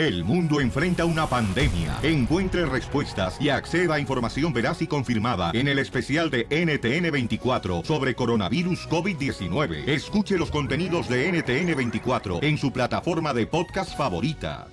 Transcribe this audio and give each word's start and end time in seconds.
El 0.00 0.24
mundo 0.24 0.62
enfrenta 0.62 1.04
una 1.04 1.26
pandemia. 1.26 1.98
Encuentre 2.02 2.64
respuestas 2.64 3.36
y 3.38 3.50
acceda 3.50 3.96
a 3.96 4.00
información 4.00 4.50
veraz 4.50 4.80
y 4.80 4.86
confirmada 4.86 5.50
en 5.52 5.68
el 5.68 5.78
especial 5.78 6.30
de 6.30 6.48
NTN24 6.48 7.84
sobre 7.84 8.14
coronavirus 8.14 8.88
COVID-19. 8.88 9.86
Escuche 9.86 10.38
los 10.38 10.50
contenidos 10.50 11.06
de 11.06 11.30
NTN24 11.30 12.42
en 12.42 12.56
su 12.56 12.72
plataforma 12.72 13.34
de 13.34 13.46
podcast 13.46 13.94
favorita. 13.94 14.68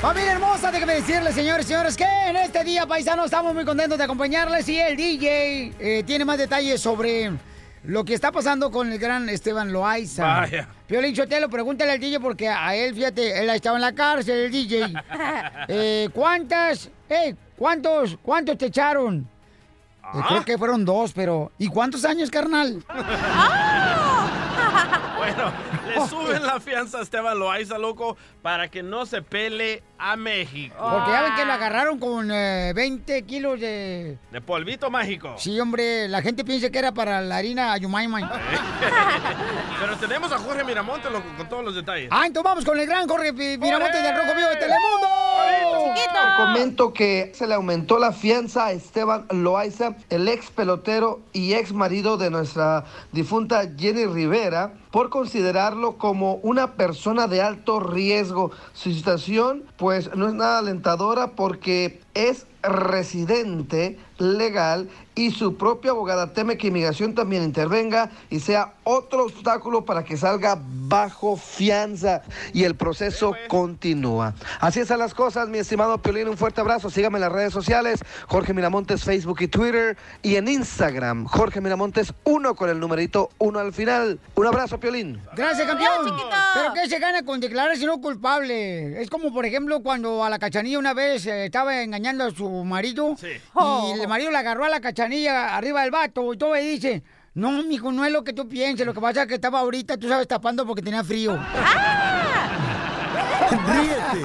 Familia 0.00 0.32
hermosa, 0.32 0.72
déjame 0.72 0.94
decirles, 0.94 1.34
señores 1.34 1.66
y 1.66 1.68
señores, 1.68 1.94
que 1.94 2.06
en 2.06 2.36
este 2.36 2.64
día, 2.64 2.86
paisanos, 2.86 3.26
estamos 3.26 3.52
muy 3.52 3.66
contentos 3.66 3.98
de 3.98 4.04
acompañarles 4.04 4.66
y 4.66 4.78
el 4.78 4.96
DJ 4.96 5.74
eh, 5.78 6.04
tiene 6.06 6.24
más 6.24 6.38
detalles 6.38 6.80
sobre 6.80 7.32
lo 7.84 8.04
que 8.04 8.14
está 8.14 8.32
pasando 8.32 8.70
con 8.70 8.92
el 8.92 8.98
gran 8.98 9.28
Esteban 9.28 9.72
Loaiza. 9.72 10.26
Vaya. 10.26 10.68
Piolín 10.86 11.14
Sotelo, 11.14 11.48
pregúntale 11.48 11.92
al 11.92 12.00
DJ 12.00 12.20
porque 12.20 12.48
a 12.48 12.74
él, 12.74 12.94
fíjate, 12.94 13.42
él 13.42 13.50
ha 13.50 13.54
estado 13.54 13.76
en 13.76 13.82
la 13.82 13.92
cárcel, 13.94 14.38
el 14.46 14.50
DJ. 14.50 14.92
Eh, 15.70 16.08
¿Cuántas, 16.14 16.90
eh, 17.08 17.34
cuántos, 17.56 18.16
cuántos 18.22 18.56
te 18.56 18.66
echaron? 18.66 19.28
Eh, 20.14 20.20
creo 20.26 20.44
que 20.44 20.56
fueron 20.56 20.84
dos, 20.84 21.12
pero... 21.12 21.52
¿Y 21.58 21.68
cuántos 21.68 22.04
años, 22.04 22.30
carnal? 22.30 22.82
Bueno, 25.18 25.52
le 25.98 26.06
suben 26.08 26.42
la 26.42 26.60
fianza 26.60 26.98
a 26.98 27.02
Esteban 27.02 27.38
Loaiza, 27.38 27.78
loco, 27.78 28.16
para 28.42 28.68
que 28.68 28.82
no 28.82 29.06
se 29.06 29.22
pele 29.22 29.82
a 29.98 30.16
México. 30.16 30.76
Porque 30.78 31.10
ya 31.10 31.22
ven 31.22 31.34
que 31.34 31.44
lo 31.44 31.52
agarraron 31.52 31.98
con 31.98 32.30
eh, 32.30 32.72
20 32.74 33.22
kilos 33.22 33.60
de... 33.60 34.18
De 34.30 34.40
polvito 34.40 34.90
mágico. 34.90 35.34
Sí, 35.38 35.58
hombre, 35.60 36.08
la 36.08 36.22
gente 36.22 36.44
piensa 36.44 36.70
que 36.70 36.78
era 36.78 36.92
para 36.92 37.20
la 37.20 37.36
harina 37.36 37.72
Ayumaymay. 37.72 38.24
Pero 39.80 39.96
tenemos 39.96 40.32
a 40.32 40.38
Jorge 40.38 40.64
Miramonte, 40.64 41.10
loco, 41.10 41.26
con 41.36 41.48
todos 41.48 41.64
los 41.64 41.74
detalles. 41.74 42.08
Ah, 42.12 42.26
entonces 42.26 42.44
vamos 42.44 42.64
con 42.64 42.78
el 42.78 42.86
gran 42.86 43.08
Jorge 43.08 43.32
Miramontes 43.32 44.02
del 44.02 44.16
Rojo 44.16 44.34
Vivo 44.34 44.48
de 44.48 44.56
Telemundo. 44.56 45.08
Comento 46.36 46.92
que 46.92 47.32
se 47.34 47.46
le 47.46 47.54
aumentó 47.54 47.98
la 47.98 48.12
fianza 48.12 48.66
a 48.66 48.72
Esteban 48.72 49.26
Loaiza, 49.30 49.96
el 50.08 50.28
ex 50.28 50.50
pelotero 50.50 51.20
y 51.32 51.54
ex 51.54 51.72
marido 51.72 52.16
de 52.16 52.30
nuestra 52.30 52.84
difunta 53.12 53.62
Jenny 53.76 54.06
Rivera, 54.06 54.72
por 54.90 55.10
considerarlo 55.10 55.87
como 55.96 56.34
una 56.42 56.74
persona 56.74 57.26
de 57.28 57.40
alto 57.40 57.80
riesgo. 57.80 58.50
Su 58.74 58.92
situación, 58.92 59.64
pues, 59.76 60.14
no 60.14 60.28
es 60.28 60.34
nada 60.34 60.58
alentadora 60.58 61.32
porque 61.32 62.00
es 62.14 62.46
residente 62.62 63.98
legal 64.18 64.88
y 65.18 65.32
su 65.32 65.56
propia 65.56 65.90
abogada 65.90 66.32
teme 66.32 66.56
que 66.56 66.68
inmigración 66.68 67.12
también 67.12 67.42
intervenga 67.42 68.10
y 68.30 68.38
sea 68.38 68.74
otro 68.84 69.24
obstáculo 69.24 69.84
para 69.84 70.04
que 70.04 70.16
salga 70.16 70.56
bajo 70.62 71.36
fianza 71.36 72.22
y 72.52 72.62
el 72.62 72.76
proceso 72.76 73.32
continúa. 73.48 74.34
Así 74.60 74.78
están 74.78 75.00
las 75.00 75.14
cosas, 75.14 75.48
mi 75.48 75.58
estimado 75.58 75.98
Piolín, 75.98 76.28
un 76.28 76.36
fuerte 76.36 76.60
abrazo. 76.60 76.88
Sígame 76.88 77.18
en 77.18 77.22
las 77.22 77.32
redes 77.32 77.52
sociales, 77.52 78.00
Jorge 78.28 78.54
Miramontes, 78.54 79.02
Facebook 79.02 79.38
y 79.40 79.48
Twitter 79.48 79.96
y 80.22 80.36
en 80.36 80.46
Instagram, 80.46 81.24
Jorge 81.24 81.60
Miramontes 81.60 82.14
1 82.22 82.54
con 82.54 82.70
el 82.70 82.78
numerito 82.78 83.30
1 83.38 83.58
al 83.58 83.72
final. 83.72 84.20
Un 84.36 84.46
abrazo, 84.46 84.78
Piolín. 84.78 85.20
Gracias, 85.34 85.66
campeón. 85.66 86.14
Pero 86.54 86.74
¿qué 86.74 86.88
se 86.88 86.98
gana 87.00 87.24
con 87.24 87.40
declararse 87.40 87.84
no 87.86 88.00
culpable? 88.00 89.02
Es 89.02 89.10
como, 89.10 89.32
por 89.32 89.44
ejemplo, 89.44 89.80
cuando 89.82 90.22
a 90.24 90.30
la 90.30 90.38
cachanilla 90.38 90.78
una 90.78 90.94
vez 90.94 91.26
eh, 91.26 91.46
estaba 91.46 91.82
engañando 91.82 92.24
a 92.24 92.30
su 92.30 92.48
marido 92.64 93.16
y 93.20 93.98
el 94.08 94.10
marido 94.10 94.30
la 94.30 94.38
agarró 94.38 94.64
a 94.64 94.70
la 94.70 94.80
cachanilla 94.80 95.54
arriba 95.54 95.82
del 95.82 95.90
vato 95.90 96.32
y 96.32 96.38
todo 96.38 96.56
y 96.56 96.62
dice, 96.62 97.02
no, 97.34 97.62
mijo, 97.62 97.92
no 97.92 98.06
es 98.06 98.12
lo 98.12 98.24
que 98.24 98.32
tú 98.32 98.48
pienses, 98.48 98.86
lo 98.86 98.94
que 98.94 99.02
pasa 99.02 99.22
es 99.22 99.28
que 99.28 99.34
estaba 99.34 99.60
ahorita, 99.60 99.98
tú 99.98 100.08
sabes, 100.08 100.26
tapando 100.26 100.66
porque 100.66 100.80
tenía 100.80 101.04
frío. 101.04 101.38
Ríete 103.50 104.24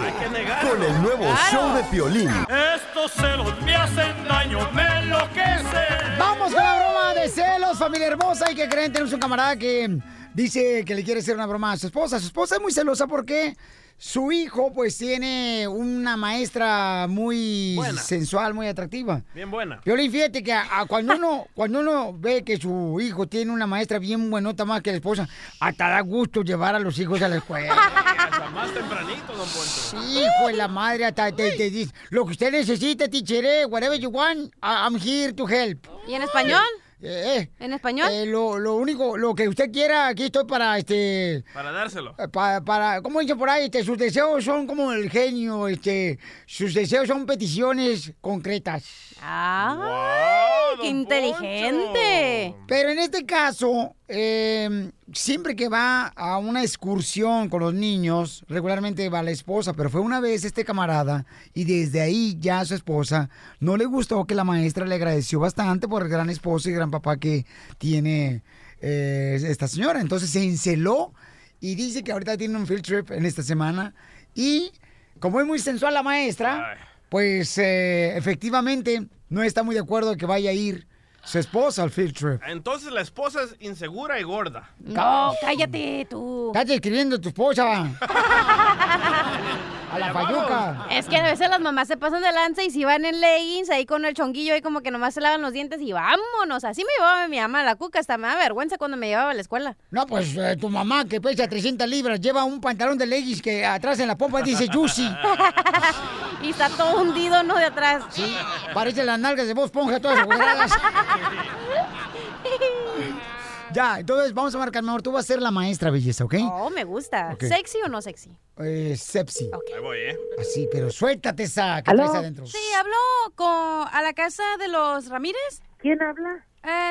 con 0.62 0.82
el 0.82 1.02
nuevo 1.02 1.26
show 1.52 1.76
de 1.76 1.84
Piolín. 1.84 2.30
Estos 2.30 3.12
celos 3.12 3.62
me 3.62 3.76
hacen 3.76 4.26
daño, 4.26 4.72
me 4.72 5.00
enloquecen. 5.00 6.18
Vamos 6.18 6.54
con 6.54 6.64
la 6.64 6.76
broma 6.80 7.14
de 7.14 7.28
celos, 7.28 7.78
familia 7.78 8.08
hermosa. 8.08 8.50
¿Y 8.52 8.56
que 8.56 8.70
creen? 8.70 8.94
Tenemos 8.94 9.14
un 9.14 9.20
camarada 9.20 9.58
que 9.58 9.98
dice 10.34 10.84
que 10.86 10.96
le 10.96 11.04
quiere 11.04 11.20
hacer 11.20 11.36
una 11.36 11.46
broma 11.46 11.72
a 11.74 11.78
su 11.78 11.88
esposa. 11.88 12.20
Su 12.20 12.28
esposa 12.28 12.56
es 12.56 12.62
muy 12.62 12.72
celosa 12.72 13.08
porque 13.08 13.56
su 13.98 14.32
hijo, 14.32 14.74
pues, 14.74 14.98
tiene 14.98 15.66
una 15.68 16.18
maestra 16.18 17.06
muy 17.08 17.76
Buena. 17.76 18.02
sensual, 18.02 18.54
muy 18.54 18.68
atractiva. 18.68 19.22
Bien 19.34 19.50
buena. 19.50 19.80
Violín, 19.86 20.12
fíjate 20.12 20.44
que 20.44 20.52
a- 20.52 20.80
a 20.82 20.86
cuando 20.88 21.16
uno 21.16 21.46
cuando 21.56 21.80
uno 21.80 22.14
ve 22.18 22.44
que 22.44 22.58
su 22.58 23.00
hijo 23.00 23.28
tiene 23.28 23.52
una 23.52 23.68
maestra 23.68 24.00
bien 24.00 24.30
buenota 24.30 24.66
más 24.66 24.82
que 24.82 24.90
la 24.92 24.98
esposa, 24.98 25.30
hasta 25.60 25.90
da 25.90 26.02
gusto 26.02 26.42
llevar 26.42 26.76
a 26.76 26.80
los 26.80 26.98
hijos 27.00 27.22
a 27.22 27.28
la 27.30 27.38
escuela. 27.38 27.74
Hasta 28.34 28.50
más 28.50 28.74
tempranito, 28.74 29.28
don 29.36 29.48
Poncho. 29.48 29.98
Hijo 30.12 30.48
de 30.48 30.54
la 30.54 30.68
madre, 30.68 31.06
hasta 31.06 31.32
te, 31.32 31.52
te 31.52 31.70
dice, 31.70 31.94
lo 32.10 32.26
que 32.26 32.32
usted 32.32 32.52
necesita, 32.52 33.08
tichere, 33.08 33.66
whatever 33.68 33.98
you 34.00 34.10
want, 34.10 34.52
I'm 34.62 34.96
here 34.96 35.32
to 35.34 35.46
help. 35.48 35.86
¿Y 36.08 36.16
en 36.16 36.24
español? 36.24 36.64
Eh, 37.06 37.50
¿En 37.60 37.74
español? 37.74 38.08
eh, 38.12 38.26
lo, 38.26 38.58
lo 38.58 38.76
único, 38.76 39.18
lo 39.18 39.36
que 39.36 39.50
usted 39.50 39.70
quiera, 39.72 40.08
aquí 40.08 40.24
estoy 40.24 40.46
para, 40.46 40.78
este, 40.78 41.44
Para 41.54 41.72
dárselo. 41.74 42.16
eh, 42.18 42.28
pa- 42.30 42.62
para, 42.62 43.02
¿cómo 43.02 43.20
dicen 43.20 43.38
por 43.38 43.50
ahí? 43.50 43.66
Este, 43.66 43.84
sus 43.84 43.98
deseos 43.98 44.44
son 44.46 44.66
como 44.66 44.92
el 44.94 45.10
genio, 45.10 45.68
este, 45.68 46.18
sus 46.46 46.74
deseos 46.74 47.08
son 47.08 47.26
peticiones 47.26 48.14
concretas. 48.22 48.84
¡Ah! 49.22 50.53
¡Qué 50.82 50.88
inteligente! 50.88 52.56
Pero 52.68 52.90
en 52.90 53.00
este 53.00 53.26
caso, 53.26 53.96
eh, 54.08 54.92
siempre 55.14 55.56
que 55.56 55.70
va 55.70 56.08
a 56.08 56.38
una 56.38 56.62
excursión 56.62 57.50
con 57.50 57.62
los 57.62 57.74
niños, 57.74 58.44
regularmente 58.48 59.10
va 59.10 59.24
la 59.24 59.32
esposa, 59.32 59.74
pero 59.74 59.90
fue 59.90 60.02
una 60.02 60.20
vez 60.20 60.44
este 60.44 60.66
camarada 60.66 61.26
y 61.54 61.66
desde 61.66 62.02
ahí 62.02 62.38
ya 62.40 62.60
a 62.60 62.66
su 62.66 62.76
esposa 62.76 63.30
no 63.60 63.78
le 63.78 63.86
gustó 63.86 64.26
que 64.26 64.36
la 64.36 64.44
maestra 64.44 64.86
le 64.86 64.96
agradeció 64.96 65.40
bastante 65.40 65.88
por 65.88 66.04
el 66.04 66.10
gran 66.10 66.30
esposo 66.30 66.70
y 66.70 66.74
gran 66.74 66.92
papá 66.92 67.18
que 67.18 67.46
tiene 67.78 68.44
eh, 68.82 69.40
esta 69.44 69.68
señora. 69.68 70.02
Entonces 70.02 70.30
se 70.30 70.44
enceló 70.44 71.14
y 71.60 71.76
dice 71.76 72.04
que 72.04 72.12
ahorita 72.12 72.38
tiene 72.38 72.58
un 72.58 72.68
field 72.68 72.84
trip 72.84 73.12
en 73.12 73.26
esta 73.26 73.44
semana 73.44 73.94
y 74.36 74.72
como 75.20 75.40
es 75.40 75.48
muy 75.48 75.60
sensual 75.60 75.94
la 75.94 76.04
maestra, 76.04 76.78
pues 77.10 77.58
eh, 77.58 78.18
efectivamente 78.18 79.08
no 79.34 79.42
está 79.42 79.64
muy 79.64 79.74
de 79.74 79.82
acuerdo 79.82 80.12
de 80.12 80.18
que 80.18 80.28
vaya 80.28 80.52
a 80.52 80.54
ir 80.54 80.86
su 81.24 81.40
esposa 81.40 81.82
al 81.82 81.90
field 81.90 82.14
trip. 82.14 82.42
Entonces 82.48 82.92
la 82.92 83.02
esposa 83.02 83.42
es 83.42 83.56
insegura 83.60 84.20
y 84.20 84.24
gorda. 84.24 84.70
No, 84.80 85.34
cállate 85.42 86.06
tú. 86.08 86.52
Estás 86.54 86.70
escribiendo 86.70 87.16
a 87.16 87.20
tu 87.20 87.30
esposa. 87.30 87.90
A 89.94 90.00
la 90.00 90.14
payuca. 90.14 90.88
Es 90.90 91.08
que 91.08 91.18
a 91.18 91.24
veces 91.24 91.50
las 91.50 91.60
mamás 91.60 91.88
se 91.88 91.98
pasan 91.98 92.22
de 92.22 92.32
lanza 92.32 92.64
y 92.64 92.72
si 92.72 92.84
van 92.84 93.06
en 93.06 93.22
leggings 93.22 93.70
ahí 93.70 93.86
con 93.86 94.06
el 94.06 94.14
chonguillo 94.14 94.54
ahí 94.54 94.62
como 94.62 94.82
que 94.82 94.92
nomás 94.92 95.14
se 95.14 95.22
lavan 95.22 95.42
los 95.42 95.54
dientes 95.54 95.82
y 95.82 95.94
vámonos. 95.94 96.64
Así 96.64 96.84
me 96.84 96.90
llevaba 96.98 97.28
mi 97.28 97.40
mamá 97.40 97.64
la 97.64 97.76
cuca, 97.76 98.00
hasta 98.00 98.18
me 98.18 98.28
da 98.28 98.36
vergüenza 98.36 98.78
cuando 98.78 98.98
me 98.98 99.08
llevaba 99.08 99.32
a 99.32 99.34
la 99.34 99.42
escuela. 99.42 99.78
No, 99.92 100.06
pues 100.08 100.36
eh, 100.36 100.58
tu 100.60 100.70
mamá 100.70 101.06
que 101.06 101.22
pesa 101.22 101.48
300 101.48 101.88
libras 101.88 102.20
lleva 102.20 102.44
un 102.44 102.60
pantalón 102.60 102.98
de 102.98 103.06
leggings 103.06 103.42
que 103.42 103.66
atrás 103.66 104.00
en 104.00 104.08
la 104.08 104.18
pompa 104.18 104.42
dice 104.42 104.68
Juicy. 104.72 105.08
y 106.42 106.50
está 106.50 106.70
todo 106.70 107.02
hundido, 107.02 107.44
¿no? 107.44 107.56
De 107.56 107.66
atrás. 107.66 108.04
Sí, 108.10 108.36
parece 108.74 109.04
las 109.04 109.20
nalgas 109.20 109.48
de 109.48 109.54
vos 109.54 109.66
Esponja 109.66 110.00
todas 110.00 110.20
agujereadas. 110.20 110.72
Ya, 113.74 114.00
entonces 114.00 114.34
vamos 114.34 114.54
a 114.56 114.58
marcar 114.58 114.84
mejor. 114.84 115.02
Tú 115.02 115.12
vas 115.12 115.26
a 115.26 115.28
ser 115.28 115.42
la 115.42 115.52
maestra, 115.52 115.90
belleza, 115.90 116.24
¿ok? 116.26 116.36
Oh, 116.52 116.70
me 116.70 116.84
gusta. 116.84 117.36
¿Sexy 117.40 117.80
o 117.86 117.90
no 117.90 118.02
sexy? 118.02 118.32
Eh, 118.58 118.96
sepsi. 118.98 119.50
Ahí 119.54 119.82
voy, 119.82 119.98
¿eh? 119.98 120.18
Así, 120.40 120.68
pero 120.72 120.92
suéltate 120.92 121.44
esa 121.44 121.82
que 121.82 121.92
adentro. 121.92 122.46
Sí, 122.46 122.58
habló 122.78 123.36
con, 123.36 123.48
a 123.48 124.02
la 124.04 124.14
casa 124.14 124.44
de 124.60 124.68
los 124.68 125.10
Ramírez. 125.10 125.62
¿Quién 125.78 126.02
habla? 126.02 126.46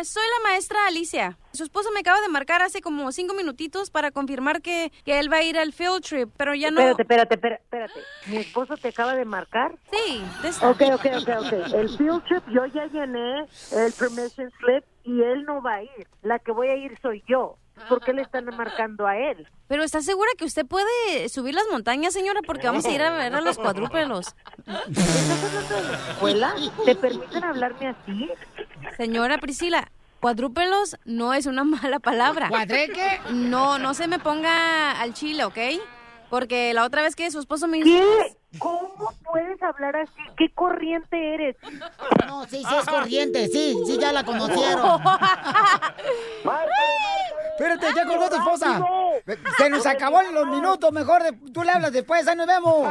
Soy 0.05 0.22
la 0.22 0.50
maestra 0.50 0.87
Alicia. 0.87 1.38
Su 1.53 1.65
esposo 1.65 1.91
me 1.93 2.00
acaba 2.00 2.21
de 2.21 2.28
marcar 2.28 2.62
hace 2.62 2.81
como 2.81 3.10
cinco 3.12 3.34
minutitos 3.34 3.91
para 3.91 4.10
confirmar 4.10 4.62
que, 4.62 4.93
que 5.05 5.19
él 5.19 5.33
va 5.33 5.38
a 5.38 5.43
ir 5.43 5.59
al 5.59 5.72
field 5.72 6.03
trip, 6.03 6.31
pero 6.37 6.55
ya 6.55 6.71
no... 6.71 6.81
Espérate, 6.81 7.03
espérate, 7.03 7.34
espérate, 7.34 7.63
espérate. 7.65 8.01
¿Mi 8.27 8.36
esposo 8.39 8.77
te 8.77 8.89
acaba 8.89 9.15
de 9.15 9.24
marcar? 9.24 9.77
Sí, 9.91 10.22
de 10.42 10.48
esta- 10.48 10.71
Ok, 10.71 10.83
ok, 10.95 11.07
ok, 11.21 11.28
ok. 11.47 11.53
El 11.74 11.89
field 11.97 12.24
trip 12.24 12.42
yo 12.48 12.66
ya 12.66 12.86
llené 12.86 13.41
el 13.72 13.92
permission 13.92 14.51
slip 14.60 14.84
y 15.04 15.22
él 15.22 15.45
no 15.45 15.63
va 15.63 15.75
a 15.77 15.83
ir. 15.83 16.07
La 16.22 16.39
que 16.39 16.53
voy 16.53 16.68
a 16.68 16.77
ir 16.77 16.98
soy 17.03 17.22
yo. 17.28 17.57
¿Por 17.89 18.04
qué 18.04 18.13
le 18.13 18.21
están 18.22 18.45
marcando 18.54 19.07
a 19.07 19.16
él? 19.16 19.48
Pero 19.66 19.83
¿está 19.83 20.03
segura 20.03 20.28
que 20.36 20.45
usted 20.45 20.66
puede 20.66 21.28
subir 21.30 21.54
las 21.54 21.65
montañas, 21.71 22.13
señora? 22.13 22.41
Porque 22.47 22.66
vamos 22.66 22.84
a 22.84 22.91
ir 22.91 23.03
a 23.03 23.10
ver 23.10 23.34
a 23.34 23.41
los 23.41 23.57
cuadrúpedos. 23.57 24.34
¿Escuela? 26.10 26.54
¿Te 26.84 26.95
permiten 26.95 27.42
hablarme 27.45 27.89
así? 27.89 28.30
Señora 28.97 29.39
Priscila, 29.39 29.91
cuadrúpedos 30.21 30.97
no 31.04 31.34
es 31.34 31.47
una 31.47 31.65
mala 31.65 31.98
palabra. 31.98 32.48
¿Cuadré 32.48 32.89
qué? 32.89 33.21
No, 33.33 33.78
no 33.78 33.94
se 33.94 34.09
me 34.09 34.18
ponga 34.18 35.00
al 35.00 35.15
chile, 35.15 35.44
¿ok? 35.44 35.59
Porque 36.30 36.72
la 36.74 36.84
otra 36.84 37.03
vez 37.03 37.15
que 37.16 37.30
su 37.30 37.39
esposo 37.39 37.68
me 37.68 37.78
dijo... 37.83 37.89
¿Qué? 37.89 38.36
¿Cómo 38.59 39.13
puedes 39.25 39.63
hablar 39.63 39.97
así? 39.97 40.13
¿Qué 40.37 40.51
corriente 40.54 41.34
eres? 41.34 41.57
No, 42.27 42.45
sí, 42.45 42.63
sí 42.63 42.75
es 42.78 42.84
corriente, 42.87 43.49
sí, 43.49 43.77
sí 43.87 43.99
ya 43.99 44.13
la 44.13 44.25
conocieron. 44.25 45.01
Espérate, 47.59 47.87
ya 47.95 48.07
colgó 48.07 48.28
tu 48.28 48.37
esposa. 48.37 48.81
Se 49.59 49.71
nos 49.71 49.87
acabó 49.87 50.21
los 50.22 50.47
minutos, 50.47 50.91
mejor 50.91 51.22
de- 51.22 51.33
tú 51.53 51.63
le 51.63 51.71
hablas 51.71 51.93
después, 51.93 52.27
ahí 52.27 52.34
nos 52.34 52.47
vemos. 52.47 52.83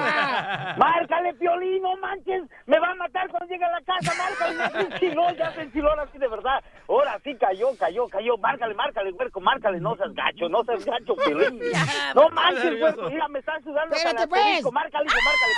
Márcale, 0.77 1.33
Piolín, 1.33 1.81
no 1.81 1.95
manches. 1.97 2.43
Me 2.67 2.79
va 2.79 2.91
a 2.91 2.95
matar 2.95 3.27
cuando 3.29 3.47
llegue 3.51 3.65
a 3.65 3.71
la 3.71 3.81
casa. 3.81 4.13
Márcale, 4.17 4.69
se 4.71 4.93
enchiló, 4.93 5.29
ya 5.35 5.51
se 5.53 5.61
enchiló 5.63 5.89
ahora 5.89 6.07
sí 6.11 6.17
de 6.19 6.27
verdad. 6.27 6.63
Ahora 6.87 7.19
sí 7.23 7.35
cayó, 7.35 7.75
cayó, 7.77 8.07
cayó. 8.07 8.37
Márcale, 8.37 8.73
márcale, 8.75 9.11
huerco, 9.11 9.41
márcale. 9.41 9.79
No 9.81 9.95
seas 9.95 10.13
gacho, 10.13 10.47
no 10.47 10.63
seas 10.63 10.85
gacho, 10.85 11.15
Piolín. 11.15 11.59
No 12.15 12.29
manches, 12.29 12.81
huerco. 12.81 13.09
Mira, 13.09 13.27
me 13.29 13.39
están 13.39 13.61
sudando 13.63 13.95
Espérate, 13.95 14.27
pues. 14.27 14.63
Márcale, 14.71 15.05
márcale, 15.05 15.50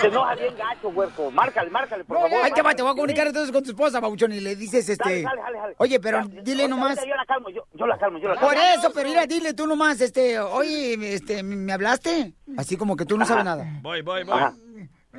se 0.00 0.06
enoja. 0.06 0.34
Bien 0.34 0.54
gacho, 0.56 0.88
huerco. 0.88 1.30
Márcale, 1.30 1.70
márcale, 1.70 2.04
por 2.04 2.18
favor. 2.18 2.44
Ahí 2.44 2.52
te 2.52 2.62
va, 2.62 2.74
te 2.74 2.82
voy 2.82 2.90
a 2.92 2.94
comunicar 2.94 3.26
entonces 3.26 3.52
con 3.52 3.62
tu 3.62 3.70
esposa, 3.70 4.00
Babuchón, 4.00 4.32
y 4.32 4.40
le 4.40 4.56
dices 4.56 4.88
este. 4.88 5.04
Dale, 5.04 5.22
dale, 5.22 5.42
dale, 5.42 5.58
dale. 5.58 5.74
Oye, 5.78 6.00
pero 6.00 6.20
Ya, 6.22 6.42
dile 6.42 6.68
nomás. 6.68 6.98
Yo 7.04 7.14
la 7.14 7.24
calmo, 7.26 7.50
yo, 7.50 7.64
yo 7.74 7.86
la 7.86 7.98
calmo, 7.98 8.18
yo 8.18 8.28
la 8.28 8.34
calmo. 8.34 8.48
Por 8.48 8.56
eso, 8.56 8.92
pero 8.94 9.08
mira, 9.08 9.26
dile 9.26 9.54
tú 9.54 9.66
nomás, 9.66 10.00
este, 10.00 10.38
oye, 10.40 11.14
este, 11.14 11.42
¿me 11.42 11.72
hablaste? 11.72 12.34
Así 12.56 12.76
como 12.76 12.96
que 12.96 13.04
tú 13.04 13.16
no 13.16 13.24
sabes 13.24 13.44
nada. 13.44 13.64
Voy, 13.82 14.02
voy, 14.02 14.24
voy. 14.24 14.40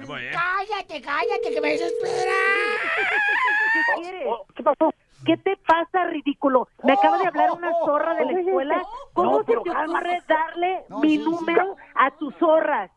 Voy, 0.07 0.21
¿eh? 0.23 0.31
Cállate, 0.31 1.01
cállate, 1.01 1.53
que 1.53 1.61
me 1.61 1.71
desespera. 1.71 2.31
¿Qué 3.95 4.01
quieres? 4.01 4.23
¿Qué 4.55 4.63
pasó? 4.63 4.93
¿Qué 5.25 5.37
te 5.37 5.55
pasa, 5.57 6.05
ridículo? 6.07 6.67
Me 6.83 6.93
acaba 6.93 7.17
de 7.19 7.27
hablar 7.27 7.51
una 7.51 7.71
zorra 7.85 8.15
de 8.15 8.25
la 8.25 8.39
escuela. 8.39 8.81
¿Cómo 9.13 9.31
No, 9.31 9.37
se 9.39 9.51
te 9.51 9.57
ocurre 9.57 10.23
darle 10.27 10.83
No, 10.89 10.99
mi 10.99 11.09
sí, 11.09 11.17
sí. 11.17 11.23
número 11.29 11.75
a 11.93 12.09
tus 12.17 12.33
zorras? 12.37 12.89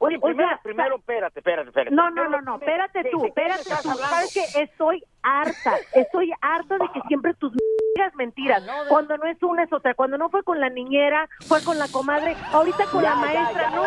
Oye, 0.00 0.18
primero, 0.20 0.58
primero, 0.62 0.96
espérate, 0.96 1.40
espérate, 1.40 1.68
espérate. 1.68 1.94
No, 1.94 2.10
no, 2.10 2.28
no, 2.28 2.40
no, 2.40 2.56
espérate 2.56 3.02
¿De- 3.02 3.10
tú, 3.10 3.24
espérate 3.26 3.64
tú. 3.82 3.88
Sabes 3.90 4.32
que 4.32 4.62
estoy 4.62 5.02
harta, 5.22 5.74
estoy 5.94 6.32
harta 6.40 6.78
de 6.78 6.88
que 6.92 7.00
siempre 7.08 7.34
tus 7.34 7.52
digas 7.96 8.14
mentiras. 8.14 8.62
Cuando 8.88 9.16
no 9.16 9.26
es 9.26 9.42
una 9.42 9.64
es 9.64 9.72
otra. 9.72 9.94
Cuando 9.94 10.16
no 10.18 10.28
fue 10.30 10.42
con 10.44 10.60
la 10.60 10.68
niñera, 10.68 11.28
fue 11.46 11.62
con 11.64 11.78
la 11.78 11.88
comadre. 11.88 12.36
Ahorita 12.52 12.84
con 12.86 13.02
la 13.02 13.14
maestra, 13.16 13.62
ya. 13.62 13.70
no 13.70 13.82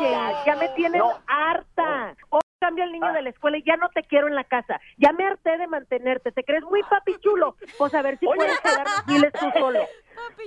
ya, 0.00 0.44
ya 0.46 0.56
me 0.56 0.68
tienes 0.70 1.02
harta. 1.26 2.14
Hoy 2.30 2.40
cambia 2.60 2.84
el 2.84 2.90
Ah. 2.90 2.92
niño 2.92 3.12
de 3.12 3.22
la 3.22 3.30
escuela 3.30 3.58
y 3.58 3.62
ya 3.64 3.76
no 3.76 3.88
te 3.90 4.02
quiero 4.02 4.26
en 4.28 4.34
la 4.34 4.44
casa. 4.44 4.80
Ya 4.96 5.12
me 5.12 5.24
harté 5.26 5.56
de 5.58 5.66
mantenerte. 5.66 6.32
¿Te 6.32 6.44
crees 6.44 6.62
muy 6.64 6.82
papi 6.82 7.16
chulo? 7.20 7.56
Pues 7.78 7.94
a 7.94 8.02
ver 8.02 8.18
si 8.18 8.26
Oye. 8.26 8.36
puedes 8.36 8.60
quedar 8.60 8.86
miles 9.06 9.32
tú 9.32 9.50
solo. 9.58 9.80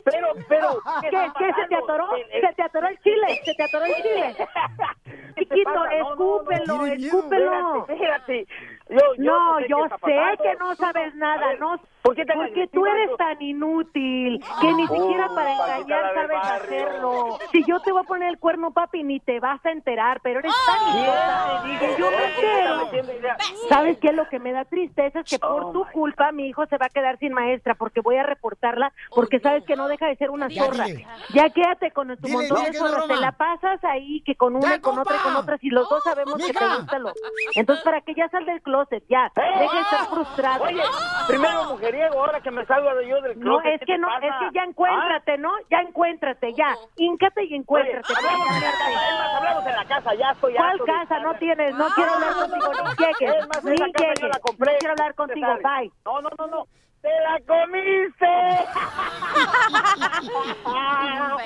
Pero, 0.04 0.28
pero, 0.48 0.82
¿Qué, 1.02 1.10
¿Qué 1.10 1.54
se 1.54 1.68
te 1.68 1.76
atoró? 1.76 2.10
¿Se 2.32 2.54
te 2.54 2.64
atoró 2.64 2.88
el 2.88 3.00
chile? 3.02 3.42
¿Se 3.44 3.54
te 3.54 3.64
atoró 3.64 3.86
el 3.86 3.96
chile? 3.96 4.36
¿Qué 4.38 4.46
te 5.36 5.42
Chiquito, 5.42 5.86
escúpelo, 5.86 6.86
escúpelo. 6.86 7.86
Espérate, 7.88 7.94
espérate. 7.94 8.48
Yo, 8.92 9.00
yo 9.18 9.24
No, 9.40 9.58
sé 9.60 9.66
yo 9.70 9.78
sé 9.84 9.90
pasando. 10.00 10.44
que 10.44 10.56
no 10.60 10.76
sabes 10.76 11.16
nada, 11.16 11.48
ver, 11.48 11.60
no. 11.60 11.78
¿Por 12.02 12.16
Porque 12.16 12.68
tú 12.74 12.84
eres 12.88 13.16
tan 13.16 13.40
inútil 13.42 14.44
que 14.60 14.74
ni 14.74 14.88
siquiera 14.88 15.28
Oh, 15.30 15.36
para 15.36 15.56
Paquita, 15.56 15.78
engañar 15.78 16.14
sabes 16.16 16.38
hacerlo. 16.64 17.38
Si 17.52 17.64
yo 17.64 17.80
te 17.82 17.92
voy 17.92 18.02
a 18.02 18.08
poner 18.08 18.30
el 18.30 18.40
cuerno, 18.40 18.72
papi, 18.72 19.04
ni 19.04 19.20
te 19.20 19.40
vas 19.40 19.64
a 19.64 19.70
enterar, 19.72 20.20
pero 20.24 20.40
eres 20.40 20.52
tan 20.66 20.98
idiota 20.98 21.64
que 21.80 21.96
yo 22.00 22.10
me 22.10 22.26
entero. 22.26 23.36
¿Sabes 23.70 23.98
qué? 24.00 24.14
Lo 24.14 24.28
que 24.30 24.40
me 24.40 24.52
da 24.52 24.66
tristeza 24.66 25.20
es 25.20 25.30
que 25.30 25.38
por 25.40 25.64
Oh, 25.66 25.72
tu 25.74 25.86
my 25.86 25.92
culpa 25.92 26.32
mi 26.32 26.48
hijo 26.48 26.66
se 26.66 26.78
va 26.78 26.88
a 26.88 26.90
quedar 26.90 27.20
sin 27.20 27.34
maestra 27.34 27.76
porque 27.76 28.02
voy 28.02 28.16
a 28.18 28.24
reportarla 28.24 28.92
porque 29.14 29.40
sabes 29.40 29.64
que 29.66 29.76
no 29.76 29.88
deja 29.88 30.08
de 30.08 30.16
ser 30.16 30.32
una 30.32 30.50
zorra. 30.50 30.86
Ya 31.34 31.50
quédate 31.52 31.92
con 31.92 32.08
tu 32.18 32.28
Dile, 32.28 32.34
montón 32.34 32.58
dile 32.58 32.72
de 32.72 32.78
zorras. 32.80 33.08
Te 33.08 33.16
la 33.18 33.32
pasas 33.34 33.84
ahí 33.84 34.22
que 34.22 34.34
con 34.36 34.56
una 34.56 34.70
Ya, 34.70 34.76
y 34.78 34.80
con 34.82 34.98
otra 34.98 35.16
y 35.18 35.20
con 35.20 35.36
otra. 35.36 35.58
Si 35.60 35.70
los 35.70 35.88
dos 35.88 36.04
sabemos 36.04 36.36
que 36.44 36.52
te 36.52 36.66
gusta 36.78 36.98
lo. 37.00 37.14
Entonces, 37.54 37.86
para 37.86 38.02
que 38.02 38.16
ya 38.16 38.28
sal 38.30 38.44
del 38.46 38.60
closet, 38.64 38.81
ya. 39.10 39.28
¡Eh! 39.36 39.60
Deja 39.60 39.74
de 39.76 39.82
estar 39.82 40.06
frustrado. 40.08 40.64
Oye, 40.64 40.82
primero 41.28 41.64
mujeriego, 41.66 42.20
ahora 42.20 42.40
que 42.42 42.52
me 42.52 42.66
salga 42.66 42.94
de 42.96 43.08
yo 43.08 43.22
del 43.22 43.40
No, 43.40 43.58
closet, 43.60 43.74
es 43.74 43.80
¿qué 43.82 43.86
que 43.86 43.98
no, 43.98 44.08
pasa? 44.08 44.26
es 44.28 44.34
que 44.40 44.50
ya 44.56 44.64
encuéntrate, 44.64 45.38
¿no? 45.38 45.52
Ya 45.70 45.80
encuéntrate, 45.80 46.54
ya. 46.54 46.76
Híncate 46.98 47.44
y 47.44 47.48
Oye, 47.48 47.56
encuéntrate. 47.58 48.14
hablamos 48.16 48.48
en 48.56 48.62
la 48.64 48.72
casa, 48.72 48.90
es 48.92 49.14
más, 49.20 49.34
hablamos 49.38 49.66
en 49.68 49.76
la 49.76 49.86
casa, 49.86 50.14
ya 50.16 50.32
estoy 50.32 50.54
¿Cuál 50.56 50.80
casa? 50.86 51.20
No 51.20 51.34
tienes, 51.36 51.76
no 51.76 51.88
quiero 51.96 52.14
hablar 52.14 52.34
contigo, 52.34 52.72
ni 52.74 53.06
llegues, 53.06 53.36
Es 53.36 53.48
más, 53.48 53.64
ni 53.64 53.72
llegues. 53.78 54.22
la 54.22 54.40
compré. 54.40 54.72
No 54.74 54.78
quiero 54.80 54.92
hablar 54.94 55.16
contigo, 55.16 55.48
bye. 55.64 55.92
No, 56.06 56.22
no, 56.22 56.30
no, 56.38 56.48
no. 56.48 56.66
¡Te 57.02 57.10
la 57.10 57.40
comiste! 57.48 58.28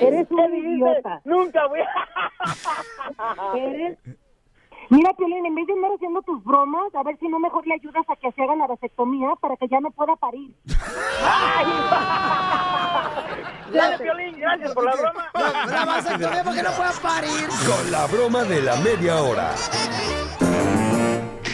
Eres 0.00 0.30
un 0.30 0.54
idiota. 0.54 1.20
Nunca 1.24 1.66
voy 1.66 1.80
a... 1.80 3.56
Eres... 3.56 3.98
Mira, 4.88 5.12
Piolín, 5.14 5.44
en 5.44 5.54
vez 5.54 5.66
de 5.66 5.72
andar 5.72 5.90
haciendo 5.92 6.22
tus 6.22 6.42
bromas, 6.44 6.94
a 6.94 7.02
ver 7.02 7.18
si 7.18 7.26
no 7.28 7.40
mejor 7.40 7.66
le 7.66 7.74
ayudas 7.74 8.04
a 8.08 8.14
que 8.16 8.30
se 8.32 8.42
haga 8.42 8.54
la 8.54 8.68
vasectomía 8.68 9.30
para 9.40 9.56
que 9.56 9.66
ya 9.68 9.80
no 9.80 9.90
pueda 9.90 10.14
parir. 10.16 10.54
Dale, 13.72 13.98
Piolín, 13.98 14.38
gracias 14.38 14.72
por 14.72 14.84
la 14.84 14.94
broma. 14.94 15.30
La, 15.34 15.66
la 15.66 15.84
vasectomía 15.84 16.44
porque 16.44 16.62
no 16.62 16.70
puedas 16.70 17.00
parir. 17.00 17.48
Con 17.66 17.90
la 17.90 18.06
broma 18.06 18.44
de 18.44 18.62
la 18.62 18.76
media 18.76 19.20
hora. 19.22 19.54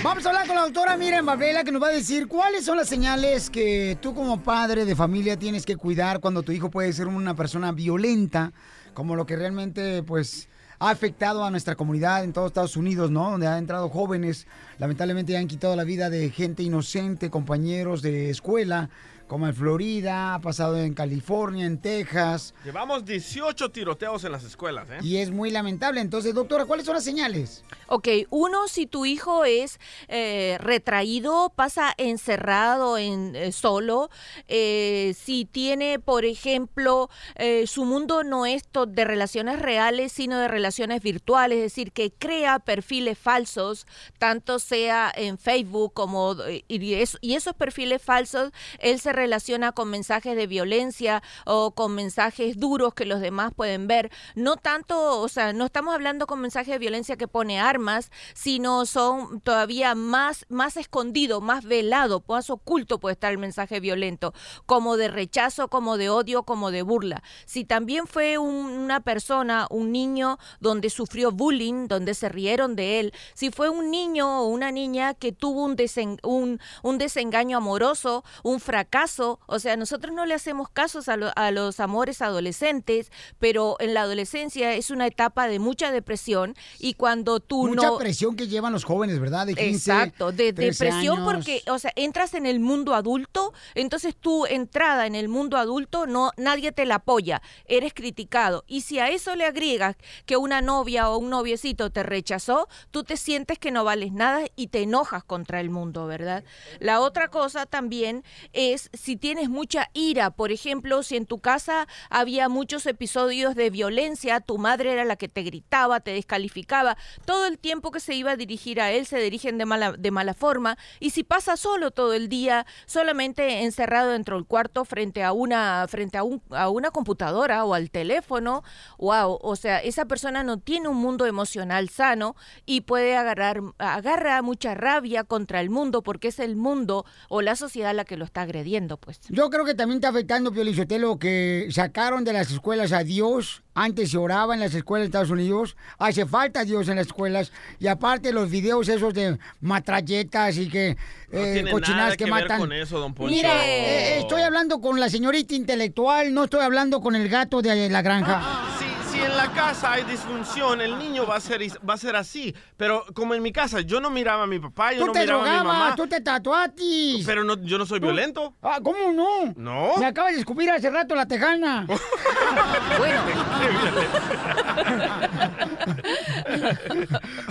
Vamos 0.02 0.26
a 0.26 0.30
hablar 0.30 0.46
con 0.48 0.56
la 0.56 0.62
doctora 0.62 0.96
Miren 0.96 1.24
Babela 1.24 1.64
que 1.64 1.72
nos 1.72 1.80
va 1.80 1.86
a 1.86 1.92
decir 1.92 2.26
cuáles 2.26 2.64
son 2.64 2.76
las 2.76 2.88
señales 2.88 3.48
que 3.48 3.96
tú 4.00 4.14
como 4.14 4.42
padre 4.42 4.84
de 4.84 4.96
familia 4.96 5.38
tienes 5.38 5.64
que 5.64 5.76
cuidar 5.76 6.20
cuando 6.20 6.42
tu 6.42 6.52
hijo 6.52 6.70
puede 6.70 6.92
ser 6.92 7.06
una 7.06 7.34
persona 7.34 7.72
violenta, 7.72 8.52
como 8.94 9.14
lo 9.14 9.24
que 9.24 9.36
realmente 9.36 10.02
pues 10.02 10.48
ha 10.82 10.90
afectado 10.90 11.44
a 11.44 11.50
nuestra 11.52 11.76
comunidad 11.76 12.24
en 12.24 12.32
todos 12.32 12.48
Estados 12.48 12.76
Unidos, 12.76 13.08
¿no? 13.08 13.30
Donde 13.30 13.46
han 13.46 13.58
entrado 13.58 13.88
jóvenes, 13.88 14.48
lamentablemente 14.78 15.36
han 15.36 15.46
quitado 15.46 15.76
la 15.76 15.84
vida 15.84 16.10
de 16.10 16.28
gente 16.30 16.64
inocente, 16.64 17.30
compañeros 17.30 18.02
de 18.02 18.30
escuela, 18.30 18.90
como 19.32 19.46
en 19.46 19.54
Florida, 19.54 20.34
ha 20.34 20.40
pasado 20.40 20.76
en 20.76 20.92
California, 20.92 21.64
en 21.64 21.78
Texas, 21.78 22.52
Llevamos 22.66 23.06
18 23.06 23.70
tiroteos 23.70 24.24
en 24.24 24.32
las 24.32 24.44
escuelas, 24.44 24.90
¿eh? 24.90 24.98
y 25.02 25.16
es 25.16 25.30
muy 25.30 25.50
lamentable. 25.50 26.02
Entonces, 26.02 26.34
doctora, 26.34 26.66
¿cuáles 26.66 26.84
son 26.84 26.96
las 26.96 27.04
señales? 27.04 27.64
Ok, 27.86 28.08
uno, 28.28 28.68
si 28.68 28.86
tu 28.86 29.06
hijo 29.06 29.46
es 29.46 29.80
eh, 30.08 30.58
retraído, 30.60 31.50
pasa 31.56 31.94
encerrado 31.96 32.98
en 32.98 33.34
eh, 33.34 33.52
solo, 33.52 34.10
eh, 34.48 35.14
si 35.18 35.46
tiene, 35.46 35.98
por 35.98 36.26
ejemplo, 36.26 37.08
eh, 37.36 37.66
su 37.66 37.86
mundo 37.86 38.24
no 38.24 38.44
es 38.44 38.64
de 38.86 39.04
relaciones 39.06 39.60
reales, 39.60 40.12
sino 40.12 40.38
de 40.40 40.48
relaciones 40.48 41.00
virtuales, 41.00 41.56
es 41.56 41.64
decir, 41.64 41.92
que 41.92 42.12
crea 42.12 42.58
perfiles 42.58 43.18
falsos, 43.18 43.86
tanto 44.18 44.58
sea 44.58 45.10
en 45.14 45.38
Facebook 45.38 45.94
como 45.94 46.36
y, 46.46 46.64
y 46.68 47.34
esos 47.34 47.54
perfiles 47.54 48.02
falsos, 48.02 48.52
él 48.78 49.00
se 49.00 49.21
relaciona 49.22 49.70
con 49.72 49.88
mensajes 49.88 50.34
de 50.36 50.46
violencia 50.48 51.22
o 51.46 51.70
con 51.72 51.94
mensajes 51.94 52.58
duros 52.58 52.92
que 52.94 53.04
los 53.06 53.20
demás 53.20 53.52
pueden 53.54 53.86
ver. 53.86 54.10
No 54.34 54.56
tanto, 54.56 55.20
o 55.20 55.28
sea, 55.28 55.52
no 55.52 55.64
estamos 55.66 55.94
hablando 55.94 56.26
con 56.26 56.40
mensajes 56.40 56.72
de 56.72 56.78
violencia 56.78 57.16
que 57.16 57.28
pone 57.28 57.60
armas, 57.60 58.10
sino 58.34 58.84
son 58.84 59.40
todavía 59.40 59.94
más, 59.94 60.44
más 60.48 60.76
escondido, 60.76 61.40
más 61.40 61.64
velado, 61.64 62.24
más 62.28 62.50
oculto 62.50 62.98
puede 62.98 63.12
estar 63.12 63.30
el 63.30 63.38
mensaje 63.38 63.78
violento, 63.80 64.34
como 64.66 64.96
de 64.96 65.08
rechazo, 65.08 65.68
como 65.68 65.96
de 65.96 66.10
odio, 66.10 66.42
como 66.42 66.70
de 66.72 66.82
burla. 66.82 67.22
Si 67.46 67.64
también 67.64 68.06
fue 68.06 68.38
un- 68.38 68.66
una 68.82 69.00
persona, 69.00 69.66
un 69.70 69.92
niño 69.92 70.38
donde 70.60 70.90
sufrió 70.90 71.30
bullying, 71.30 71.86
donde 71.88 72.14
se 72.14 72.28
rieron 72.28 72.74
de 72.74 72.98
él, 73.00 73.12
si 73.34 73.50
fue 73.50 73.68
un 73.68 73.90
niño 73.90 74.40
o 74.42 74.46
una 74.48 74.70
niña 74.72 75.14
que 75.14 75.30
tuvo 75.32 75.64
un, 75.64 75.76
desen- 75.76 76.18
un, 76.24 76.58
un 76.82 76.98
desengaño 76.98 77.56
amoroso, 77.58 78.24
un 78.42 78.58
fracaso, 78.58 79.11
o 79.20 79.58
sea, 79.58 79.76
nosotros 79.76 80.14
no 80.14 80.26
le 80.26 80.34
hacemos 80.34 80.68
casos 80.70 81.08
a, 81.08 81.16
lo- 81.16 81.32
a 81.36 81.50
los 81.50 81.80
amores 81.80 82.22
adolescentes, 82.22 83.10
pero 83.38 83.76
en 83.80 83.94
la 83.94 84.02
adolescencia 84.02 84.74
es 84.74 84.90
una 84.90 85.06
etapa 85.06 85.48
de 85.48 85.58
mucha 85.58 85.90
depresión 85.90 86.54
y 86.78 86.94
cuando 86.94 87.40
tú 87.40 87.66
Mucha 87.68 87.88
no... 87.88 87.98
presión 87.98 88.36
que 88.36 88.48
llevan 88.48 88.72
los 88.72 88.84
jóvenes, 88.84 89.18
¿verdad? 89.20 89.46
De 89.46 89.54
15, 89.54 89.70
Exacto, 89.92 90.32
de 90.32 90.52
13 90.52 90.84
depresión 90.84 91.18
años. 91.18 91.32
porque, 91.32 91.62
o 91.68 91.78
sea, 91.78 91.92
entras 91.96 92.34
en 92.34 92.46
el 92.46 92.60
mundo 92.60 92.94
adulto, 92.94 93.52
entonces 93.74 94.14
tu 94.16 94.46
entrada 94.46 95.06
en 95.06 95.14
el 95.14 95.28
mundo 95.28 95.56
adulto 95.56 96.06
no 96.06 96.30
nadie 96.36 96.72
te 96.72 96.84
la 96.86 96.96
apoya, 96.96 97.42
eres 97.66 97.94
criticado 97.94 98.64
y 98.66 98.82
si 98.82 98.98
a 98.98 99.08
eso 99.10 99.34
le 99.36 99.44
agregas 99.44 99.96
que 100.26 100.36
una 100.36 100.60
novia 100.62 101.08
o 101.10 101.18
un 101.18 101.30
noviecito 101.30 101.90
te 101.90 102.02
rechazó, 102.02 102.68
tú 102.90 103.04
te 103.04 103.16
sientes 103.16 103.58
que 103.58 103.70
no 103.70 103.84
vales 103.84 104.12
nada 104.12 104.42
y 104.56 104.68
te 104.68 104.82
enojas 104.82 105.24
contra 105.24 105.60
el 105.60 105.70
mundo, 105.70 106.06
¿verdad? 106.06 106.44
La 106.80 107.00
otra 107.00 107.28
cosa 107.28 107.66
también 107.66 108.24
es 108.52 108.90
si 109.02 109.16
tienes 109.16 109.50
mucha 109.50 109.90
ira, 109.94 110.30
por 110.30 110.52
ejemplo, 110.52 111.02
si 111.02 111.16
en 111.16 111.26
tu 111.26 111.40
casa 111.40 111.88
había 112.08 112.48
muchos 112.48 112.86
episodios 112.86 113.56
de 113.56 113.68
violencia, 113.68 114.38
tu 114.38 114.58
madre 114.58 114.92
era 114.92 115.04
la 115.04 115.16
que 115.16 115.26
te 115.26 115.42
gritaba, 115.42 115.98
te 115.98 116.12
descalificaba, 116.12 116.96
todo 117.24 117.46
el 117.46 117.58
tiempo 117.58 117.90
que 117.90 117.98
se 117.98 118.14
iba 118.14 118.30
a 118.30 118.36
dirigir 118.36 118.80
a 118.80 118.92
él 118.92 119.04
se 119.04 119.18
dirigen 119.18 119.58
de 119.58 119.66
mala, 119.66 119.90
de 119.90 120.12
mala 120.12 120.34
forma, 120.34 120.78
y 121.00 121.10
si 121.10 121.24
pasa 121.24 121.56
solo 121.56 121.90
todo 121.90 122.12
el 122.12 122.28
día, 122.28 122.64
solamente 122.86 123.64
encerrado 123.64 124.12
dentro 124.12 124.36
del 124.36 124.46
cuarto 124.46 124.84
frente 124.84 125.24
a 125.24 125.32
una, 125.32 125.84
frente 125.88 126.16
a, 126.16 126.22
un, 126.22 126.40
a 126.50 126.68
una 126.68 126.92
computadora 126.92 127.64
o 127.64 127.74
al 127.74 127.90
teléfono, 127.90 128.62
wow, 128.98 129.36
o 129.42 129.56
sea, 129.56 129.80
esa 129.80 130.04
persona 130.04 130.44
no 130.44 130.60
tiene 130.60 130.86
un 130.86 130.98
mundo 130.98 131.26
emocional 131.26 131.88
sano 131.88 132.36
y 132.66 132.82
puede 132.82 133.16
agarrar, 133.16 133.62
agarra 133.78 134.40
mucha 134.42 134.74
rabia 134.76 135.24
contra 135.24 135.60
el 135.60 135.70
mundo 135.70 136.02
porque 136.02 136.28
es 136.28 136.38
el 136.38 136.54
mundo 136.54 137.04
o 137.28 137.42
la 137.42 137.56
sociedad 137.56 137.96
la 137.96 138.04
que 138.04 138.16
lo 138.16 138.24
está 138.24 138.42
agrediendo. 138.42 138.81
Entiendo, 138.82 138.96
pues. 138.96 139.20
Yo 139.28 139.48
creo 139.50 139.64
que 139.64 139.74
también 139.74 139.96
está 139.98 140.08
afectando, 140.08 140.52
Pio 140.52 140.64
Lizotelo, 140.64 141.18
que 141.18 141.68
sacaron 141.70 142.24
de 142.24 142.32
las 142.32 142.50
escuelas 142.50 142.92
a 142.92 143.04
Dios. 143.04 143.62
Antes 143.74 144.10
se 144.10 144.18
oraba 144.18 144.52
en 144.54 144.60
las 144.60 144.74
escuelas 144.74 145.04
de 145.04 145.06
Estados 145.06 145.30
Unidos. 145.30 145.76
Hace 145.98 146.26
falta 146.26 146.64
Dios 146.64 146.88
en 146.88 146.96
las 146.96 147.06
escuelas. 147.06 147.52
Y 147.78 147.86
aparte 147.86 148.32
los 148.32 148.50
videos 148.50 148.88
esos 148.88 149.14
de 149.14 149.38
matralletas 149.60 150.58
y 150.58 150.68
que 150.68 150.96
No 151.30 151.38
eh, 151.38 151.64
cochinadas 151.70 152.04
nada 152.04 152.10
que, 152.16 152.24
que 152.24 152.30
ver 152.30 152.42
matan. 152.42 152.58
con 152.60 152.72
eso, 152.72 152.98
don 152.98 153.14
Poncho. 153.14 153.30
Mire, 153.34 153.48
eh, 153.48 154.18
estoy 154.18 154.42
hablando 154.42 154.80
con 154.80 155.00
la 155.00 155.08
señorita 155.08 155.54
intelectual, 155.54 156.34
no 156.34 156.44
estoy 156.44 156.60
hablando 156.60 157.00
con 157.00 157.14
el 157.16 157.28
gato 157.28 157.62
de 157.62 157.88
la 157.88 158.02
granja. 158.02 158.42
Si, 158.78 158.84
si 158.84 159.01
en 159.32 159.36
la 159.38 159.52
casa 159.52 159.92
hay 159.92 160.04
disfunción, 160.04 160.80
el 160.80 160.98
niño 160.98 161.26
va 161.26 161.36
a 161.36 161.40
ser 161.40 161.60
va 161.88 161.94
a 161.94 161.98
ser 161.98 162.16
así. 162.16 162.54
Pero 162.76 163.04
como 163.14 163.34
en 163.34 163.42
mi 163.42 163.52
casa, 163.52 163.80
yo 163.80 164.00
no 164.00 164.10
miraba 164.10 164.44
a 164.44 164.46
mi 164.46 164.58
papá, 164.58 164.92
yo 164.92 165.00
Tú 165.00 165.06
no 165.06 165.12
te 165.12 165.20
miraba 165.20 165.42
a 165.42 165.44
mi 165.44 165.50
mamá. 165.50 165.62
drogabas, 165.72 165.96
tú 165.96 166.06
te 166.06 166.20
tatuatis. 166.20 167.24
Pero 167.26 167.44
no, 167.44 167.60
yo 167.62 167.78
no 167.78 167.86
soy 167.86 168.00
violento. 168.00 168.54
Ah, 168.62 168.78
¿cómo 168.82 169.12
no? 169.12 169.52
No. 169.56 169.96
Me 169.98 170.06
acabas 170.06 170.32
de 170.34 170.40
escupir 170.40 170.70
hace 170.70 170.90
rato 170.90 171.14
la 171.14 171.26
tejana. 171.26 171.86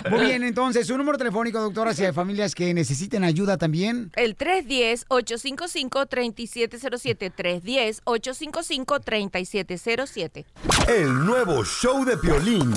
Muy 0.09 0.25
bien, 0.25 0.43
entonces, 0.43 0.87
su 0.87 0.97
número 0.97 1.17
telefónico, 1.17 1.59
doctora, 1.59 1.93
si 1.93 2.03
hay 2.05 2.11
familias 2.13 2.55
que 2.55 2.73
necesiten 2.73 3.23
ayuda 3.23 3.57
también. 3.57 4.11
El 4.15 4.35
310-855-3707. 4.37 7.31
310-855-3707. 8.05 10.45
El 10.87 11.25
nuevo 11.25 11.63
show 11.71 12.03
de 12.03 12.17
Piolín. 12.17 12.73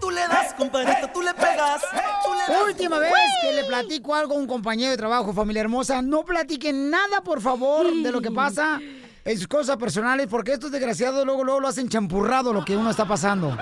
Tú 0.00 0.10
le 0.10 0.20
das, 0.20 0.54
compadrito, 0.54 1.08
tú 1.12 1.20
le 1.20 1.34
pegas. 1.34 1.82
Tú 2.24 2.32
le 2.32 2.54
das. 2.54 2.62
Última 2.66 2.98
vez 2.98 3.12
que 3.42 3.52
le 3.52 3.64
platico 3.64 4.14
algo 4.14 4.34
a 4.34 4.38
un 4.38 4.46
compañero 4.46 4.90
de 4.92 4.96
trabajo, 4.96 5.32
familia 5.32 5.62
hermosa. 5.62 6.00
No 6.00 6.24
platiquen 6.24 6.90
nada, 6.90 7.22
por 7.22 7.40
favor, 7.40 7.92
de 7.92 8.12
lo 8.12 8.20
que 8.20 8.30
pasa 8.30 8.80
en 9.24 9.38
sus 9.38 9.48
cosas 9.48 9.76
personales, 9.76 10.28
porque 10.28 10.52
estos 10.52 10.70
desgraciados 10.70 11.26
luego, 11.26 11.42
luego 11.42 11.60
lo 11.60 11.68
hacen 11.68 11.88
champurrado 11.88 12.52
lo 12.52 12.64
que 12.64 12.76
uno 12.76 12.90
está 12.90 13.06
pasando. 13.06 13.56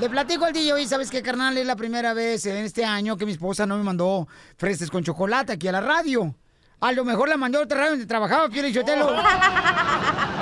Le 0.00 0.10
platico 0.10 0.44
al 0.44 0.52
DJ, 0.52 0.86
¿sabes 0.88 1.10
qué, 1.10 1.22
carnal? 1.22 1.56
Es 1.56 1.66
la 1.66 1.76
primera 1.76 2.14
vez 2.14 2.44
en 2.46 2.56
este 2.56 2.84
año 2.84 3.16
que 3.16 3.24
mi 3.24 3.32
esposa 3.32 3.64
no 3.66 3.76
me 3.76 3.84
mandó 3.84 4.26
fresas 4.56 4.90
con 4.90 5.04
chocolate 5.04 5.52
aquí 5.52 5.68
a 5.68 5.72
la 5.72 5.80
radio. 5.80 6.34
A 6.80 6.90
lo 6.90 7.04
mejor 7.04 7.28
la 7.28 7.36
mandó 7.36 7.60
a 7.60 7.62
otra 7.62 7.78
radio 7.78 7.92
donde 7.92 8.06
trabajaba, 8.06 8.48
Piero 8.48 8.66
y 8.66 8.74
Chotelo. 8.74 9.14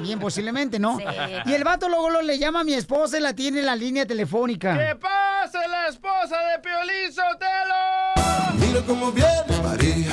También 0.00 0.18
posiblemente, 0.18 0.78
¿no? 0.78 0.96
Sí. 0.96 1.04
Y 1.44 1.52
el 1.52 1.62
vato 1.62 1.86
luego 1.86 2.08
lo 2.08 2.22
le 2.22 2.38
llama 2.38 2.60
a 2.60 2.64
mi 2.64 2.72
esposa 2.72 3.18
y 3.18 3.20
la 3.20 3.34
tiene 3.34 3.60
en 3.60 3.66
la 3.66 3.76
línea 3.76 4.06
telefónica. 4.06 4.78
¡Que 4.78 4.96
pase 4.96 5.58
la 5.68 5.88
esposa 5.88 6.38
de 6.38 6.58
Piolín 6.60 7.12
Sotelo! 7.12 8.54
Mira 8.54 8.80
cómo 8.86 9.12
viene 9.12 9.62
María. 9.62 10.10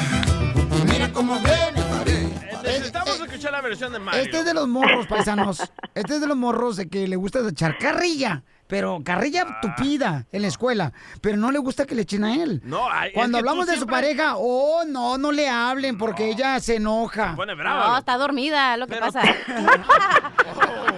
Mira 0.92 1.10
cómo 1.14 1.36
viene 1.36 1.90
María. 1.90 2.62
Necesitamos 2.64 3.18
escuchar 3.22 3.54
la 3.54 3.62
versión 3.62 3.94
de 3.94 4.00
Mario. 4.00 4.24
Este 4.24 4.40
es 4.40 4.46
de 4.46 4.54
los 4.54 4.68
morros, 4.68 5.08
paisanos. 5.08 5.62
Este 5.98 6.16
es 6.16 6.22
de 6.22 6.28
los 6.28 6.38
morros 6.38 6.78
de 6.78 6.88
que 6.90 7.08
le 7.08 7.16
gusta 7.16 7.40
echar 7.48 7.78
carrilla. 7.78 8.44
Pero 8.68 9.00
carrilla 9.04 9.46
Ah. 9.48 9.60
tupida 9.62 10.26
en 10.32 10.42
la 10.42 10.50
escuela. 10.50 10.92
Pero 11.22 11.38
no 11.38 11.52
le 11.52 11.60
gusta 11.60 11.86
que 11.86 11.96
le 11.96 12.02
echen 12.02 12.26
a 12.26 12.36
él. 12.36 12.62
No, 12.66 12.88
Cuando 13.14 13.38
hablamos 13.38 13.66
de 13.66 13.78
su 13.78 13.88
pareja, 13.88 14.34
oh, 14.36 14.84
no, 14.86 15.18
no 15.18 15.32
le 15.32 15.48
hablen 15.48 15.98
porque 15.98 16.30
ella 16.30 16.60
se 16.60 16.76
enoja. 16.76 17.34
pone 17.36 17.56
brava, 17.56 17.88
No, 17.88 17.98
está 17.98 18.18
dormida, 18.18 18.76
lo 18.76 18.88
que 18.88 18.98
pasa. 18.98 19.22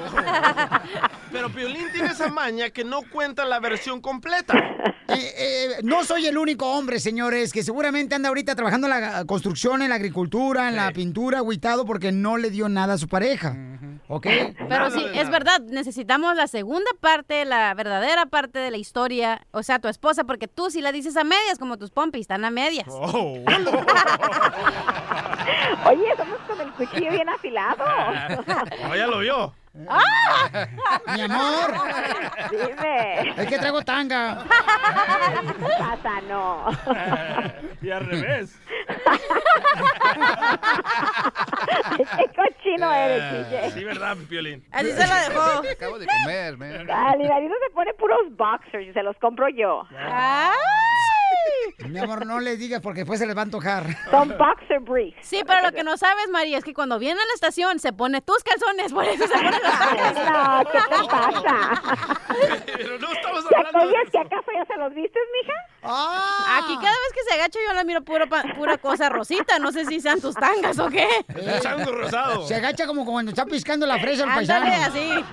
Pero 1.31 1.49
Piolín 1.51 1.85
tiene 1.93 2.09
esa 2.11 2.27
maña 2.29 2.69
que 2.71 2.83
no 2.83 3.01
cuenta 3.03 3.45
la 3.45 3.59
versión 3.59 4.01
completa. 4.01 4.53
Eh, 5.11 5.33
eh, 5.39 5.67
no 5.81 6.03
soy 6.03 6.27
el 6.27 6.37
único 6.37 6.71
hombre, 6.71 6.99
señores, 6.99 7.51
que 7.51 7.63
seguramente 7.63 8.13
anda 8.13 8.29
ahorita 8.29 8.53
trabajando 8.53 8.85
en 8.85 8.91
la 9.01 9.25
construcción, 9.25 9.81
en 9.81 9.89
la 9.89 9.95
agricultura, 9.95 10.69
en 10.69 10.75
la 10.75 10.91
pintura, 10.91 11.39
agüitado, 11.39 11.83
porque 11.83 12.11
no 12.11 12.37
le 12.37 12.51
dio 12.51 12.69
nada 12.69 12.93
a 12.93 12.97
su 12.99 13.07
pareja. 13.07 13.57
¿Ok? 14.07 14.27
Pero 14.69 14.91
sí, 14.91 15.05
es 15.13 15.29
verdad, 15.29 15.59
necesitamos 15.61 16.35
la 16.35 16.47
segunda 16.47 16.89
parte, 16.99 17.45
la 17.45 17.73
verdadera 17.73 18.25
parte 18.25 18.59
de 18.59 18.71
la 18.71 18.77
historia, 18.77 19.45
o 19.51 19.63
sea, 19.63 19.79
tu 19.79 19.87
esposa, 19.87 20.23
porque 20.23 20.47
tú 20.47 20.69
si 20.71 20.81
la 20.81 20.91
dices 20.91 21.17
a 21.17 21.23
medias, 21.23 21.59
como 21.59 21.77
tus 21.77 21.91
pompis, 21.91 22.21
están 22.21 22.45
a 22.45 22.51
medias. 22.51 22.87
Oh. 22.89 23.37
Oye, 25.85 26.05
somos 26.17 26.37
con 26.47 26.59
el 26.61 26.71
cuchillo 26.73 27.11
bien 27.11 27.29
afilado. 27.29 27.83
Oh, 28.89 28.95
ya 28.95 29.07
lo 29.07 29.19
vio. 29.19 29.53
¡Ah! 29.87 30.67
Mi 31.13 31.21
amor. 31.21 31.73
Dime. 32.49 33.33
Es 33.37 33.47
que 33.47 33.57
traigo 33.59 33.81
tanga. 33.83 34.43
¿Qué 34.43 35.67
pasa? 35.77 36.21
No. 36.27 36.65
y 37.81 37.91
al 37.91 38.05
revés. 38.05 38.59
Qué 41.97 42.25
cochino 42.35 42.91
eres, 42.91 43.49
DJ. 43.49 43.71
Sí, 43.71 43.83
¿verdad, 43.83 44.17
Piolín? 44.27 44.65
Así 44.71 44.91
se 44.91 45.07
la 45.07 45.29
dejó. 45.29 45.61
Acabo 45.71 45.99
de 45.99 46.07
comer, 46.07 46.57
man. 46.57 46.87
Ah, 46.91 47.15
mi 47.17 47.27
marido 47.27 47.53
se 47.63 47.73
pone 47.73 47.93
puros 47.93 48.19
boxers 48.31 48.87
y 48.87 48.93
se 48.93 49.03
los 49.03 49.15
compro 49.17 49.47
yo. 49.49 49.87
Mi 51.87 51.99
amor, 51.99 52.25
no 52.25 52.39
le 52.39 52.57
digas 52.57 52.81
porque 52.81 52.99
después 53.01 53.19
se 53.19 53.25
les 53.27 53.35
va 53.35 53.41
a 53.41 53.43
antojar. 53.45 53.85
Son 54.11 54.29
boxer 54.37 54.79
briefs. 54.81 55.17
Sí, 55.21 55.41
pero 55.45 55.61
lo 55.61 55.71
que 55.71 55.83
no 55.83 55.97
sabes, 55.97 56.27
María, 56.29 56.57
es 56.57 56.63
que 56.63 56.73
cuando 56.73 56.99
viene 56.99 57.19
a 57.21 57.25
la 57.25 57.33
estación 57.33 57.79
se 57.79 57.93
pone 57.93 58.21
tus 58.21 58.43
calzones, 58.43 58.91
por 58.93 59.05
eso 59.05 59.27
se 59.27 59.33
pone 59.33 59.51
los 59.51 59.61
tacos. 59.61 59.99
No, 60.29 60.71
¿qué 60.71 60.79
te 60.89 61.07
pasa? 61.07 61.81
Pero 62.77 62.99
no 62.99 63.11
estamos 63.11 63.47
¿Te 63.47 63.55
hablando 63.55 63.79
acuerdas 63.79 64.11
que 64.11 64.19
acaso 64.19 64.51
ya 64.53 64.65
se 64.65 64.77
los 64.77 64.93
vistes, 64.93 65.21
mija? 65.41 65.53
Aquí 65.81 66.75
cada 66.75 66.91
vez 66.91 67.13
que 67.13 67.23
se 67.27 67.33
agacha 67.35 67.59
yo 67.67 67.73
la 67.73 67.83
miro 67.83 68.01
pura, 68.03 68.25
pa- 68.27 68.43
pura 68.55 68.77
cosa 68.77 69.09
rosita, 69.09 69.59
no 69.59 69.71
sé 69.71 69.85
si 69.85 69.99
sean 70.01 70.19
tus 70.19 70.35
tangas 70.35 70.77
o 70.79 70.89
qué. 70.89 71.07
chango 71.61 71.91
rosado. 71.91 72.45
Se 72.47 72.55
agacha 72.55 72.85
como 72.85 73.05
cuando 73.05 73.31
está 73.31 73.45
piscando 73.45 73.85
la 73.85 73.97
fresa 73.99 74.23
al 74.23 74.33
paisano. 74.35 74.65
Ándale, 74.65 74.83
así. 74.83 75.25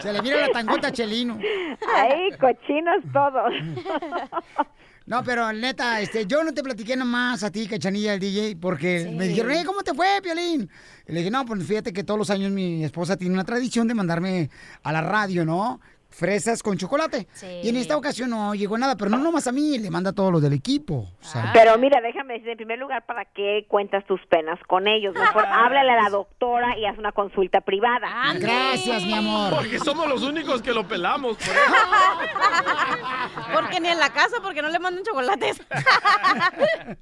Se 0.00 0.12
le 0.12 0.22
mira 0.22 0.38
la 0.38 0.50
tangota 0.52 0.88
a 0.88 0.92
Chelino. 0.92 1.38
Ay, 1.94 2.30
cochinos 2.38 3.02
todos. 3.12 3.52
No, 5.06 5.24
pero 5.24 5.52
neta, 5.52 6.00
este, 6.00 6.24
yo 6.26 6.44
no 6.44 6.54
te 6.54 6.62
platiqué 6.62 6.94
nomás 6.96 7.42
a 7.42 7.50
ti, 7.50 7.66
Cachanilla, 7.66 8.14
el 8.14 8.20
DJ, 8.20 8.56
porque 8.60 9.12
me 9.16 9.26
dijeron, 9.26 9.50
"Ey, 9.50 9.64
¿cómo 9.64 9.82
te 9.82 9.92
fue, 9.92 10.20
Piolín? 10.22 10.70
Y 11.08 11.12
le 11.12 11.18
dije, 11.18 11.30
no, 11.32 11.44
pues 11.44 11.66
fíjate 11.66 11.92
que 11.92 12.04
todos 12.04 12.16
los 12.18 12.30
años 12.30 12.52
mi 12.52 12.84
esposa 12.84 13.16
tiene 13.16 13.34
una 13.34 13.44
tradición 13.44 13.88
de 13.88 13.94
mandarme 13.94 14.50
a 14.84 14.92
la 14.92 15.00
radio, 15.00 15.44
¿no? 15.44 15.80
Fresas 16.10 16.62
con 16.62 16.76
chocolate. 16.76 17.28
Y 17.62 17.68
en 17.68 17.76
esta 17.76 17.96
ocasión 17.96 18.30
no 18.30 18.54
llegó 18.54 18.76
nada, 18.76 18.96
pero 18.96 19.10
no 19.10 19.18
nomás 19.18 19.46
a 19.46 19.52
mí, 19.52 19.78
le 19.78 19.90
manda 19.90 20.10
a 20.10 20.12
todos 20.12 20.32
los 20.32 20.42
del 20.42 20.52
equipo. 20.52 21.08
o 21.20 21.24
sea. 21.24 21.50
Pero 21.54 21.78
mira, 21.78 22.00
déjame 22.00 22.34
decir, 22.34 22.50
en 22.50 22.56
primer 22.56 22.78
lugar, 22.78 23.06
¿para 23.06 23.24
qué 23.26 23.64
cuentas 23.68 24.04
tus 24.06 24.20
penas 24.26 24.58
con 24.66 24.88
ellos? 24.88 25.14
Mejor 25.14 25.46
háblale 25.46 25.90
a 25.92 26.02
la 26.02 26.10
doctora 26.10 26.76
y 26.78 26.84
haz 26.84 26.98
una 26.98 27.12
consulta 27.12 27.60
privada. 27.60 28.08
Gracias, 28.38 29.04
mi 29.04 29.14
amor. 29.14 29.54
Porque 29.54 29.78
somos 29.78 30.08
los 30.08 30.22
únicos 30.22 30.62
que 30.62 30.72
lo 30.72 30.86
pelamos. 30.86 31.36
Por 31.36 31.46
eso. 31.46 31.54
Porque 33.54 33.80
ni 33.80 33.88
en 33.88 33.98
la 33.98 34.10
casa, 34.10 34.36
porque 34.42 34.62
no 34.62 34.68
le 34.68 34.78
mandan 34.78 35.04
chocolates. 35.04 35.62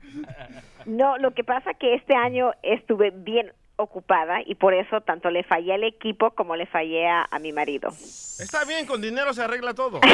No, 0.87 1.19
lo 1.19 1.35
que 1.35 1.45
pasa 1.45 1.75
que 1.75 1.95
este 1.95 2.15
año 2.15 2.53
estuve 2.62 3.11
bien 3.11 3.53
ocupada 3.79 4.41
y 4.45 4.57
por 4.57 4.75
eso 4.75 5.01
tanto 5.01 5.31
le 5.31 5.45
fallé 5.45 5.75
al 5.75 5.85
equipo 5.85 6.33
como 6.33 6.57
le 6.57 6.67
fallé 6.67 7.09
a, 7.09 7.27
a 7.31 7.39
mi 7.39 7.53
marido. 7.53 7.89
Está 7.89 8.65
bien, 8.65 8.85
con 8.87 9.01
dinero 9.01 9.33
se 9.33 9.43
arregla 9.43 9.73
todo. 9.73 10.01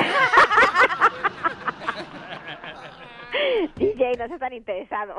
DJ, 3.76 4.16
no 4.18 4.28
seas 4.28 4.40
tan 4.40 4.52
interesado. 4.52 5.16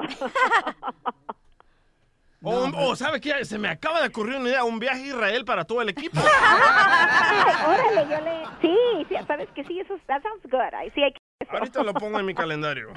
O, 2.42 2.70
o, 2.76 2.96
¿sabe 2.96 3.20
qué? 3.20 3.44
Se 3.44 3.58
me 3.58 3.68
acaba 3.68 4.02
de 4.02 4.10
ocurrir 4.10 4.36
una 4.36 4.50
idea, 4.50 4.64
un 4.64 4.78
viaje 4.78 5.02
a 5.02 5.08
Israel 5.08 5.46
para 5.46 5.66
todo 5.66 5.82
el 5.82 5.90
equipo. 5.90 6.20
Órale, 7.68 8.08
yo 8.08 8.22
le... 8.22 8.46
Sí, 8.62 8.78
sí, 9.10 9.16
sabes 9.26 9.50
que 9.56 9.64
sí, 9.64 9.80
eso 9.80 9.98
that 10.06 10.22
sounds 10.22 10.44
good. 10.44 10.60
Sí, 10.94 11.02
hay 11.02 11.12
que... 11.12 11.20
Ahorita 11.50 11.82
lo 11.82 11.94
pongo 11.94 12.20
en 12.20 12.26
mi 12.28 12.36
calendario. 12.36 12.94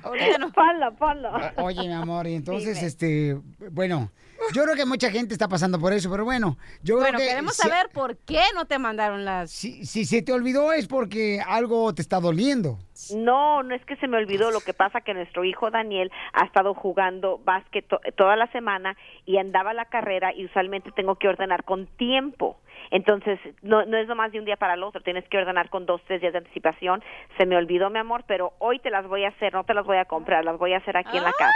Ponlo, 0.54 0.94
ponlo. 0.96 1.32
Oye, 1.56 1.88
mi 1.88 1.94
amor, 1.94 2.26
y 2.26 2.34
entonces, 2.34 2.82
este, 2.82 3.38
bueno, 3.70 4.10
yo 4.54 4.62
creo 4.64 4.74
que 4.76 4.86
mucha 4.86 5.10
gente 5.10 5.32
está 5.34 5.48
pasando 5.48 5.78
por 5.78 5.92
eso, 5.92 6.10
pero 6.10 6.24
bueno, 6.24 6.56
yo 6.82 6.96
Bueno, 6.96 7.16
creo 7.16 7.20
que... 7.20 7.28
queremos 7.28 7.54
si- 7.56 7.62
saber 7.68 7.88
por 7.90 8.16
qué 8.18 8.40
no 8.54 8.64
te 8.66 8.78
mandaron 8.78 9.24
las... 9.24 9.50
Si, 9.50 9.84
si 9.84 10.04
se 10.04 10.22
te 10.22 10.32
olvidó 10.32 10.72
es 10.72 10.86
porque 10.86 11.40
algo 11.46 11.94
te 11.94 12.02
está 12.02 12.20
doliendo. 12.20 12.78
No, 13.16 13.62
no 13.62 13.74
es 13.74 13.84
que 13.84 13.96
se 13.96 14.08
me 14.08 14.16
olvidó. 14.16 14.50
Lo 14.50 14.60
que 14.60 14.74
pasa 14.74 15.00
que 15.00 15.14
nuestro 15.14 15.44
hijo 15.44 15.70
Daniel 15.70 16.10
ha 16.32 16.44
estado 16.44 16.74
jugando 16.74 17.38
básquet 17.44 17.86
to- 17.86 18.00
toda 18.16 18.36
la 18.36 18.50
semana 18.52 18.96
y 19.24 19.38
andaba 19.38 19.70
a 19.70 19.74
la 19.74 19.84
carrera 19.86 20.32
y 20.34 20.44
usualmente 20.46 20.90
tengo 20.92 21.16
que 21.16 21.28
ordenar 21.28 21.64
con 21.64 21.86
tiempo. 21.86 22.58
Entonces, 22.90 23.38
no, 23.62 23.84
no 23.84 23.96
es 23.96 24.08
nomás 24.08 24.32
de 24.32 24.38
un 24.38 24.44
día 24.44 24.56
para 24.56 24.74
el 24.74 24.82
otro, 24.82 25.00
tienes 25.02 25.28
que 25.28 25.38
ordenar 25.38 25.68
con 25.70 25.86
dos, 25.86 26.00
tres 26.06 26.20
días 26.20 26.32
de 26.32 26.38
anticipación. 26.38 27.02
Se 27.36 27.46
me 27.46 27.56
olvidó, 27.56 27.90
mi 27.90 27.98
amor, 27.98 28.24
pero 28.26 28.54
hoy 28.58 28.78
te 28.78 28.90
las 28.90 29.06
voy 29.06 29.24
a 29.24 29.28
hacer, 29.28 29.52
no 29.52 29.64
te 29.64 29.74
las 29.74 29.84
voy 29.84 29.98
a 29.98 30.04
comprar, 30.04 30.44
las 30.44 30.58
voy 30.58 30.72
a 30.72 30.78
hacer 30.78 30.96
aquí 30.96 31.16
en 31.16 31.24
la 31.24 31.32
casa. 31.32 31.52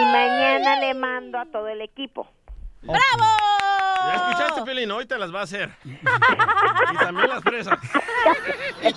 Y 0.00 0.04
mañana 0.12 0.80
le 0.80 0.94
mando 0.94 1.38
a 1.38 1.46
todo 1.46 1.68
el 1.68 1.80
equipo. 1.80 2.26
¡Bravo! 2.82 3.69
Ya 4.06 4.14
escuchaste, 4.14 4.90
hoy 4.92 5.06
te 5.06 5.18
las 5.18 5.34
va 5.34 5.40
a 5.40 5.42
hacer. 5.44 5.70
y 5.84 6.96
también 6.96 7.28
las 7.28 7.42
fresas. 7.42 7.78
Oye, 8.82 8.94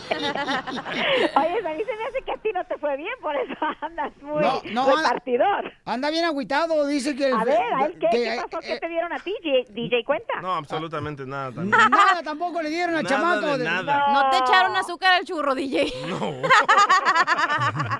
a 1.35 1.73
mí 1.73 1.83
se 1.83 1.95
me 1.95 2.03
hace 2.07 2.21
que 2.25 2.31
a 2.31 2.37
ti 2.37 2.49
no 2.53 2.63
te 2.65 2.77
fue 2.77 2.95
bien, 2.97 3.13
por 3.21 3.35
eso 3.35 3.55
andas 3.81 4.11
muy 4.21 4.41
No, 4.41 4.61
no, 4.71 4.83
anda- 4.83 4.95
repartidor. 5.03 5.73
Anda 5.85 6.09
bien 6.09 6.25
agüitado, 6.25 6.85
dice 6.87 7.15
que... 7.15 7.27
el- 7.27 7.33
A 7.33 7.43
ver, 7.43 7.57
¿a 7.75 7.85
él 7.85 7.97
qué, 7.99 8.07
que- 8.11 8.23
¿qué 8.23 8.41
pasó? 8.43 8.59
¿Qué 8.61 8.73
eh, 8.73 8.79
te 8.79 8.87
dieron 8.89 9.11
a 9.13 9.19
ti, 9.19 9.33
DJ, 9.69 10.03
Cuenta? 10.05 10.41
No, 10.41 10.53
absolutamente 10.55 11.25
nada 11.25 11.51
también. 11.51 11.71
Nada 11.89 12.23
tampoco 12.23 12.61
le 12.61 12.69
dieron 12.69 12.95
al 12.95 13.03
Nada 13.03 13.15
chamaco. 13.15 13.57
de 13.57 13.63
nada. 13.65 14.13
No 14.13 14.29
te 14.29 14.37
echaron 14.37 14.75
azúcar 14.75 15.13
al 15.15 15.25
churro, 15.25 15.53
DJ. 15.55 15.91
No, 16.07 16.19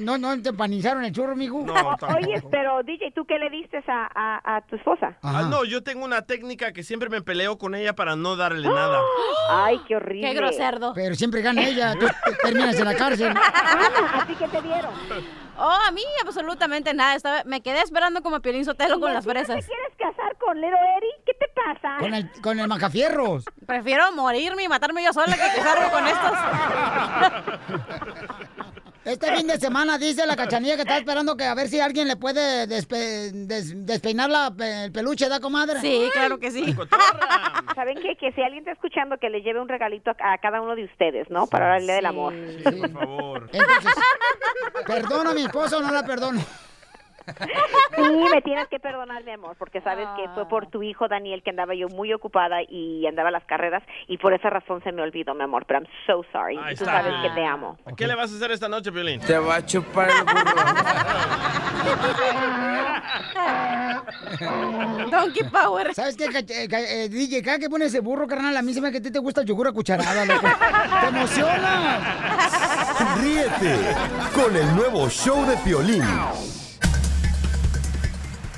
no, 0.00 0.18
no 0.18 0.42
te 0.42 0.50
empanizaron 0.50 1.04
el 1.04 1.12
churro, 1.12 1.34
mijo. 1.34 1.62
No. 1.64 1.72
Oye, 2.16 2.42
pero 2.50 2.82
DJ, 2.82 3.12
¿tú 3.14 3.24
qué 3.24 3.38
le 3.38 3.48
diste 3.50 3.78
a, 3.88 4.08
a, 4.14 4.56
a 4.56 4.60
tu 4.62 4.76
esposa? 4.76 5.16
Ah, 5.22 5.46
no, 5.50 5.64
yo 5.64 5.82
tengo 5.82 6.04
una 6.04 6.22
técnica 6.22 6.72
que 6.72 6.82
siempre 6.82 7.08
me 7.08 7.22
peleo 7.22 7.56
con 7.58 7.74
ella 7.74 7.94
para 7.94 8.14
no 8.16 8.36
darle 8.36 8.68
nada. 8.68 9.00
Ay, 9.50 9.80
qué 9.88 9.96
horrible. 9.96 10.28
Qué 10.28 10.34
groserdo. 10.34 10.92
Pero 10.94 11.14
siempre 11.14 11.40
gana 11.42 11.64
ella, 11.66 11.94
tú 11.98 12.06
te- 12.06 12.36
terminas 12.42 12.78
en 12.78 12.84
la 12.84 12.94
cárcel. 12.94 13.28
Ana, 13.30 14.22
¿a 14.22 14.26
ti 14.26 14.34
qué 14.34 14.46
te 14.48 14.60
dieron? 14.62 14.92
Oh, 15.58 15.76
a 15.86 15.90
mí 15.92 16.02
absolutamente 16.24 16.92
nada. 16.94 17.14
Estaba, 17.14 17.42
me 17.44 17.60
quedé 17.62 17.80
esperando 17.82 18.22
como 18.22 18.40
Piolín 18.40 18.64
Sotelo 18.64 18.98
con 19.00 19.12
las 19.14 19.24
¿Tú 19.24 19.30
fresas. 19.30 19.56
te 19.60 19.66
quieres 19.66 19.92
casar 19.98 20.36
con 20.38 20.56
Little 20.60 20.76
Eddie? 20.98 21.22
¿Qué 21.26 21.34
te 21.34 21.46
pasa? 21.54 21.96
Con 22.00 22.14
el, 22.14 22.30
con 22.42 22.58
el 22.58 22.68
macafierros. 22.68 23.44
Prefiero 23.66 24.10
morirme 24.12 24.64
y 24.64 24.68
matarme 24.68 25.04
yo 25.04 25.12
sola 25.12 25.32
que 25.34 25.38
casarme 25.60 25.90
con 25.90 26.06
estos. 26.06 26.32
Este 29.04 29.32
fin 29.36 29.46
de 29.48 29.58
semana 29.58 29.98
dice 29.98 30.24
la 30.26 30.36
cachanilla 30.36 30.76
que 30.76 30.82
está 30.82 30.96
esperando 30.98 31.36
que 31.36 31.44
a 31.44 31.54
ver 31.54 31.68
si 31.68 31.80
alguien 31.80 32.06
le 32.06 32.16
puede 32.16 32.68
despe- 32.68 33.32
des- 33.32 33.84
despeinar 33.84 34.30
la 34.30 34.52
pe- 34.54 34.84
el 34.84 34.92
peluche, 34.92 35.28
¿da, 35.28 35.40
comadre? 35.40 35.80
Sí, 35.80 36.08
claro 36.12 36.38
que 36.38 36.50
sí. 36.52 36.74
¿Saben 37.74 37.98
qué? 38.00 38.14
Que 38.16 38.30
si 38.32 38.42
alguien 38.42 38.60
está 38.60 38.72
escuchando, 38.72 39.18
que 39.18 39.28
le 39.28 39.42
lleve 39.42 39.60
un 39.60 39.68
regalito 39.68 40.12
a, 40.20 40.34
a 40.34 40.38
cada 40.38 40.60
uno 40.60 40.76
de 40.76 40.84
ustedes, 40.84 41.28
¿no? 41.30 41.46
Para 41.48 41.66
darle 41.68 41.94
del 41.94 42.06
amor. 42.06 42.32
Por 42.62 42.90
favor. 42.92 43.50
Entonces, 43.52 43.92
¿perdono 44.86 45.30
a 45.30 45.34
mi 45.34 45.42
esposo 45.42 45.78
o 45.78 45.82
no 45.82 45.90
la 45.92 46.04
perdono? 46.04 46.40
Sí, 47.94 48.24
me 48.32 48.42
tienes 48.42 48.68
que 48.68 48.78
perdonar, 48.80 49.22
mi 49.24 49.32
amor, 49.32 49.56
porque 49.58 49.80
sabes 49.82 50.08
que 50.16 50.28
fue 50.34 50.48
por 50.48 50.66
tu 50.66 50.82
hijo 50.82 51.08
Daniel 51.08 51.42
que 51.42 51.50
andaba 51.50 51.74
yo 51.74 51.88
muy 51.88 52.12
ocupada 52.12 52.62
y 52.62 53.06
andaba 53.06 53.28
a 53.28 53.32
las 53.32 53.44
carreras 53.44 53.82
y 54.08 54.18
por 54.18 54.32
esa 54.32 54.50
razón 54.50 54.82
se 54.82 54.92
me 54.92 55.02
olvidó, 55.02 55.34
mi 55.34 55.42
amor. 55.42 55.64
Pero 55.66 55.80
I'm 55.80 55.88
so 56.06 56.24
sorry. 56.32 56.56
Ahí 56.58 56.74
Tú 56.74 56.84
está, 56.84 57.02
sabes 57.02 57.14
que 57.22 57.30
te 57.30 57.44
amo. 57.44 57.78
¿Qué 57.96 58.06
le 58.06 58.14
vas 58.14 58.32
a 58.32 58.36
hacer 58.36 58.50
esta 58.50 58.68
noche, 58.68 58.90
Piolín? 58.92 59.20
Te 59.20 59.38
va 59.38 59.56
a 59.56 59.66
chupar 59.66 60.08
el 60.10 60.16
Donkey 65.10 65.48
Power. 65.50 65.94
¿Sabes 65.94 66.16
qué, 66.16 66.24
eh, 66.24 66.68
eh, 66.70 67.08
DJ? 67.08 67.42
Cada 67.42 67.58
que 67.58 67.68
pones 67.68 67.88
ese 67.88 68.00
burro, 68.00 68.26
carnal, 68.26 68.56
a 68.56 68.62
mí 68.62 68.72
se 68.72 68.80
me 68.80 68.90
que 68.90 68.98
a 68.98 69.02
ti 69.02 69.10
te 69.10 69.18
gusta 69.18 69.42
el 69.42 69.46
yogur 69.46 69.68
a 69.68 69.72
cucharada, 69.72 70.24
loco. 70.24 70.46
¡Te 71.00 71.06
emociona! 71.08 72.00
Ríete 73.20 73.94
con 74.34 74.56
el 74.56 74.74
nuevo 74.76 75.08
show 75.08 75.44
de 75.46 75.56
Piolín. 75.58 76.04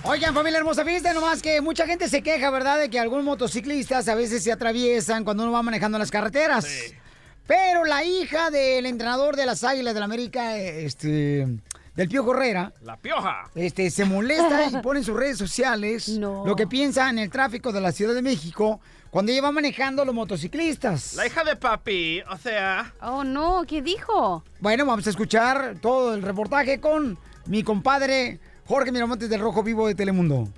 Oigan, 0.07 0.35
familia 0.35 0.59
hermosa, 0.59 0.85
fíjate 0.85 1.15
nomás 1.15 1.41
que 1.41 1.63
mucha 1.63 1.87
gente 1.87 2.09
se 2.09 2.23
queja, 2.23 2.51
¿verdad? 2.51 2.79
De 2.79 2.91
que 2.91 3.01
algunos 3.01 3.25
motociclistas 3.25 4.07
a 4.09 4.15
veces 4.15 4.45
se 4.45 4.53
atraviesan 4.53 5.25
cuando 5.25 5.45
uno 5.45 5.53
va 5.53 5.63
manejando 5.63 5.99
las 5.99 6.11
carreteras. 6.11 6.67
Pero 7.47 7.85
la 7.85 8.05
hija 8.05 8.51
del 8.51 8.85
entrenador 8.85 9.35
de 9.35 9.47
las 9.47 9.65
Águilas 9.65 9.95
del 9.95 10.03
América, 10.03 10.59
eh, 10.59 10.85
este, 10.85 11.47
del 11.95 12.09
Pío 12.09 12.23
Correra, 12.23 12.73
La 12.83 12.99
pioja. 12.99 13.51
este, 13.55 13.91
se 13.91 14.05
molesta 14.05 14.67
y 14.67 14.77
pone 14.83 15.01
en 15.01 15.05
sus 15.07 15.17
redes 15.17 15.39
sociales 15.39 16.09
lo 16.09 16.55
que 16.55 16.67
piensa 16.67 17.09
en 17.09 17.19
el 17.19 17.31
tráfico 17.31 17.73
de 17.73 17.81
la 17.81 17.91
Ciudad 17.91 18.15
de 18.15 18.23
México 18.23 18.81
cuando 19.11 19.33
ella 19.33 19.41
va 19.43 19.53
manejando 19.53 20.05
los 20.05 20.15
motociclistas. 20.15 21.15
La 21.15 21.27
hija 21.27 21.45
de 21.45 21.57
papi, 21.57 22.21
o 22.31 22.37
sea... 22.37 22.93
Oh, 23.01 23.25
no, 23.25 23.65
¿qué 23.67 23.81
dijo? 23.81 24.45
Bueno, 24.61 24.85
vamos 24.85 25.07
a 25.07 25.11
escuchar 25.11 25.77
todo 25.81 26.15
el 26.15 26.21
reportaje 26.23 26.79
con 26.79 27.17
mi 27.47 27.63
compadre 27.63 28.39
Jorge 28.67 28.93
Miramontes 28.93 29.29
del 29.29 29.41
Rojo 29.41 29.63
Vivo 29.63 29.87
de 29.89 29.95
Telemundo. 29.95 30.49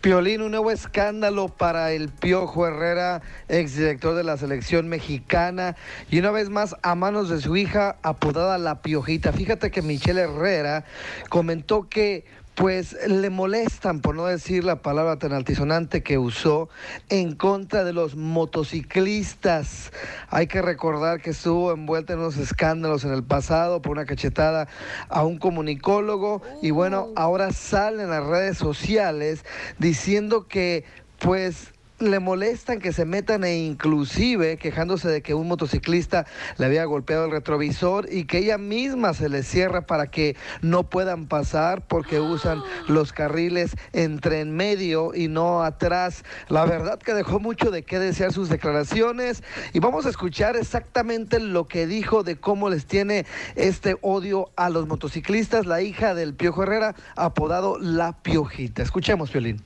Piolín, 0.00 0.40
un 0.40 0.52
nuevo 0.52 0.70
escándalo 0.70 1.48
para 1.48 1.90
el 1.90 2.10
Piojo 2.10 2.64
Herrera, 2.64 3.22
exdirector 3.48 4.14
de 4.14 4.22
la 4.22 4.36
selección 4.36 4.86
mexicana, 4.86 5.74
y 6.08 6.20
una 6.20 6.30
vez 6.30 6.48
más 6.48 6.76
a 6.82 6.94
manos 6.94 7.28
de 7.28 7.40
su 7.40 7.56
hija 7.56 7.96
apodada 8.02 8.56
La 8.58 8.82
Piojita. 8.82 9.32
Fíjate 9.32 9.72
que 9.72 9.82
Michelle 9.82 10.20
Herrera 10.20 10.84
comentó 11.28 11.88
que 11.88 12.24
pues 12.56 12.96
le 13.06 13.28
molestan, 13.28 14.00
por 14.00 14.14
no 14.16 14.24
decir 14.24 14.64
la 14.64 14.80
palabra 14.80 15.18
tan 15.18 15.34
altisonante 15.34 16.02
que 16.02 16.16
usó, 16.16 16.70
en 17.10 17.36
contra 17.36 17.84
de 17.84 17.92
los 17.92 18.16
motociclistas. 18.16 19.92
Hay 20.30 20.46
que 20.46 20.62
recordar 20.62 21.20
que 21.20 21.30
estuvo 21.30 21.70
envuelta 21.70 22.14
en 22.14 22.20
unos 22.20 22.38
escándalos 22.38 23.04
en 23.04 23.12
el 23.12 23.22
pasado 23.22 23.82
por 23.82 23.92
una 23.92 24.06
cachetada 24.06 24.68
a 25.10 25.22
un 25.22 25.38
comunicólogo 25.38 26.40
y 26.62 26.70
bueno, 26.70 27.08
ahora 27.14 27.52
sale 27.52 28.04
en 28.04 28.10
las 28.10 28.24
redes 28.24 28.56
sociales 28.56 29.44
diciendo 29.78 30.48
que 30.48 30.84
pues 31.18 31.74
le 31.98 32.20
molestan 32.20 32.78
que 32.78 32.92
se 32.92 33.04
metan 33.04 33.44
e 33.44 33.56
inclusive 33.56 34.58
quejándose 34.58 35.08
de 35.08 35.22
que 35.22 35.34
un 35.34 35.48
motociclista 35.48 36.26
le 36.58 36.66
había 36.66 36.84
golpeado 36.84 37.24
el 37.24 37.30
retrovisor 37.30 38.12
y 38.12 38.24
que 38.24 38.38
ella 38.38 38.58
misma 38.58 39.14
se 39.14 39.28
le 39.28 39.42
cierra 39.42 39.86
para 39.86 40.08
que 40.08 40.36
no 40.60 40.84
puedan 40.84 41.26
pasar 41.26 41.86
porque 41.86 42.20
usan 42.20 42.62
los 42.88 43.12
carriles 43.12 43.76
entre 43.92 44.40
en 44.40 44.54
medio 44.54 45.14
y 45.14 45.28
no 45.28 45.62
atrás. 45.62 46.24
La 46.48 46.64
verdad 46.64 46.98
que 46.98 47.14
dejó 47.14 47.40
mucho 47.40 47.70
de 47.70 47.82
qué 47.82 47.98
desear 47.98 48.32
sus 48.32 48.48
declaraciones 48.48 49.42
y 49.72 49.80
vamos 49.80 50.06
a 50.06 50.10
escuchar 50.10 50.56
exactamente 50.56 51.40
lo 51.40 51.66
que 51.66 51.86
dijo 51.86 52.22
de 52.22 52.36
cómo 52.36 52.68
les 52.68 52.86
tiene 52.86 53.26
este 53.54 53.96
odio 54.02 54.50
a 54.56 54.68
los 54.70 54.86
motociclistas, 54.86 55.66
la 55.66 55.80
hija 55.80 56.14
del 56.14 56.34
Piojo 56.34 56.62
Herrera, 56.62 56.94
apodado 57.16 57.78
La 57.78 58.22
Piojita. 58.22 58.82
Escuchemos, 58.82 59.32
Violín. 59.32 59.62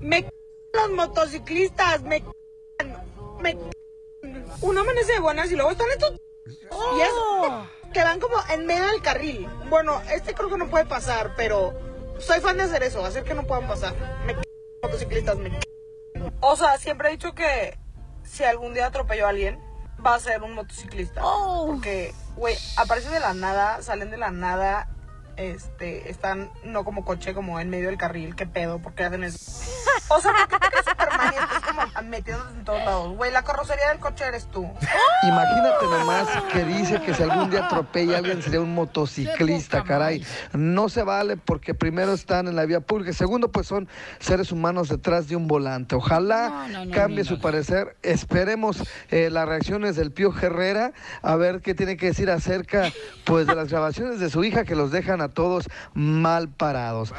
Me 0.00 0.24
los 0.72 0.90
motociclistas, 0.90 2.02
me 2.02 2.22
me 3.40 3.56
uno 4.60 4.80
amanece 4.80 5.12
de 5.12 5.20
buenas 5.20 5.50
y 5.50 5.56
luego 5.56 5.70
están 5.70 5.88
estos 5.90 6.20
y 6.96 7.00
es 7.00 7.10
que 7.92 8.02
van 8.02 8.20
como 8.20 8.36
en 8.50 8.66
medio 8.66 8.86
del 8.86 9.02
carril. 9.02 9.48
Bueno, 9.68 10.00
este 10.12 10.34
creo 10.34 10.48
que 10.48 10.58
no 10.58 10.68
puede 10.68 10.84
pasar, 10.86 11.34
pero 11.36 11.72
soy 12.18 12.40
fan 12.40 12.56
de 12.56 12.64
hacer 12.64 12.82
eso, 12.82 13.04
hacer 13.04 13.24
que 13.24 13.34
no 13.34 13.46
puedan 13.46 13.66
pasar. 13.66 13.94
Me 14.26 14.36
motociclistas, 14.82 15.36
me 15.38 15.58
O 16.40 16.56
sea, 16.56 16.78
siempre 16.78 17.08
he 17.08 17.12
dicho 17.12 17.34
que 17.34 17.78
si 18.22 18.44
algún 18.44 18.74
día 18.74 18.86
atropello 18.86 19.26
a 19.26 19.30
alguien, 19.30 19.58
va 20.04 20.14
a 20.14 20.20
ser 20.20 20.42
un 20.42 20.54
motociclista. 20.54 21.20
Porque, 21.66 22.14
güey, 22.36 22.56
aparecen 22.76 23.12
de 23.12 23.20
la 23.20 23.34
nada, 23.34 23.82
salen 23.82 24.10
de 24.10 24.18
la 24.18 24.30
nada, 24.30 24.88
este, 25.40 26.10
están 26.10 26.50
no 26.64 26.84
como 26.84 27.02
coche, 27.02 27.32
como 27.32 27.60
en 27.60 27.70
medio 27.70 27.86
del 27.86 27.96
carril, 27.96 28.36
qué 28.36 28.46
pedo, 28.46 28.78
¿por 28.78 28.92
qué 28.92 29.04
hacen 29.04 29.24
eso? 29.24 29.38
O 30.08 30.20
sea, 30.20 30.32
¿por 30.32 30.48
qué 30.48 30.58
te 30.58 30.70
crees 30.70 30.84
Superman 30.84 31.32
y 31.32 31.42
estás 31.42 31.62
como 31.62 32.08
metidos 32.10 32.46
en 32.54 32.64
todos 32.64 32.84
lados? 32.84 33.16
Güey, 33.16 33.32
la 33.32 33.42
carrocería 33.42 33.88
del 33.88 33.98
coche 34.00 34.24
eres 34.26 34.46
tú. 34.50 34.64
Imagínate 35.22 35.86
nomás 35.86 36.28
que 36.52 36.64
dice 36.64 37.00
que 37.00 37.14
si 37.14 37.22
algún 37.22 37.48
día 37.48 37.64
atropella 37.64 38.16
a 38.16 38.18
alguien 38.18 38.42
sería 38.42 38.60
un 38.60 38.74
motociclista, 38.74 39.82
caray. 39.82 40.24
No 40.52 40.88
se 40.90 41.04
vale 41.04 41.38
porque 41.38 41.72
primero 41.72 42.12
están 42.12 42.46
en 42.46 42.56
la 42.56 42.66
vía 42.66 42.80
pública, 42.80 43.12
segundo 43.14 43.50
pues 43.50 43.66
son 43.66 43.88
seres 44.18 44.52
humanos 44.52 44.88
detrás 44.88 45.28
de 45.28 45.36
un 45.36 45.48
volante. 45.48 45.94
Ojalá 45.94 46.68
cambie 46.92 47.24
su 47.24 47.40
parecer. 47.40 47.96
Esperemos 48.02 48.82
eh, 49.10 49.30
las 49.30 49.48
reacciones 49.48 49.96
del 49.96 50.12
Pío 50.12 50.34
Herrera 50.38 50.92
a 51.22 51.36
ver 51.36 51.60
qué 51.62 51.74
tiene 51.74 51.96
que 51.96 52.06
decir 52.06 52.30
acerca 52.30 52.92
pues 53.24 53.46
de 53.46 53.54
las 53.54 53.68
grabaciones 53.68 54.20
de 54.20 54.28
su 54.28 54.44
hija 54.44 54.64
que 54.64 54.74
los 54.74 54.90
dejan 54.90 55.22
a 55.22 55.29
todos 55.30 55.64
mal 55.94 56.48
parados. 56.48 57.12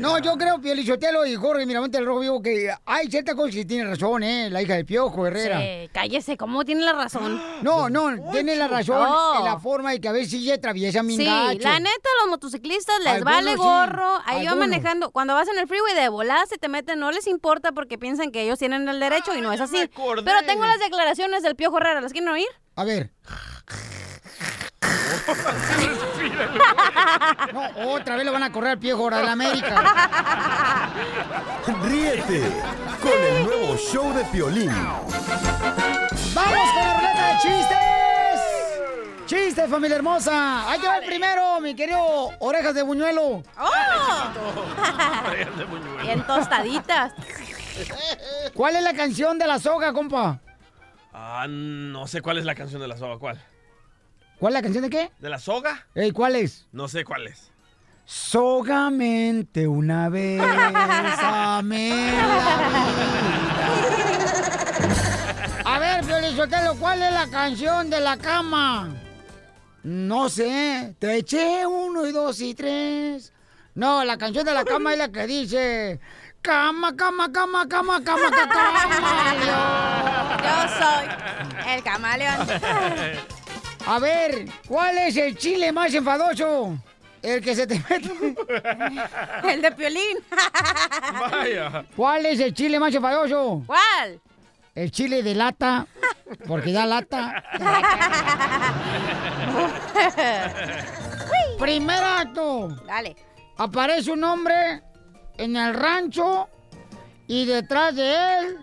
No, 0.00 0.18
yo 0.18 0.36
creo, 0.36 0.60
Pielichotelo 0.60 1.26
y 1.26 1.34
Jorge 1.36 1.66
Miramonte 1.66 1.98
del 1.98 2.06
Rojo 2.06 2.20
Vivo, 2.20 2.42
que 2.42 2.70
hay 2.86 3.06
cierta 3.08 3.34
cosa 3.34 3.52
que 3.52 3.64
tiene 3.64 3.84
razón, 3.88 4.22
¿eh? 4.22 4.50
La 4.50 4.62
hija 4.62 4.74
del 4.74 4.84
Piojo 4.86 5.26
Herrera. 5.26 5.60
Sí, 5.60 5.90
cállese, 5.92 6.36
¿cómo 6.36 6.64
tiene 6.64 6.82
la 6.82 6.92
razón? 6.92 7.40
No, 7.62 7.90
no, 7.90 8.30
tiene 8.30 8.54
la 8.56 8.68
razón 8.68 9.06
Oh. 9.08 9.36
en 9.38 9.44
la 9.44 9.58
forma 9.58 9.90
de 9.90 10.00
que 10.00 10.08
a 10.08 10.12
veces 10.12 10.30
sí 10.30 10.50
atraviesa 10.50 11.02
mi 11.02 11.16
Sí, 11.16 11.24
la 11.24 11.78
neta, 11.80 12.08
los 12.22 12.30
motociclistas 12.30 12.96
les 13.00 13.14
Algunos 13.14 13.34
vale 13.34 13.50
sí, 13.52 13.56
gorro. 13.56 14.22
Ahí 14.26 14.46
va 14.46 14.54
manejando. 14.54 15.10
Cuando 15.10 15.34
vas 15.34 15.48
en 15.48 15.58
el 15.58 15.66
freeway 15.66 15.94
de 15.94 16.08
volada 16.08 16.46
se 16.46 16.56
te 16.58 16.68
meten, 16.68 16.98
no 17.00 17.10
les 17.10 17.26
importa 17.26 17.72
porque 17.72 17.98
piensan 17.98 18.30
que 18.30 18.42
ellos 18.42 18.58
tienen 18.58 18.88
el 18.88 19.00
derecho 19.00 19.34
y 19.36 19.40
no 19.40 19.52
es 19.52 19.60
así. 19.60 19.90
Pero 20.24 20.42
tengo 20.46 20.64
las 20.64 20.78
declaraciones 20.78 21.42
del 21.42 21.56
Piojo 21.56 21.78
Herrera, 21.78 22.00
¿las 22.00 22.12
quieren 22.12 22.28
oír? 22.28 22.48
A 22.76 22.84
ver. 22.84 23.10
No, 27.52 27.92
otra 27.92 28.16
vez 28.16 28.24
lo 28.24 28.32
van 28.32 28.42
a 28.42 28.52
correr 28.52 28.72
al 28.72 28.78
Piojo 28.78 29.10
de 29.10 29.22
la 29.22 29.32
América. 29.32 30.90
Ríete 31.84 32.42
con 33.00 33.12
el 33.12 33.44
nuevo 33.44 33.76
show 33.76 34.12
de 34.14 34.24
Piolín. 34.26 34.70
¡Vamos 36.34 36.70
con 36.74 36.84
la 36.84 36.94
ruleta 36.94 37.26
de 37.26 37.38
chistes! 37.42 37.78
¡Chistes, 39.26 39.70
familia 39.70 39.96
hermosa! 39.96 40.70
Ahí 40.70 40.80
te 40.80 40.86
va 40.86 40.98
el 40.98 41.06
primero, 41.06 41.60
mi 41.60 41.74
querido 41.74 42.30
Orejas 42.38 42.74
de 42.74 42.82
Buñuelo. 42.82 43.42
¡Oh! 43.58 43.72
Bien 46.02 46.22
tostaditas. 46.26 47.12
¿Cuál 48.54 48.76
es 48.76 48.82
la 48.82 48.94
canción 48.94 49.38
de 49.38 49.46
la 49.46 49.58
soga, 49.58 49.92
compa? 49.92 50.40
Ah, 51.12 51.46
no 51.48 52.06
sé 52.06 52.22
cuál 52.22 52.38
es 52.38 52.44
la 52.44 52.54
canción 52.54 52.80
de 52.80 52.88
la 52.88 52.96
soga. 52.96 53.18
¿Cuál? 53.18 53.38
¿Cuál 54.38 54.52
es 54.52 54.54
la 54.54 54.62
canción 54.62 54.84
de 54.84 54.90
qué? 54.90 55.10
¿De 55.18 55.28
la 55.28 55.38
soga? 55.38 55.86
Ey, 55.94 56.12
¿Cuál 56.12 56.36
es? 56.36 56.66
No 56.70 56.86
sé 56.86 57.04
cuál 57.04 57.26
es. 57.26 57.50
Sogamente 58.04 59.66
una 59.66 60.08
vez 60.08 60.40
amé. 61.20 62.12
A 65.64 65.78
ver, 65.80 66.04
Felicitelo, 66.04 66.76
¿cuál 66.76 67.02
es 67.02 67.12
la 67.12 67.28
canción 67.28 67.90
de 67.90 68.00
la 68.00 68.16
cama? 68.16 68.94
No 69.82 70.28
sé. 70.28 70.94
Te 70.98 71.16
eché 71.16 71.66
uno 71.66 72.06
y 72.06 72.12
dos 72.12 72.40
y 72.40 72.54
tres. 72.54 73.32
No, 73.74 74.04
la 74.04 74.16
canción 74.16 74.46
de 74.46 74.54
la 74.54 74.64
cama 74.64 74.92
es 74.92 74.98
la 74.98 75.08
que 75.10 75.26
dice... 75.26 76.00
Cama, 76.40 76.94
cama, 76.96 77.32
cama, 77.32 77.66
cama, 77.68 78.00
cama, 78.04 78.30
cama, 78.30 78.88
camaleón. 78.88 80.38
Yo 80.44 80.68
soy 80.78 81.74
el 81.74 81.82
camaleón. 81.82 82.48
A 83.88 83.98
ver, 83.98 84.44
¿cuál 84.66 84.98
es 84.98 85.16
el 85.16 85.34
chile 85.38 85.72
más 85.72 85.94
enfadoso? 85.94 86.76
El 87.22 87.42
que 87.42 87.54
se 87.54 87.66
te 87.66 87.82
mete. 87.88 88.36
El 89.50 89.62
de 89.62 89.72
Piolín. 89.72 90.18
Vaya. 91.30 91.86
¿Cuál 91.96 92.26
es 92.26 92.38
el 92.38 92.52
chile 92.52 92.78
más 92.78 92.94
enfadoso? 92.94 93.62
¿Cuál? 93.66 94.20
El 94.74 94.90
chile 94.90 95.22
de 95.22 95.34
lata, 95.34 95.86
porque 96.46 96.70
da 96.70 96.84
lata. 96.84 97.42
Primer 101.58 102.04
acto. 102.04 102.68
Dale. 102.86 103.16
Aparece 103.56 104.12
un 104.12 104.22
hombre 104.22 104.82
en 105.38 105.56
el 105.56 105.72
rancho 105.72 106.46
y 107.26 107.46
detrás 107.46 107.96
de 107.96 108.12
él 108.12 108.58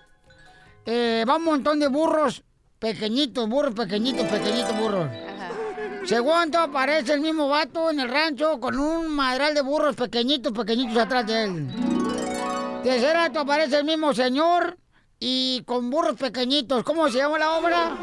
eh, 0.86 1.26
va 1.28 1.38
un 1.38 1.46
montón 1.46 1.80
de 1.80 1.88
burros 1.88 2.44
pequeñitos, 2.80 3.48
burros 3.50 3.74
pequeñitos, 3.74 4.28
pequeñitos 4.28 4.78
burros. 4.78 5.10
Segundo, 6.06 6.60
aparece 6.60 7.14
el 7.14 7.22
mismo 7.22 7.50
vato 7.50 7.90
en 7.90 8.00
el 8.00 8.10
rancho 8.10 8.60
con 8.60 8.80
un 8.80 9.08
madral 9.08 9.56
de 9.56 9.62
burros 9.62 9.96
pequeñitos, 9.96 10.54
pequeñitos 10.54 10.98
atrás 10.98 11.26
de 11.26 11.44
él. 11.44 11.68
Tercer 12.84 13.16
acto, 13.16 13.40
aparece 13.40 13.78
el 13.78 13.86
mismo 13.86 14.14
señor 14.14 14.78
y 15.20 15.64
con 15.66 15.90
burros 15.90 16.16
pequeñitos. 16.16 16.84
¿Cómo 16.84 17.10
se 17.10 17.18
llama 17.18 17.40
la 17.40 17.54
obra? 17.54 17.98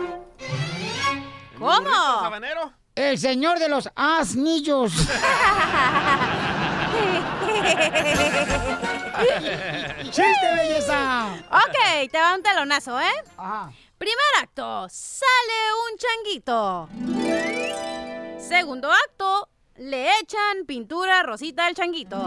¿Cómo? 1.58 1.90
El 2.94 3.18
señor 3.18 3.58
de 3.60 3.68
los 3.68 3.88
asnillos. 3.94 4.92
¡Chiste, 10.10 10.54
belleza! 10.56 11.26
Ok, 11.50 12.10
te 12.10 12.18
va 12.18 12.34
un 12.34 12.42
telonazo, 12.42 13.00
¿eh? 13.00 13.24
Ajá. 13.36 13.70
Primer 14.02 14.42
acto, 14.42 14.88
sale 14.90 15.70
un 15.86 15.96
changuito. 15.96 16.88
Segundo 18.36 18.90
acto, 18.90 19.48
le 19.76 20.18
echan 20.18 20.66
pintura 20.66 21.22
rosita 21.22 21.66
al 21.66 21.74
changuito. 21.76 22.18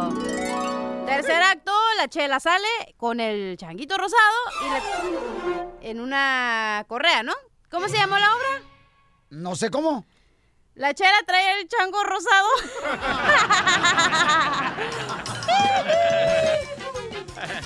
Tercer 1.05 1.43
acto, 1.43 1.73
la 1.97 2.07
chela 2.07 2.39
sale 2.39 2.95
con 2.95 3.19
el 3.19 3.57
changuito 3.57 3.97
rosado 3.97 4.37
y 4.61 4.69
le... 4.69 5.89
en 5.89 5.99
una 5.99 6.85
correa, 6.87 7.23
¿no? 7.23 7.33
¿Cómo 7.69 7.89
se 7.89 7.97
llamó 7.97 8.17
la 8.19 8.33
obra? 8.33 8.61
No 9.31 9.57
sé 9.57 9.69
cómo. 9.69 10.05
La 10.75 10.93
chela 10.93 11.23
trae 11.27 11.59
el 11.59 11.67
chango 11.67 12.01
rosado. 12.05 12.47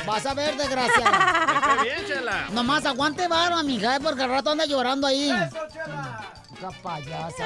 Vas 0.05 0.25
a 0.25 0.33
ver, 0.33 0.55
desgraciada. 0.57 1.45
Está 1.55 1.83
bien, 1.83 2.05
chela. 2.07 2.47
Nomás 2.51 2.85
aguante 2.85 3.27
vara, 3.27 3.61
mija, 3.63 3.95
eh, 3.95 3.99
porque 4.01 4.23
al 4.23 4.29
rato 4.29 4.51
anda 4.51 4.65
llorando 4.65 5.07
ahí. 5.07 5.29
Esa 5.29 6.71
payasa. 6.83 7.45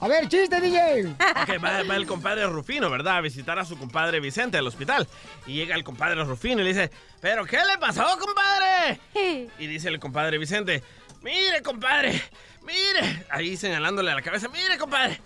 A 0.00 0.08
ver, 0.08 0.28
chiste, 0.28 0.60
DJ. 0.60 1.06
Ok, 1.06 1.64
va, 1.64 1.82
va 1.82 1.96
el 1.96 2.06
compadre 2.06 2.46
Rufino, 2.46 2.90
¿verdad? 2.90 3.16
A 3.16 3.20
visitar 3.22 3.58
a 3.58 3.64
su 3.64 3.78
compadre 3.78 4.20
Vicente 4.20 4.58
al 4.58 4.66
hospital. 4.66 5.08
Y 5.46 5.54
llega 5.54 5.74
el 5.74 5.82
compadre 5.82 6.22
Rufino 6.24 6.60
y 6.60 6.64
le 6.64 6.74
dice, 6.74 6.90
¿pero 7.22 7.46
qué 7.46 7.56
le 7.56 7.78
pasó, 7.78 8.04
compadre? 8.18 9.00
Y 9.58 9.66
dice 9.66 9.88
el 9.88 9.98
compadre 9.98 10.36
Vicente, 10.36 10.82
mire, 11.22 11.62
compadre, 11.62 12.22
mire. 12.62 13.24
Ahí 13.30 13.56
señalándole 13.56 14.10
a 14.10 14.16
la 14.16 14.22
cabeza, 14.22 14.48
mire, 14.48 14.76
compadre, 14.76 15.20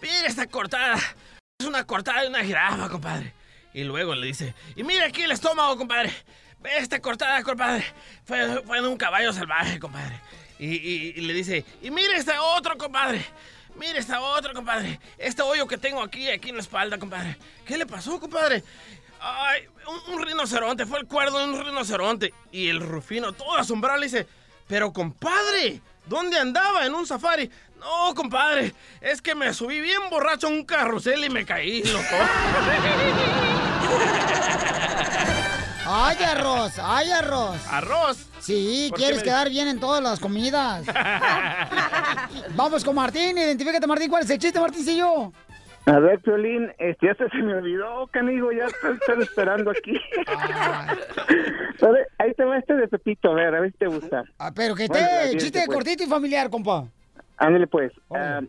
mire 0.00 0.26
esta 0.26 0.46
cortada. 0.46 0.96
Es 1.58 1.66
una 1.66 1.84
cortada 1.84 2.22
de 2.22 2.28
una 2.28 2.42
jirafa, 2.42 2.88
compadre. 2.88 3.34
Y 3.74 3.84
luego 3.84 4.14
le 4.14 4.26
dice, 4.26 4.54
y 4.76 4.82
mire 4.82 5.04
aquí 5.04 5.22
el 5.22 5.32
estómago, 5.32 5.76
compadre. 5.76 6.12
Esta 6.78 7.00
cortada, 7.00 7.42
compadre. 7.42 7.84
Fue, 8.24 8.62
fue 8.62 8.80
de 8.80 8.88
un 8.88 8.96
caballo 8.96 9.32
salvaje, 9.32 9.78
compadre. 9.78 10.20
Y, 10.58 11.20
le 11.20 11.32
dice, 11.32 11.64
y 11.82 11.90
mire 11.90 12.14
este 12.16 12.38
otro, 12.38 12.78
compadre. 12.78 13.24
Mire 13.74 13.98
esta 13.98 14.20
otro, 14.20 14.52
compadre. 14.52 15.00
Este 15.18 15.42
hoyo 15.42 15.66
que 15.66 15.78
tengo 15.78 16.02
aquí, 16.02 16.28
aquí 16.28 16.50
en 16.50 16.56
la 16.56 16.62
espalda, 16.62 16.98
compadre. 16.98 17.36
¿Qué 17.66 17.76
le 17.76 17.86
pasó, 17.86 18.20
compadre? 18.20 18.62
Ay, 19.20 19.66
un, 19.86 20.14
un 20.14 20.24
rinoceronte, 20.24 20.86
fue 20.86 21.00
el 21.00 21.06
cuerno 21.06 21.38
de 21.38 21.44
un 21.46 21.64
rinoceronte. 21.64 22.32
Y 22.52 22.68
el 22.68 22.80
Rufino, 22.80 23.32
todo 23.32 23.56
asombrado, 23.56 23.98
le 23.98 24.06
dice, 24.06 24.26
pero 24.68 24.92
compadre, 24.92 25.80
¿dónde 26.06 26.38
andaba? 26.38 26.86
¿En 26.86 26.94
un 26.94 27.06
safari? 27.06 27.50
No, 27.82 28.14
compadre, 28.14 28.72
es 29.00 29.20
que 29.20 29.34
me 29.34 29.52
subí 29.52 29.80
bien 29.80 30.00
borracho 30.08 30.46
a 30.46 30.50
un 30.50 30.64
carrusel 30.64 31.24
y 31.24 31.30
me 31.30 31.44
caí, 31.44 31.82
loco. 31.82 32.04
Ay, 35.84 36.16
arroz, 36.24 36.78
ay, 36.80 37.10
arroz. 37.10 37.56
¿Arroz? 37.68 38.28
Sí, 38.38 38.86
¿Por 38.88 38.98
qué 38.98 39.02
quieres 39.04 39.18
me- 39.18 39.24
quedar 39.24 39.50
bien 39.50 39.66
en 39.68 39.78
todas 39.80 40.02
las 40.02 40.20
comidas. 40.20 40.86
Vamos 42.54 42.84
con 42.84 42.94
Martín, 42.94 43.36
identifícate, 43.36 43.86
Martín. 43.86 44.08
¿Cuál 44.08 44.22
es 44.22 44.30
el 44.30 44.38
chiste, 44.38 44.58
Martincillo? 44.60 45.32
A 45.84 45.98
ver, 45.98 46.20
Piolín, 46.20 46.72
este, 46.78 47.08
ya 47.08 47.14
se, 47.16 47.24
me 47.42 47.54
olvidó, 47.54 48.06
canigo, 48.12 48.52
ya 48.52 48.66
estoy, 48.66 48.94
estoy 48.94 49.22
esperando 49.24 49.72
aquí. 49.72 49.92
A 51.82 51.88
ver, 51.88 52.06
ahí 52.18 52.32
te 52.34 52.44
va 52.44 52.56
este 52.58 52.74
de 52.74 52.86
Pepito, 52.86 53.32
a 53.32 53.34
ver, 53.34 53.52
a 53.56 53.60
ver 53.60 53.72
si 53.72 53.78
te 53.78 53.86
gusta. 53.88 54.22
Ah, 54.38 54.52
pero 54.54 54.76
que 54.76 54.86
Bueno, 54.86 55.04
esté 55.04 55.26
bien, 55.26 55.38
chiste 55.40 55.62
pues. 55.66 55.74
cortito 55.74 56.04
y 56.04 56.06
familiar, 56.06 56.48
compa. 56.48 56.84
Ándale 57.38 57.66
pues. 57.66 57.92
Ah, 58.14 58.40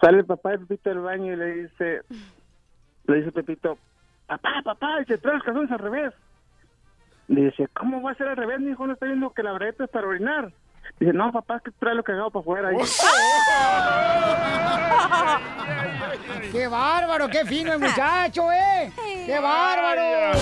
sale 0.00 0.18
el 0.18 0.24
papá 0.24 0.50
de 0.52 0.58
Pepito 0.60 0.90
del 0.90 1.00
baño 1.00 1.32
y 1.32 1.36
le 1.36 1.46
dice, 1.54 2.02
le 3.06 3.16
dice 3.16 3.32
Pepito, 3.32 3.78
papá, 4.26 4.62
papá, 4.64 4.98
dice, 5.00 5.18
trae 5.18 5.34
los 5.34 5.42
calzones 5.44 5.70
al 5.70 5.78
revés. 5.78 6.12
Le 7.28 7.44
dice, 7.46 7.68
¿cómo 7.74 8.02
va 8.02 8.12
a 8.12 8.14
ser 8.14 8.28
al 8.28 8.36
revés, 8.36 8.60
mi 8.60 8.70
hijo? 8.72 8.86
No 8.86 8.94
está 8.94 9.06
viendo 9.06 9.30
que 9.30 9.42
la 9.42 9.52
breta 9.52 9.84
es 9.84 9.90
para 9.90 10.06
orinar. 10.06 10.52
Dice, 10.98 11.12
no, 11.12 11.30
papá, 11.32 11.56
es 11.56 11.62
que 11.62 11.70
trae 11.72 11.94
lo 11.94 12.02
cagado 12.02 12.30
para 12.30 12.40
afuera. 12.42 12.68
ahí". 12.68 12.76
¡Qué 16.52 16.66
bárbaro! 16.66 17.28
¡Qué 17.28 17.44
fino 17.46 17.72
el 17.72 17.78
muchacho, 17.78 18.50
eh! 18.52 18.92
¡Qué 19.26 19.38
bárbaro! 19.38 20.38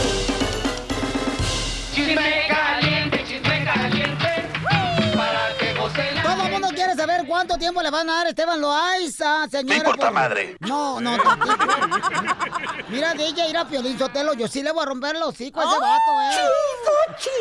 Chisme 1.93 2.47
caliente, 2.49 3.25
chisme 3.25 3.65
caliente. 3.65 4.49
Para 5.15 5.57
que 5.59 5.75
goce 5.75 6.03
el 6.55 6.61
mundo 6.61 6.69
quiere 6.75 6.95
saber 6.95 7.25
cuánto 7.27 7.57
tiempo 7.59 7.83
le 7.83 7.91
van 7.91 8.09
a 8.11 8.15
dar 8.15 8.27
a 8.27 8.31
Esteban 8.31 8.61
Loaiza, 8.61 9.49
señora. 9.49 9.77
importa 9.77 10.07
por- 10.07 10.13
madre. 10.15 10.57
No, 10.61 11.01
no, 11.01 11.17
no. 11.17 11.25
Mira, 12.89 13.15
DJ, 13.15 13.49
ir 13.51 13.57
a 13.57 13.65
Piolín 13.67 13.99
Sotelo, 13.99 14.35
yo 14.35 14.49
sí 14.49 14.63
le 14.63 14.73
voy 14.73 14.83
a 14.83 14.87
romper 14.87 15.17
los 15.17 15.29
hocico 15.31 15.61
a 15.61 15.65
ese 15.65 15.79
vato, 15.81 16.21
¿eh? 16.23 16.31
Chido, 17.19 17.33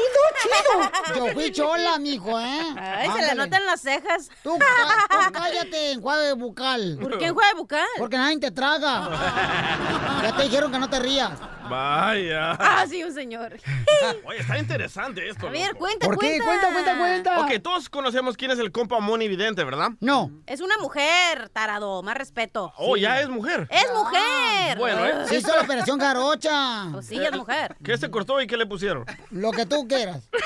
chido, 0.44 0.92
chido. 1.14 1.28
Yo 1.28 1.34
fui 1.34 1.52
chola, 1.52 1.98
mijo, 2.00 2.40
¿eh? 2.40 2.60
Ay, 2.78 3.10
se 3.12 3.18
le 3.18 3.32
Ándale. 3.32 3.36
notan 3.36 3.66
las 3.66 3.82
cejas. 3.82 4.30
Tú, 4.44 4.58
tú 4.58 5.18
cállate, 5.34 5.92
enjuague 5.94 6.34
bucal. 6.34 6.98
¿Por 7.02 7.18
qué 7.18 7.26
enjuague 7.28 7.54
bucal? 7.56 7.88
Porque 7.98 8.18
nadie 8.18 8.40
te 8.40 8.52
traga. 8.52 9.10
ya 10.24 10.36
te 10.36 10.44
dijeron 10.44 10.72
que 10.72 10.80
no 10.80 10.90
te 10.90 11.00
rías. 11.00 11.32
Vaya. 11.70 12.52
Ah, 12.60 12.86
sí, 12.90 13.04
un 13.04 13.14
señor. 13.14 13.54
Oye, 14.26 14.40
está 14.40 14.58
interesante 14.58 15.28
esto. 15.30 15.48
A 15.48 15.52
ver, 15.52 15.68
loco. 15.68 15.80
cuenta, 15.80 16.08
cuenta. 16.08 17.40
Ok, 17.42 17.52
todos 17.62 17.90
conocemos 17.90 18.36
quién 18.38 18.52
es 18.52 18.60
el 18.60 18.72
compa 18.72 18.99
Moni 19.02 19.28
Vidente, 19.28 19.64
¿verdad? 19.64 19.92
No. 20.00 20.32
Es 20.46 20.62
una 20.62 20.78
mujer, 20.78 21.50
tarado, 21.50 22.02
más 22.04 22.18
respeto. 22.18 22.74
Oh, 22.78 22.98
ya 22.98 23.22
es 23.22 23.30
mujer. 23.30 23.68
¡Es 23.72 23.86
mujer! 23.94 24.78
Bueno, 24.78 25.06
¿eh? 25.06 25.28
Se 25.28 25.38
hizo 25.38 25.56
la 25.56 25.62
operación 25.62 26.00
jarocha. 26.00 26.90
Pues 26.92 27.08
sí, 27.08 27.18
es 27.18 27.32
mujer. 27.36 27.76
¿Qué 27.84 27.98
se 27.98 28.10
cortó 28.10 28.42
y 28.42 28.48
qué 28.48 28.58
le 28.58 28.66
pusieron? 28.66 29.06
Lo 29.32 29.52
que 29.52 29.66
tú 29.66 29.88
quieras. 29.88 30.30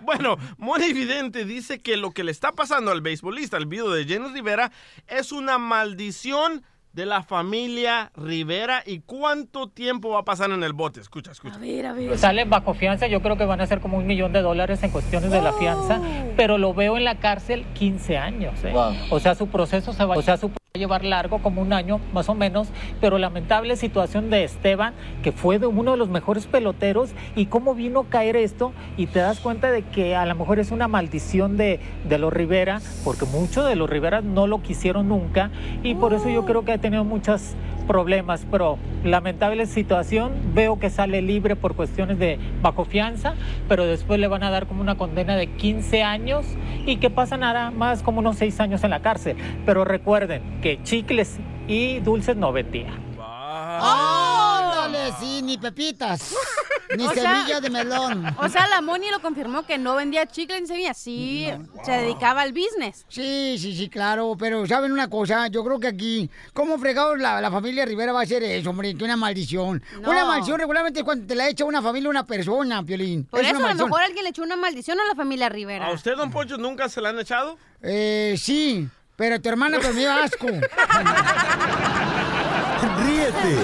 Bueno, 0.00 0.36
Moni 0.56 0.92
Vidente 0.92 1.44
dice 1.44 1.80
que 1.80 1.96
lo 1.96 2.12
que 2.12 2.24
le 2.24 2.32
está 2.32 2.52
pasando 2.52 2.90
al 2.90 3.02
beisbolista, 3.02 3.56
el 3.56 3.66
viudo 3.66 3.92
de 3.92 4.04
Jenny 4.04 4.28
Rivera, 4.32 4.72
es 5.06 5.32
una 5.32 5.58
maldición 5.58 6.64
de 6.98 7.06
la 7.06 7.22
familia 7.22 8.10
Rivera 8.16 8.82
y 8.84 8.98
cuánto 8.98 9.68
tiempo 9.68 10.10
va 10.10 10.18
a 10.18 10.24
pasar 10.24 10.50
en 10.50 10.64
el 10.64 10.72
bote. 10.72 10.98
Escucha, 10.98 11.30
escucha. 11.30 11.54
A 11.54 11.58
ver, 11.58 11.86
a 11.86 11.92
ver. 11.92 12.18
Salen 12.18 12.50
bajo 12.50 12.74
fianza, 12.74 13.06
yo 13.06 13.22
creo 13.22 13.36
que 13.38 13.44
van 13.44 13.60
a 13.60 13.66
ser 13.66 13.80
como 13.80 13.98
un 13.98 14.06
millón 14.06 14.32
de 14.32 14.42
dólares 14.42 14.82
en 14.82 14.90
cuestiones 14.90 15.30
de 15.30 15.40
la 15.40 15.52
fianza, 15.52 16.00
pero 16.36 16.58
lo 16.58 16.74
veo 16.74 16.96
en 16.96 17.04
la 17.04 17.20
cárcel 17.20 17.64
15 17.74 18.18
años. 18.18 18.64
¿eh? 18.64 18.74
O 19.10 19.20
sea, 19.20 19.36
su 19.36 19.46
proceso 19.46 19.92
se 19.92 20.04
va, 20.04 20.16
o 20.16 20.22
sea, 20.22 20.36
su 20.38 20.50
llevar 20.78 21.04
largo, 21.04 21.38
como 21.42 21.60
un 21.60 21.72
año 21.72 22.00
más 22.14 22.28
o 22.28 22.34
menos, 22.34 22.68
pero 23.00 23.18
lamentable 23.18 23.76
situación 23.76 24.30
de 24.30 24.44
Esteban, 24.44 24.94
que 25.22 25.32
fue 25.32 25.58
de 25.58 25.66
uno 25.66 25.90
de 25.90 25.96
los 25.98 26.08
mejores 26.08 26.46
peloteros, 26.46 27.10
y 27.36 27.46
cómo 27.46 27.74
vino 27.74 28.00
a 28.00 28.06
caer 28.06 28.36
esto, 28.36 28.72
y 28.96 29.06
te 29.06 29.18
das 29.18 29.40
cuenta 29.40 29.70
de 29.70 29.82
que 29.82 30.16
a 30.16 30.24
lo 30.24 30.34
mejor 30.34 30.58
es 30.58 30.70
una 30.70 30.88
maldición 30.88 31.56
de, 31.56 31.80
de 32.08 32.18
los 32.18 32.32
Rivera, 32.32 32.80
porque 33.04 33.26
muchos 33.26 33.68
de 33.68 33.76
los 33.76 33.90
Rivera 33.90 34.20
no 34.20 34.46
lo 34.46 34.62
quisieron 34.62 35.08
nunca, 35.08 35.50
y 35.82 35.94
por 35.94 36.14
eso 36.14 36.28
yo 36.28 36.44
creo 36.46 36.64
que 36.64 36.72
ha 36.72 36.78
tenido 36.78 37.04
muchos 37.04 37.54
problemas, 37.88 38.46
pero 38.48 38.78
lamentable 39.02 39.66
situación, 39.66 40.30
veo 40.54 40.78
que 40.78 40.90
sale 40.90 41.20
libre 41.22 41.56
por 41.56 41.74
cuestiones 41.74 42.20
de 42.20 42.38
bajo 42.62 42.84
fianza, 42.84 43.34
pero 43.68 43.84
después 43.84 44.20
le 44.20 44.28
van 44.28 44.44
a 44.44 44.50
dar 44.50 44.66
como 44.66 44.80
una 44.80 44.96
condena 44.96 45.34
de 45.34 45.48
15 45.48 46.04
años 46.04 46.46
y 46.86 46.98
que 46.98 47.10
pasa 47.10 47.36
nada 47.36 47.72
más 47.72 48.04
como 48.04 48.20
unos 48.20 48.36
6 48.36 48.60
años 48.60 48.84
en 48.84 48.90
la 48.90 49.00
cárcel. 49.00 49.36
Pero 49.66 49.84
recuerden 49.84 50.60
que 50.62 50.80
chicles 50.84 51.38
y 51.66 51.98
dulces 51.98 52.36
no 52.36 52.52
vendía. 52.52 52.92
Sí, 55.20 55.42
ni 55.42 55.58
pepitas. 55.58 56.34
Ni 56.96 57.06
O 57.06 57.12
sea- 57.12 57.34
semilla 57.44 57.60
de 57.60 57.68
melón. 57.68 58.24
O 58.38 58.48
sea, 58.48 58.66
la 58.66 58.80
Moni 58.80 59.10
lo 59.10 59.20
confirmó 59.20 59.66
que 59.66 59.76
no 59.76 59.94
vendía 59.94 60.24
chicle 60.24 60.58
ni 60.58 60.66
semilla. 60.66 60.94
Sí, 60.94 61.46
se 61.84 61.92
dedicaba 61.92 62.40
al 62.40 62.54
business. 62.54 63.04
Sí, 63.10 63.56
sí, 63.58 63.76
sí, 63.76 63.90
claro, 63.90 64.36
pero 64.38 64.66
¿saben 64.66 64.90
una 64.92 65.10
cosa? 65.10 65.48
Yo 65.48 65.62
creo 65.64 65.78
que 65.78 65.88
aquí, 65.88 66.30
¿cómo 66.54 66.78
fregados 66.78 67.18
la, 67.18 67.42
la 67.42 67.50
familia 67.50 67.84
Rivera 67.84 68.12
va 68.14 68.20
a 68.20 68.22
hacer 68.22 68.42
eso, 68.42 68.70
hombre? 68.70 68.94
Que 68.94 69.04
una 69.04 69.18
maldición. 69.18 69.82
No. 70.00 70.10
Una 70.10 70.24
maldición 70.24 70.58
regularmente 70.58 71.00
es 71.00 71.04
cuando 71.04 71.26
te 71.26 71.34
la 71.34 71.46
echa 71.50 71.66
una 71.66 71.82
familia 71.82 72.08
una 72.08 72.24
persona, 72.24 72.82
Piolín. 72.82 73.24
Por 73.26 73.40
Es 73.40 73.48
eso 73.52 73.58
a 73.66 73.74
lo 73.74 73.84
mejor 73.84 74.00
alguien 74.00 74.24
le 74.24 74.30
echó 74.30 74.42
una 74.42 74.56
maldición 74.56 74.98
a 74.98 75.04
la 75.04 75.14
familia 75.14 75.50
Rivera. 75.50 75.88
¿A 75.88 75.92
usted, 75.92 76.16
don 76.16 76.30
Poncho, 76.30 76.56
nunca 76.56 76.88
se 76.88 77.02
la 77.02 77.10
han 77.10 77.18
echado? 77.18 77.58
Eh, 77.82 78.34
sí, 78.38 78.88
pero 79.14 79.38
tu 79.42 79.50
hermana 79.50 79.78
dio 79.94 80.10
asco. 80.10 80.46
Ríete 83.08 83.56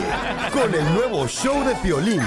con 0.52 0.74
el 0.74 0.94
nuevo 0.94 1.28
show 1.28 1.62
de 1.64 1.74
Piolín. 1.76 2.22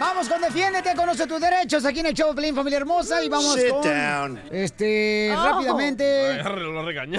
Vamos 0.00 0.28
con 0.30 0.40
Defiéndete, 0.40 0.94
conoce 0.96 1.26
tus 1.26 1.38
derechos 1.38 1.84
aquí 1.84 2.00
en 2.00 2.06
el 2.06 2.14
show 2.14 2.30
de 2.30 2.36
Pelín, 2.36 2.54
familia 2.54 2.78
hermosa. 2.78 3.22
Y 3.22 3.28
vamos 3.28 3.52
Sit 3.54 3.68
con, 3.68 3.82
down. 3.82 4.40
este, 4.50 5.30
Oh. 5.36 5.44
rápidamente. 5.44 6.40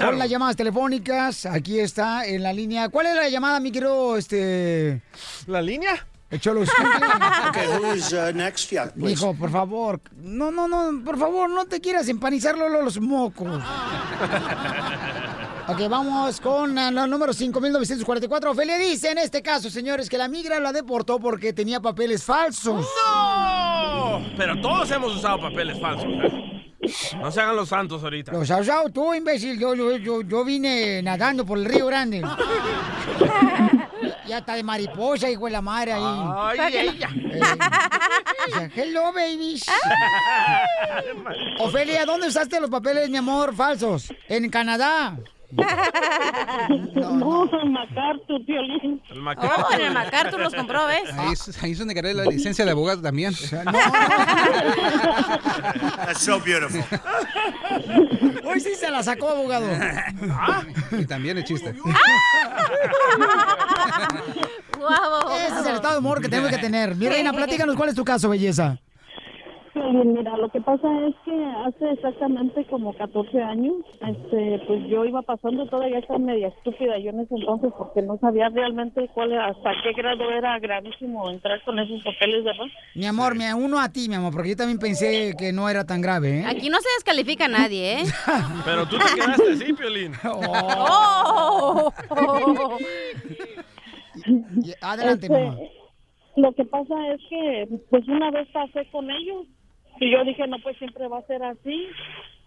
Con 0.04 0.18
las 0.18 0.28
llamadas 0.28 0.56
telefónicas, 0.56 1.46
aquí 1.46 1.78
está 1.78 2.24
en 2.26 2.42
la 2.42 2.52
línea. 2.52 2.88
¿Cuál 2.88 3.06
es 3.06 3.14
la 3.14 3.28
llamada, 3.28 3.60
mi 3.60 3.70
querido, 3.70 4.16
este... 4.16 5.02
¿La 5.46 5.62
línea? 5.62 6.04
El 6.28 6.40
Cholo 6.40 6.62
Okay, 7.50 7.66
who's 7.68 8.12
uh, 8.12 8.32
next? 8.34 8.70
Yeah, 8.70 8.86
please. 8.92 9.12
Hijo, 9.12 9.32
por 9.34 9.50
favor. 9.50 10.00
No, 10.16 10.50
no, 10.50 10.66
no, 10.66 11.04
por 11.04 11.18
favor, 11.18 11.48
no 11.50 11.66
te 11.66 11.80
quieras 11.80 12.08
empanizar 12.08 12.58
Lolo, 12.58 12.82
los 12.82 13.00
mocos. 13.00 13.62
Ok, 15.70 15.88
vamos 15.88 16.40
con 16.40 16.76
eh, 16.76 16.88
el 16.88 17.08
número 17.08 17.32
5944. 17.32 18.50
Ofelia 18.50 18.76
dice 18.76 19.12
en 19.12 19.18
este 19.18 19.40
caso, 19.40 19.70
señores, 19.70 20.10
que 20.10 20.18
la 20.18 20.26
migra 20.26 20.58
la 20.58 20.72
deportó 20.72 21.20
porque 21.20 21.52
tenía 21.52 21.80
papeles 21.80 22.24
falsos. 22.24 22.84
¡No! 23.06 24.20
Pero 24.36 24.60
todos 24.60 24.90
hemos 24.90 25.14
usado 25.14 25.40
papeles 25.40 25.80
falsos. 25.80 26.08
¿eh? 26.08 26.76
No 27.20 27.30
se 27.30 27.40
hagan 27.40 27.54
los 27.54 27.68
santos 27.68 28.02
ahorita. 28.02 28.32
Los 28.32 28.50
has 28.50 28.62
usado 28.62 28.88
tú, 28.88 29.14
imbécil. 29.14 29.60
Yo, 29.60 29.76
yo, 29.76 29.96
yo, 29.96 30.22
yo 30.22 30.44
vine 30.44 31.02
nadando 31.02 31.46
por 31.46 31.56
el 31.56 31.66
Río 31.66 31.86
Grande. 31.86 32.20
ya 34.26 34.38
está 34.38 34.56
de 34.56 34.64
mariposa, 34.64 35.30
hijo 35.30 35.44
de 35.44 35.52
la 35.52 35.62
madre 35.62 35.92
ahí. 35.92 36.58
Ay, 36.58 36.76
ella. 36.78 37.10
Eh, 37.14 37.40
o 38.48 38.50
sea, 38.50 38.70
hello, 38.74 39.12
babies. 39.12 39.66
Ofelia, 41.60 42.04
¿dónde 42.04 42.26
usaste 42.26 42.60
los 42.60 42.70
papeles, 42.70 43.08
mi 43.08 43.18
amor, 43.18 43.54
falsos? 43.54 44.12
En 44.26 44.50
Canadá. 44.50 45.16
No, 45.52 47.46
MacArthur, 47.66 48.44
Piolín. 48.46 49.02
El 49.10 49.18
Oh, 49.26 49.72
en 49.72 49.80
el 49.80 49.92
MacArthur 49.92 50.40
los 50.40 50.54
compró, 50.54 50.86
¿ves? 50.86 51.02
Ahí, 51.16 51.32
es- 51.32 51.62
ahí 51.62 51.72
es 51.72 51.78
donde 51.78 51.94
quería 51.94 52.14
la 52.14 52.24
licencia 52.24 52.64
de 52.64 52.70
abogado 52.70 53.02
también. 53.02 53.34
That's 56.04 56.20
so 56.20 56.38
beautiful. 56.40 56.82
Hoy 58.44 58.60
sí 58.60 58.74
se 58.74 58.90
la 58.90 59.02
sacó, 59.02 59.28
abogado. 59.30 59.66
Y 60.98 61.04
también 61.06 61.38
el 61.38 61.44
chiste. 61.44 61.72
Guau. 64.78 65.30
Ese 65.46 65.60
es 65.60 65.66
el 65.66 65.74
estado 65.74 65.94
de 65.94 65.98
humor 65.98 66.20
que 66.22 66.28
tenemos 66.28 66.50
que 66.50 66.58
tener. 66.58 66.94
Mi 66.96 67.08
reina, 67.08 67.32
platícanos 67.36 67.76
cuál 67.76 67.88
es 67.90 67.94
tu 67.94 68.04
caso, 68.04 68.28
belleza. 68.28 68.78
Piolín, 69.80 70.12
mira, 70.12 70.36
lo 70.36 70.48
que 70.50 70.60
pasa 70.60 70.88
es 71.06 71.14
que 71.24 71.44
hace 71.66 71.90
exactamente 71.92 72.64
como 72.66 72.92
14 72.94 73.40
años, 73.42 73.74
este, 74.06 74.60
pues 74.66 74.86
yo 74.88 75.04
iba 75.04 75.22
pasando 75.22 75.66
todavía 75.66 75.98
estaba 76.00 76.18
media 76.18 76.48
estúpida 76.48 76.98
yo 76.98 77.10
en 77.10 77.20
ese 77.20 77.34
entonces 77.34 77.72
porque 77.78 78.02
no 78.02 78.18
sabía 78.18 78.48
realmente 78.50 79.08
cuál 79.14 79.32
era- 79.32 79.46
hasta 79.46 79.70
qué 79.82 79.92
grado 79.92 80.30
era 80.30 80.58
gravísimo 80.58 81.30
entrar 81.30 81.62
con 81.64 81.78
esos 81.78 82.02
papeles, 82.04 82.44
¿verdad? 82.44 82.66
Mi 82.94 83.06
amor, 83.06 83.34
me 83.34 83.52
uno 83.54 83.80
a 83.80 83.88
ti, 83.90 84.08
mi 84.08 84.16
amor, 84.16 84.32
porque 84.32 84.50
yo 84.50 84.56
también 84.56 84.78
pensé 84.78 85.34
que 85.38 85.52
no 85.52 85.68
era 85.68 85.84
tan 85.84 86.00
grave, 86.02 86.40
¿eh? 86.40 86.44
Aquí 86.46 86.68
no 86.68 86.78
se 86.78 86.88
descalifica 86.96 87.46
a 87.46 87.48
nadie, 87.48 88.00
¿eh? 88.00 88.04
Pero 88.64 88.86
tú 88.86 88.96
te 88.98 89.14
quedaste 89.20 89.52
así, 89.52 89.72
Piolín. 89.72 90.12
Oh. 90.24 91.92
Adelante, 94.80 95.26
Este, 95.26 95.38
mamá. 95.44 95.56
Lo 96.36 96.52
que 96.52 96.64
pasa 96.64 96.94
es 97.14 97.20
que, 97.28 97.68
pues 97.90 98.06
una 98.08 98.30
vez 98.30 98.48
pasé 98.52 98.86
con 98.90 99.10
ellos 99.10 99.46
y 100.00 100.10
yo 100.10 100.24
dije, 100.24 100.46
no, 100.48 100.58
pues 100.58 100.76
siempre 100.78 101.06
va 101.08 101.18
a 101.18 101.26
ser 101.26 101.42
así, 101.42 101.86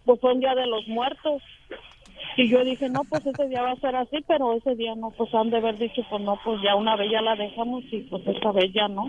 pues 0.05 0.19
fue 0.19 0.33
un 0.33 0.39
día 0.39 0.55
de 0.55 0.67
los 0.67 0.87
muertos. 0.87 1.41
Y 2.35 2.49
yo 2.49 2.63
dije, 2.63 2.89
no, 2.89 3.03
pues 3.03 3.23
ese 3.27 3.47
día 3.47 3.61
va 3.61 3.71
a 3.71 3.75
ser 3.75 3.95
así, 3.95 4.17
pero 4.27 4.53
ese 4.53 4.73
día 4.75 4.95
no, 4.95 5.11
pues 5.11 5.31
han 5.35 5.51
de 5.51 5.57
haber 5.57 5.77
dicho, 5.77 6.01
pues 6.09 6.21
no, 6.23 6.39
pues 6.43 6.59
ya 6.63 6.73
una 6.75 6.95
vez 6.95 7.11
ya 7.11 7.21
la 7.21 7.35
dejamos 7.35 7.83
y 7.91 7.99
pues 8.09 8.25
esta 8.25 8.51
vez 8.51 8.73
ya 8.73 8.87
no. 8.87 9.05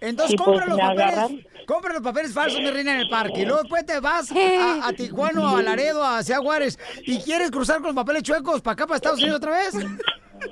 Entonces 0.00 0.34
pues, 0.36 0.46
compra 0.46 0.66
los 0.66 0.78
papeles, 0.78 1.46
compra 1.66 1.92
los 1.92 2.02
papeles 2.02 2.32
falsos, 2.32 2.60
mi 2.60 2.70
reina, 2.70 2.94
en 2.94 3.00
el 3.00 3.08
parque. 3.10 3.42
Y 3.42 3.44
luego 3.44 3.60
después 3.60 3.84
te 3.84 4.00
vas 4.00 4.32
a, 4.32 4.88
a 4.88 4.92
Tijuana 4.94 5.58
a 5.58 5.62
Laredo, 5.62 6.02
hacia 6.02 6.38
Juárez, 6.38 6.78
y 7.04 7.18
quieres 7.18 7.50
cruzar 7.50 7.78
con 7.78 7.86
los 7.86 7.96
papeles 7.96 8.22
chuecos 8.22 8.62
para 8.62 8.72
acá, 8.72 8.86
para 8.86 8.96
Estados 8.96 9.20
Unidos 9.20 9.38
otra 9.38 9.50
vez. 9.50 9.74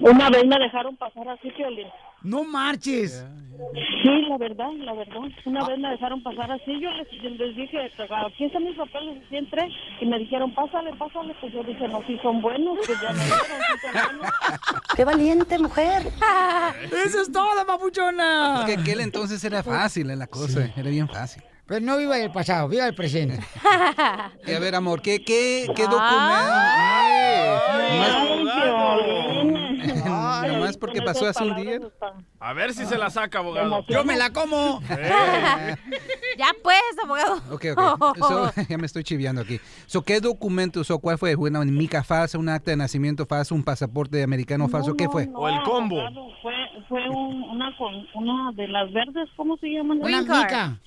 Una 0.00 0.28
vez 0.28 0.44
me 0.46 0.58
dejaron 0.58 0.96
pasar 0.96 1.26
así, 1.30 1.50
Piolín. 1.50 1.86
No 2.26 2.42
marches. 2.42 3.24
Sí, 4.02 4.26
la 4.28 4.36
verdad, 4.36 4.72
la 4.78 4.94
verdad. 4.94 5.20
Una 5.44 5.64
vez 5.64 5.78
me 5.78 5.90
dejaron 5.90 6.22
pasar 6.24 6.50
así. 6.50 6.80
Yo 6.80 6.90
les, 6.90 7.38
les 7.38 7.56
dije, 7.56 7.78
aquí 8.26 8.44
están 8.44 8.64
mis 8.64 8.76
papeles. 8.76 9.22
Y 9.30 9.36
entré 9.36 9.68
y 10.00 10.06
me 10.06 10.18
dijeron, 10.18 10.52
pásale, 10.52 10.92
pásale. 10.96 11.36
Pues 11.40 11.52
yo 11.52 11.62
dije, 11.62 11.86
no, 11.86 12.02
si 12.04 12.18
son 12.18 12.42
buenos, 12.42 12.78
pues 12.84 13.00
ya 13.00 13.12
me 13.12 13.24
dieron, 13.24 13.40
sí 13.48 13.88
son 13.92 14.18
buenos. 14.18 14.32
¡Qué 14.96 15.04
valiente 15.04 15.58
mujer! 15.60 16.02
¡Eso 17.06 17.20
es 17.22 17.30
todo, 17.30 17.64
papuchona! 17.64 18.64
Es 18.66 18.74
que 18.74 18.80
aquel 18.80 19.00
entonces 19.02 19.42
era 19.44 19.62
fácil 19.62 20.10
eh, 20.10 20.16
la 20.16 20.26
cosa, 20.26 20.68
era 20.76 20.90
bien 20.90 21.08
fácil. 21.08 21.44
Pero 21.66 21.80
no 21.80 21.96
viva 21.96 22.18
el 22.18 22.32
pasado, 22.32 22.68
viva 22.68 22.86
el 22.86 22.94
presente. 22.94 23.38
Y 24.46 24.52
a 24.52 24.58
ver, 24.58 24.74
amor, 24.74 25.00
¿qué, 25.00 25.24
qué, 25.24 25.66
qué 25.74 25.82
documento? 25.84 26.52
Nomás, 30.76 30.80
porque 30.80 31.02
pasó 31.02 31.26
hace 31.26 31.44
un 31.44 31.56
día. 31.56 31.78
A 32.38 32.52
ver 32.52 32.72
si 32.74 32.84
se 32.86 32.96
la 32.98 33.10
saca, 33.10 33.38
abogado. 33.38 33.84
Yo 33.88 34.04
me 34.04 34.16
la 34.16 34.30
como. 34.32 34.80
Ya 36.38 36.48
pues, 36.62 36.78
abogado. 37.02 37.36
Ok, 37.50 37.64
ok. 37.76 38.18
So, 38.18 38.52
ya 38.68 38.76
me 38.76 38.84
estoy 38.86 39.02
chiviando 39.04 39.40
aquí. 39.40 39.58
So, 39.86 40.02
¿Qué 40.02 40.20
documento 40.20 40.80
usó? 40.80 40.98
¿Cuál 40.98 41.16
fue? 41.16 41.34
¿Una 41.34 41.64
mica 41.64 42.04
falsa, 42.04 42.36
un 42.38 42.48
acta 42.50 42.72
de 42.72 42.76
nacimiento 42.76 43.24
falso, 43.24 43.54
un 43.54 43.64
pasaporte 43.64 44.22
americano 44.22 44.68
falso? 44.68 44.94
¿Qué 44.94 45.08
fue? 45.08 45.28
O 45.34 45.48
el 45.48 45.62
combo. 45.62 45.98
abogado, 46.00 46.28
Fue, 46.42 46.52
fue 46.88 47.08
un- 47.08 47.42
una, 47.44 47.74
con, 47.78 48.06
una 48.14 48.52
de 48.52 48.68
las 48.68 48.92
verdes, 48.92 49.28
¿cómo 49.36 49.56
se 49.56 49.68
llaman? 49.68 49.98
Una 50.02 50.20
mica. 50.20 50.78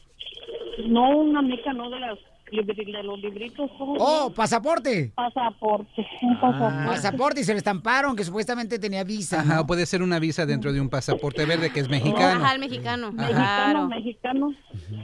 No, 0.88 1.10
una 1.17 1.41
mica, 1.41 1.73
no 1.73 1.89
de 1.89 1.99
las 1.99 2.19
los 2.52 3.20
libritos. 3.20 3.70
¿cómo 3.78 3.96
se 3.96 4.02
Oh, 4.04 4.34
pasaporte. 4.36 5.12
Pasaporte, 5.16 6.06
un 6.22 6.40
pasaporte. 6.40 6.86
Pasaporte 6.88 7.42
y 7.42 7.44
se 7.44 7.52
le 7.54 7.58
estamparon 7.60 8.16
que 8.16 8.24
supuestamente 8.24 8.80
tenía 8.80 9.04
visa. 9.04 9.42
Ajá, 9.42 9.66
puede 9.66 9.86
ser 9.86 10.02
una 10.02 10.20
visa 10.20 10.46
dentro 10.46 10.72
de 10.74 10.82
un 10.82 10.90
pasaporte 10.90 11.46
verde 11.46 11.72
que 11.72 11.80
es 11.80 11.90
mexicano. 11.90 12.44
Ajá, 12.44 12.54
el 12.56 12.60
mexicano. 12.60 13.12
Mexicano, 13.12 13.36
Claro. 13.38 13.88
mexicano. 13.88 14.54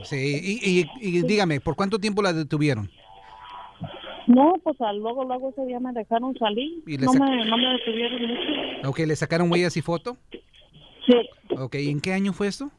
Sí, 0.03 0.60
y, 0.62 0.81
y- 0.81 0.89
y 1.17 1.21
dígame, 1.23 1.60
¿por 1.62 1.75
cuánto 1.75 1.99
tiempo 1.99 2.21
la 2.21 2.34
detuvieron? 2.34 2.89
No, 4.27 4.53
pues 4.63 4.79
al- 4.81 4.97
luego, 4.97 5.23
luego 5.23 5.49
ese 5.51 5.65
día 5.65 5.79
me 5.79 5.91
dejaron 5.93 6.36
salir. 6.38 6.84
Y 6.88 6.97
le 6.97 7.05
No 7.05 7.13
me, 7.13 7.45
no 7.45 7.58
me 7.58 7.69
detuvieron 7.73 8.21
mucho. 8.21 8.89
Ok, 8.89 8.99
¿le 8.99 9.15
sacaron 9.15 9.51
huellas 9.51 9.77
y 9.77 9.81
foto? 9.81 10.17
Sí. 11.05 11.13
Ok, 11.58 11.75
¿y 11.75 11.89
en 11.91 12.01
qué 12.01 12.13
año 12.13 12.34
fue 12.34 12.47
esto? 12.47 12.71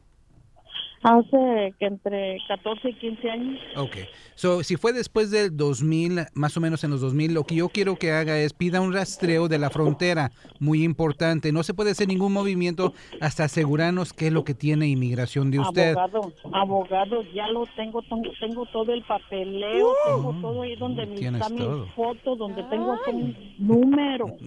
Hace 1.02 1.74
que 1.78 1.86
entre 1.86 2.38
14 2.48 2.88
y 2.88 2.94
15 2.94 3.30
años. 3.30 3.60
Ok. 3.76 3.96
So, 4.34 4.62
si 4.62 4.76
fue 4.76 4.92
después 4.92 5.30
del 5.30 5.56
2000, 5.56 6.26
más 6.34 6.56
o 6.56 6.60
menos 6.60 6.82
en 6.84 6.90
los 6.90 7.00
2000, 7.00 7.32
lo 7.32 7.44
que 7.44 7.54
yo 7.56 7.68
quiero 7.68 7.96
que 7.96 8.12
haga 8.12 8.38
es 8.38 8.52
pida 8.52 8.80
un 8.80 8.92
rastreo 8.92 9.46
de 9.48 9.58
la 9.58 9.70
frontera. 9.70 10.32
Muy 10.58 10.82
importante. 10.82 11.52
No 11.52 11.62
se 11.62 11.74
puede 11.74 11.92
hacer 11.92 12.08
ningún 12.08 12.32
movimiento 12.32 12.92
hasta 13.20 13.44
asegurarnos 13.44 14.12
qué 14.12 14.26
es 14.28 14.32
lo 14.32 14.44
que 14.44 14.54
tiene 14.54 14.88
inmigración 14.88 15.50
de 15.50 15.60
usted. 15.60 15.96
Abogado, 15.96 16.32
abogado, 16.52 17.22
ya 17.32 17.46
lo 17.48 17.64
tengo, 17.76 18.02
tengo, 18.02 18.30
tengo 18.40 18.66
todo 18.66 18.92
el 18.92 19.02
papeleo, 19.04 19.92
tengo 20.06 20.34
todo 20.40 20.62
ahí 20.62 20.76
donde 20.76 21.06
mi- 21.06 21.16
Tienes 21.16 21.40
está 21.40 21.52
mi 21.52 21.60
todo. 21.60 21.86
foto, 21.94 22.36
donde 22.36 22.62
tengo 22.64 22.92
hasta 22.92 23.10
un 23.10 23.36
número. 23.58 24.26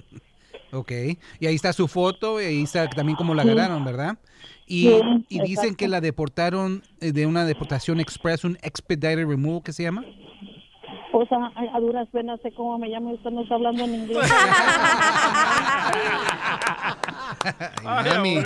Ok. 0.72 0.92
Y 1.40 1.48
ahí 1.48 1.56
está 1.56 1.74
su 1.74 1.88
foto 1.88 2.40
y 2.40 2.46
ahí 2.46 2.62
está 2.62 2.88
también 2.88 3.16
cómo 3.16 3.34
la 3.34 3.42
Sí. 3.42 3.50
agarraron, 3.50 3.84
¿verdad? 3.84 4.20
Y, 4.72 4.84
Sí, 4.84 5.02
y 5.30 5.40
dicen 5.40 5.50
exacto. 5.52 5.78
que 5.78 5.88
la 5.88 6.00
deportaron 6.00 6.84
eh, 7.02 7.12
de 7.12 7.26
una 7.26 7.44
deportación 7.44 8.00
express, 8.00 8.44
un 8.44 8.56
expedited 8.62 9.26
removal, 9.28 9.64
¿qué 9.64 9.74
se 9.74 9.82
llama? 9.84 10.06
O 11.12 11.26
sea, 11.26 11.52
a, 11.56 11.80
duras 11.80 12.08
penas 12.14 12.40
sé 12.44 12.52
cómo 12.54 12.78
me 12.78 12.88
llamo 12.88 13.10
y 13.10 13.16
usted 13.16 13.32
no 13.32 13.42
está 13.42 13.56
hablando 13.56 13.84
en 13.84 13.96
inglés. 13.96 14.20
Ay, 17.84 18.12
mami. 18.12 18.38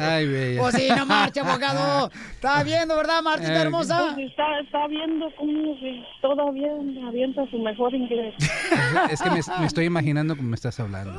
Ay, 0.00 0.26
bella. 0.26 0.60
Pues 0.62 0.74
sí, 0.74 0.88
no 0.96 1.06
marcha, 1.06 1.42
abogado. 1.42 2.10
Está 2.32 2.64
viendo, 2.64 2.96
¿verdad, 2.96 3.22
Martita 3.22 3.52
Ay. 3.52 3.62
hermosa? 3.62 4.14
Pues 4.14 4.30
está, 4.30 4.58
está 4.58 4.88
viendo 4.88 5.26
cómo 5.36 5.78
que 5.78 6.02
todavía 6.20 6.72
avienta 7.06 7.48
su 7.50 7.58
mejor 7.58 7.94
inglés. 7.94 8.34
Es 9.10 9.22
que 9.22 9.30
me, 9.30 9.40
me 9.60 9.66
estoy 9.66 9.84
imaginando 9.84 10.36
cómo 10.36 10.48
me 10.48 10.56
estás 10.56 10.80
hablando. 10.80 11.12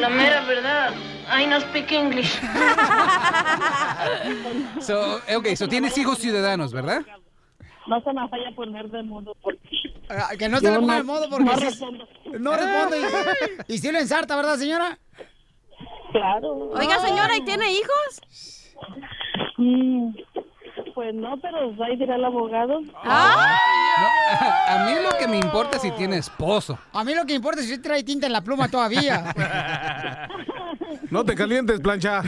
La 0.00 0.08
mera 0.08 0.44
verdad. 0.46 0.92
I 1.32 1.46
no 1.46 1.60
speak 1.60 1.92
English. 1.92 2.38
So, 4.80 5.16
ok, 5.36 5.54
so 5.56 5.68
tienes 5.68 5.96
hijos 5.98 6.18
ciudadanos, 6.18 6.72
¿verdad? 6.72 7.02
No 7.86 8.00
se 8.02 8.12
me 8.12 8.26
vaya 8.28 8.48
a 8.48 8.54
poner 8.54 8.88
de 8.90 9.02
modo 9.02 9.34
porque... 9.42 9.68
Ah, 10.08 10.30
Que 10.38 10.48
no 10.48 10.58
se 10.60 10.70
le 10.70 10.78
ponga 10.78 10.94
no- 10.94 10.98
de 10.98 11.04
modo 11.04 11.28
porque 11.28 11.44
no 11.44 11.56
respondo. 11.56 12.08
no 12.38 12.52
responde. 12.56 12.98
Y, 13.68 13.74
y 13.74 13.78
sí 13.78 13.92
lo 13.92 13.98
ensarta, 13.98 14.36
¿verdad, 14.36 14.56
señora? 14.56 14.98
Claro. 16.12 16.70
Oiga, 16.70 16.98
señora, 17.00 17.36
¿y 17.36 17.42
tiene 17.44 17.72
hijos? 17.72 18.72
Mm, 19.58 20.10
pues 21.00 21.14
no, 21.14 21.34
pero 21.40 21.72
ahí 21.82 21.96
dirá 21.96 22.16
el 22.16 22.24
abogado. 22.26 22.80
A 23.04 24.84
mí 24.86 24.92
lo 25.02 25.16
que 25.18 25.26
me 25.28 25.38
importa 25.38 25.76
es 25.76 25.82
si 25.82 25.90
tiene 25.92 26.18
esposo. 26.18 26.78
A 26.92 27.02
mí 27.04 27.14
lo 27.14 27.24
que 27.24 27.32
importa 27.32 27.62
es 27.62 27.68
si 27.68 27.78
trae 27.78 28.02
tinta 28.04 28.26
en 28.26 28.34
la 28.34 28.42
pluma 28.42 28.68
todavía. 28.68 29.32
No 31.10 31.24
te 31.24 31.34
calientes, 31.34 31.80
plancha. 31.80 32.22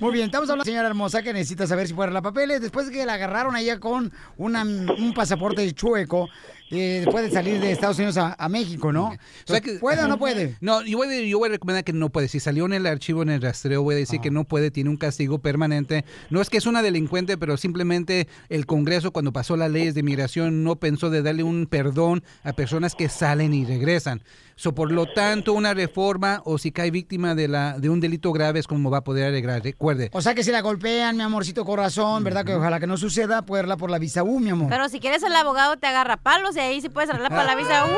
Muy 0.00 0.12
bien, 0.12 0.24
estamos 0.26 0.48
hablando 0.48 0.64
de 0.64 0.70
la 0.70 0.72
señora 0.72 0.88
hermosa 0.88 1.22
que 1.22 1.32
necesita 1.34 1.66
saber 1.66 1.86
si 1.86 1.92
puede 1.94 2.10
la 2.10 2.22
papeles. 2.22 2.62
Después 2.62 2.86
de 2.86 2.92
que 2.92 3.04
la 3.04 3.14
agarraron 3.14 3.54
a 3.54 3.60
ella 3.60 3.78
con 3.78 4.10
una- 4.38 4.62
un 4.62 5.12
pasaporte 5.14 5.70
chueco, 5.74 6.28
eh, 6.70 7.02
después 7.04 7.24
de 7.24 7.30
salir 7.30 7.60
de 7.60 7.72
Estados 7.72 7.98
Unidos 7.98 8.16
a, 8.16 8.34
a 8.38 8.48
México, 8.48 8.92
¿no? 8.92 9.08
O 9.08 9.16
sea 9.44 9.60
que- 9.60 9.74
¿Puede 9.74 10.02
o 10.02 10.08
no 10.08 10.18
puede? 10.18 10.56
No, 10.60 10.82
yo 10.84 10.98
voy, 10.98 11.08
a, 11.08 11.20
yo 11.22 11.38
voy 11.38 11.48
a 11.48 11.52
recomendar 11.52 11.84
que 11.84 11.92
no 11.92 12.10
puede. 12.10 12.28
Si 12.28 12.38
salió 12.40 12.64
en 12.66 12.72
el 12.72 12.86
archivo, 12.86 13.22
en 13.22 13.30
el 13.30 13.42
rastreo, 13.42 13.82
voy 13.82 13.94
a 13.96 13.98
decir 13.98 14.20
que 14.20 14.30
no 14.30 14.44
puede, 14.44 14.70
tiene 14.70 14.90
un 14.90 14.96
castigo 14.96 15.38
permanente. 15.40 16.04
No 16.30 16.40
es 16.40 16.48
que 16.50 16.58
es 16.58 16.66
una 16.66 16.82
delincuente, 16.82 17.36
pero 17.38 17.56
simplemente 17.56 18.28
el 18.48 18.66
Congreso, 18.66 19.10
cuando 19.12 19.32
pasó 19.32 19.56
las 19.56 19.70
leyes 19.70 19.94
de 19.94 20.02
migración, 20.02 20.62
no 20.64 20.76
pensó 20.76 21.10
de 21.10 21.22
darle 21.22 21.42
un 21.42 21.66
perdón 21.66 22.22
a 22.44 22.52
personas 22.52 22.94
que 22.94 23.08
salen 23.08 23.52
y 23.54 23.64
regresan. 23.64 24.22
So, 24.60 24.74
por 24.74 24.92
lo 24.92 25.06
tanto, 25.06 25.54
una 25.54 25.72
reforma 25.72 26.42
o 26.44 26.58
si 26.58 26.70
cae 26.70 26.90
víctima 26.90 27.34
de, 27.34 27.48
la, 27.48 27.78
de 27.78 27.88
un 27.88 27.98
delito 27.98 28.30
grave 28.30 28.60
es 28.60 28.66
como 28.66 28.90
va 28.90 28.98
a 28.98 29.04
poder 29.04 29.28
arreglar. 29.28 29.62
Recuerde. 29.62 30.10
O 30.12 30.20
sea 30.20 30.34
que 30.34 30.44
si 30.44 30.52
la 30.52 30.60
golpean, 30.60 31.16
mi 31.16 31.22
amorcito 31.22 31.64
corazón, 31.64 32.24
¿verdad? 32.24 32.44
Que 32.44 32.54
ojalá 32.54 32.78
que 32.78 32.86
no 32.86 32.98
suceda, 32.98 33.40
puede 33.40 33.62
irla 33.62 33.78
por 33.78 33.90
la 33.90 33.98
visa 33.98 34.22
U, 34.22 34.38
mi 34.38 34.50
amor. 34.50 34.68
Pero 34.68 34.90
si 34.90 35.00
quieres 35.00 35.22
el 35.22 35.34
abogado 35.34 35.78
te 35.78 35.86
agarra 35.86 36.18
palos 36.18 36.54
y 36.56 36.60
ahí 36.60 36.82
sí 36.82 36.90
puedes 36.90 37.08
arreglar 37.08 37.30
para 37.30 37.44
la 37.44 37.54
visa. 37.54 37.86
¡Uh! 37.86 37.88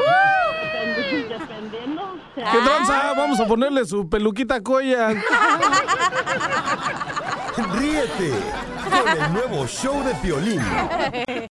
Dependiendo. 1.29 2.15
¿Qué 2.37 2.43
tranza? 2.43 3.13
Vamos 3.17 3.41
a 3.41 3.47
ponerle 3.49 3.85
su 3.85 4.09
peluquita 4.09 4.61
coya. 4.61 5.09
Ríete 7.75 8.35
con 8.89 9.09
el 9.21 9.33
nuevo 9.33 9.67
show 9.67 10.05
de 10.05 10.15
Piolín. 10.15 10.61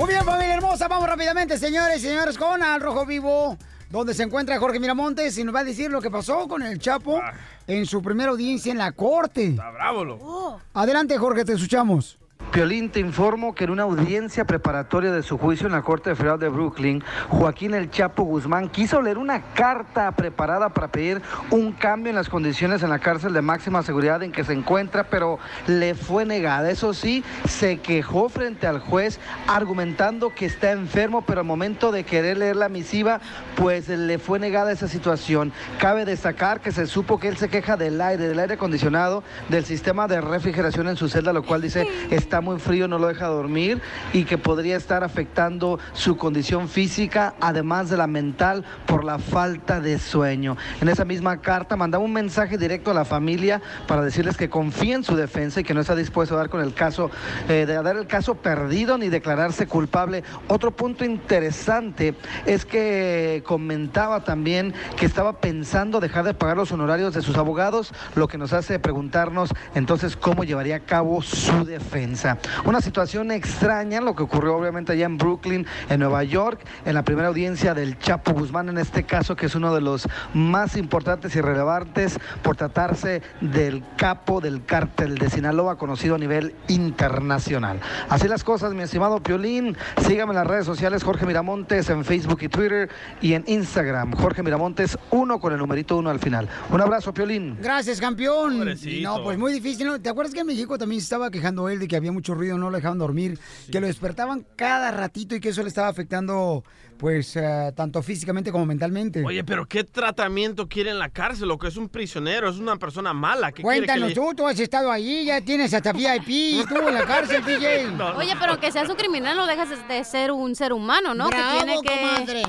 Muy 0.00 0.08
bien, 0.08 0.24
familia 0.24 0.54
hermosa, 0.54 0.88
vamos 0.88 1.06
rápidamente, 1.06 1.58
señores 1.58 1.98
y 1.98 2.06
señores, 2.06 2.38
con 2.38 2.62
Al 2.62 2.80
Rojo 2.80 3.04
Vivo, 3.04 3.58
donde 3.90 4.14
se 4.14 4.22
encuentra 4.22 4.58
Jorge 4.58 4.80
Miramontes 4.80 5.36
y 5.36 5.44
nos 5.44 5.54
va 5.54 5.60
a 5.60 5.64
decir 5.64 5.90
lo 5.90 6.00
que 6.00 6.10
pasó 6.10 6.48
con 6.48 6.62
el 6.62 6.78
Chapo 6.78 7.20
en 7.66 7.84
su 7.84 8.00
primera 8.00 8.30
audiencia 8.30 8.72
en 8.72 8.78
la 8.78 8.92
corte. 8.92 9.48
Está 9.48 9.70
bravo, 9.70 10.02
loco. 10.02 10.62
Adelante, 10.72 11.18
Jorge, 11.18 11.44
te 11.44 11.52
escuchamos. 11.52 12.18
Piolín, 12.52 12.90
te 12.90 12.98
informo 12.98 13.54
que 13.54 13.62
en 13.62 13.70
una 13.70 13.84
audiencia 13.84 14.44
preparatoria 14.44 15.12
de 15.12 15.22
su 15.22 15.38
juicio 15.38 15.68
en 15.68 15.72
la 15.72 15.82
Corte 15.82 16.16
Federal 16.16 16.40
de 16.40 16.48
Brooklyn, 16.48 17.00
Joaquín 17.28 17.74
El 17.74 17.92
Chapo 17.92 18.24
Guzmán 18.24 18.68
quiso 18.68 19.00
leer 19.00 19.18
una 19.18 19.40
carta 19.54 20.10
preparada 20.10 20.70
para 20.70 20.88
pedir 20.88 21.22
un 21.52 21.70
cambio 21.70 22.10
en 22.10 22.16
las 22.16 22.28
condiciones 22.28 22.82
en 22.82 22.90
la 22.90 22.98
cárcel 22.98 23.34
de 23.34 23.40
máxima 23.40 23.84
seguridad 23.84 24.24
en 24.24 24.32
que 24.32 24.42
se 24.42 24.52
encuentra, 24.52 25.04
pero 25.04 25.38
le 25.68 25.94
fue 25.94 26.24
negada. 26.24 26.72
Eso 26.72 26.92
sí, 26.92 27.22
se 27.46 27.78
quejó 27.78 28.28
frente 28.28 28.66
al 28.66 28.80
juez 28.80 29.20
argumentando 29.46 30.34
que 30.34 30.46
está 30.46 30.72
enfermo, 30.72 31.22
pero 31.22 31.42
al 31.42 31.46
momento 31.46 31.92
de 31.92 32.02
querer 32.02 32.38
leer 32.38 32.56
la 32.56 32.68
misiva, 32.68 33.20
pues 33.54 33.88
le 33.88 34.18
fue 34.18 34.40
negada 34.40 34.72
esa 34.72 34.88
situación. 34.88 35.52
Cabe 35.78 36.04
destacar 36.04 36.60
que 36.60 36.72
se 36.72 36.88
supo 36.88 37.20
que 37.20 37.28
él 37.28 37.36
se 37.36 37.48
queja 37.48 37.76
del 37.76 38.00
aire, 38.00 38.26
del 38.26 38.40
aire 38.40 38.54
acondicionado, 38.54 39.22
del 39.50 39.64
sistema 39.64 40.08
de 40.08 40.20
refrigeración 40.20 40.88
en 40.88 40.96
su 40.96 41.08
celda, 41.08 41.32
lo 41.32 41.44
cual 41.44 41.62
dice 41.62 41.86
muy 42.40 42.60
frío, 42.60 42.86
no 42.86 42.98
lo 42.98 43.08
deja 43.08 43.26
dormir 43.26 43.82
y 44.12 44.24
que 44.24 44.38
podría 44.38 44.76
estar 44.76 45.02
afectando 45.02 45.80
su 45.92 46.16
condición 46.16 46.68
física, 46.68 47.34
además 47.40 47.90
de 47.90 47.96
la 47.96 48.06
mental, 48.06 48.64
por 48.86 49.04
la 49.04 49.18
falta 49.18 49.80
de 49.80 49.98
sueño. 49.98 50.56
En 50.80 50.88
esa 50.88 51.04
misma 51.04 51.40
carta 51.40 51.74
mandaba 51.74 52.04
un 52.04 52.12
mensaje 52.12 52.56
directo 52.56 52.92
a 52.92 52.94
la 52.94 53.04
familia 53.04 53.60
para 53.88 54.02
decirles 54.02 54.36
que 54.36 54.48
confía 54.48 54.94
en 54.94 55.02
su 55.02 55.16
defensa 55.16 55.60
y 55.60 55.64
que 55.64 55.74
no 55.74 55.80
está 55.80 55.96
dispuesto 55.96 56.36
a 56.36 56.38
dar 56.38 56.50
con 56.50 56.60
el 56.60 56.72
caso, 56.72 57.10
eh, 57.48 57.66
de 57.66 57.74
dar 57.82 57.96
el 57.96 58.06
caso 58.06 58.36
perdido 58.36 58.96
ni 58.98 59.08
declararse 59.08 59.66
culpable. 59.66 60.22
Otro 60.46 60.70
punto 60.70 61.04
interesante 61.04 62.14
es 62.46 62.64
que 62.64 63.42
comentaba 63.44 64.22
también 64.22 64.74
que 64.96 65.06
estaba 65.06 65.40
pensando 65.40 65.98
dejar 65.98 66.24
de 66.24 66.34
pagar 66.34 66.56
los 66.56 66.70
honorarios 66.70 67.14
de 67.14 67.22
sus 67.22 67.36
abogados, 67.36 67.92
lo 68.14 68.28
que 68.28 68.38
nos 68.38 68.52
hace 68.52 68.78
preguntarnos 68.78 69.50
entonces 69.74 70.16
cómo 70.16 70.44
llevaría 70.44 70.76
a 70.76 70.80
cabo 70.80 71.22
su 71.22 71.64
defensa. 71.64 72.19
Una 72.64 72.80
situación 72.80 73.30
extraña, 73.30 74.00
lo 74.00 74.14
que 74.14 74.22
ocurrió 74.22 74.56
obviamente 74.56 74.92
allá 74.92 75.06
en 75.06 75.16
Brooklyn, 75.16 75.66
en 75.88 76.00
Nueva 76.00 76.24
York, 76.24 76.60
en 76.84 76.94
la 76.94 77.02
primera 77.02 77.28
audiencia 77.28 77.74
del 77.74 77.98
Chapo 77.98 78.32
Guzmán, 78.32 78.68
en 78.68 78.78
este 78.78 79.04
caso, 79.04 79.36
que 79.36 79.46
es 79.46 79.54
uno 79.54 79.74
de 79.74 79.80
los 79.80 80.08
más 80.34 80.76
importantes 80.76 81.34
y 81.36 81.40
relevantes 81.40 82.18
por 82.42 82.56
tratarse 82.56 83.22
del 83.40 83.82
capo 83.96 84.40
del 84.40 84.64
cártel 84.64 85.18
de 85.18 85.30
Sinaloa, 85.30 85.78
conocido 85.78 86.14
a 86.14 86.18
nivel 86.18 86.54
internacional. 86.68 87.80
Así 88.08 88.28
las 88.28 88.44
cosas, 88.44 88.74
mi 88.74 88.82
estimado 88.82 89.22
Piolín. 89.22 89.76
Sígame 90.06 90.32
en 90.32 90.36
las 90.36 90.46
redes 90.46 90.66
sociales, 90.66 91.02
Jorge 91.02 91.26
Miramontes, 91.26 91.88
en 91.90 92.04
Facebook 92.04 92.38
y 92.42 92.48
Twitter, 92.48 92.88
y 93.20 93.34
en 93.34 93.44
Instagram, 93.46 94.12
Jorge 94.12 94.42
Miramontes, 94.42 94.98
uno 95.10 95.40
con 95.40 95.52
el 95.52 95.58
numerito 95.58 95.96
uno 95.96 96.10
al 96.10 96.18
final. 96.18 96.48
Un 96.70 96.80
abrazo, 96.80 97.12
Piolín. 97.12 97.56
Gracias, 97.60 98.00
campeón. 98.00 98.58
Pobrecito. 98.58 99.08
No, 99.08 99.22
pues 99.22 99.38
muy 99.38 99.52
difícil. 99.52 99.86
¿no? 99.86 100.00
¿Te 100.00 100.08
acuerdas 100.08 100.34
que 100.34 100.40
en 100.40 100.46
México 100.46 100.78
también 100.78 101.00
se 101.00 101.04
estaba 101.04 101.30
quejando 101.30 101.68
él 101.68 101.78
de 101.78 101.88
que 101.88 101.96
había 101.96 102.09
mucho 102.10 102.34
ruido, 102.34 102.58
no 102.58 102.70
lo 102.70 102.76
dejaban 102.76 102.98
dormir, 102.98 103.38
que 103.70 103.80
lo 103.80 103.86
despertaban 103.86 104.46
cada 104.56 104.90
ratito 104.90 105.34
y 105.34 105.40
que 105.40 105.50
eso 105.50 105.62
le 105.62 105.68
estaba 105.68 105.88
afectando, 105.88 106.64
pues, 107.00 107.34
eh, 107.36 107.72
tanto 107.74 108.02
físicamente 108.02 108.52
como 108.52 108.66
mentalmente? 108.66 109.24
Oye, 109.24 109.42
pero 109.42 109.66
¿qué 109.66 109.84
tratamiento 109.84 110.68
quiere 110.68 110.90
en 110.90 110.98
la 110.98 111.08
cárcel? 111.08 111.48
Lo 111.48 111.58
que 111.58 111.68
es 111.68 111.76
un 111.76 111.88
prisionero, 111.88 112.48
es 112.50 112.58
una 112.58 112.76
persona 112.76 113.14
mala. 113.14 113.50
¿Qué 113.52 113.62
quiere 113.62 113.80
que 113.80 113.86
Cuéntanos 113.86 114.08
le- 114.10 114.14
tú, 114.14 114.34
tú 114.36 114.46
has 114.46 114.60
estado 114.60 114.92
ahí, 114.92 115.24
ya 115.24 115.40
tienes 115.40 115.72
hasta 115.72 115.92
VIP, 115.92 116.64
tú 116.68 116.76
en 116.88 116.94
la 116.94 117.04
cárcel, 117.06 117.42
DJ. 117.44 117.86
Oye, 118.16 118.34
pero 118.38 118.60
que 118.60 118.70
seas 118.70 118.88
un 118.88 118.96
criminal 118.96 119.36
no 119.36 119.46
dejas 119.46 119.70
de 119.88 120.04
ser 120.04 120.30
un 120.30 120.54
ser 120.54 120.72
humano, 120.74 121.14
¿no? 121.14 121.28
Bravo, 121.28 121.58
que 121.58 121.64
tiene 121.64 121.80
que... 121.82 122.00
comadre. 122.00 122.42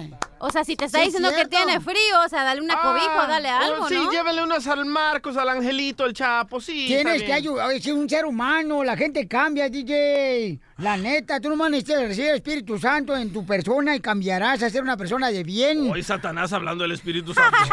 O 0.44 0.50
sea, 0.50 0.64
si 0.64 0.76
te 0.76 0.86
está 0.86 0.98
Sí, 0.98 1.06
diciendo 1.06 1.30
que 1.36 1.46
tiene 1.46 1.80
frío, 1.80 2.20
o 2.26 2.28
sea, 2.28 2.44
dale 2.44 2.62
una 2.62 2.74
Ah, 2.74 3.28
dale 3.28 3.50
oh, 3.50 3.56
algo, 3.56 3.88
sí, 3.88 3.94
¿no? 3.94 4.12
llévele 4.12 4.44
unas 4.44 4.66
al 4.66 4.86
Marcos, 4.86 5.38
al 5.38 5.48
Angelito, 5.50 6.04
al 6.04 6.14
Chapo, 6.14 6.60
sí. 6.60 6.86
Tienes 6.88 7.22
que 7.22 7.32
ayudar, 7.32 7.72
es 7.72 7.86
un 7.86 8.10
ser 8.10 8.26
humano, 8.26 8.84
la 8.84 8.98
gente 8.98 9.28
cambia, 9.28 9.70
DJ. 9.70 10.60
La 10.82 10.98
neta, 10.98 11.40
tú 11.40 11.48
nomás 11.48 11.70
necesitas 11.70 12.08
recibir 12.08 12.30
el 12.32 12.38
Espíritu 12.38 12.80
Santo 12.80 13.16
en 13.16 13.32
tu 13.32 13.46
persona 13.46 13.96
y 13.96 14.00
cambiarás 14.00 14.64
a 14.64 14.70
ser 14.72 14.82
una 14.82 14.98
persona 14.98 15.30
de 15.30 15.44
bien. 15.44 15.92
Hoy 15.92 16.02
Satanás 16.02 16.52
hablando 16.54 16.82
del 16.82 16.94
Espíritu 16.94 17.36
Santo. 17.36 17.56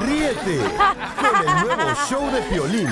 Ríete 0.00 0.58
con 1.20 1.36
el 1.46 1.66
nuevo 1.66 1.94
show 2.08 2.30
de 2.32 2.40
Piolín. 2.40 2.86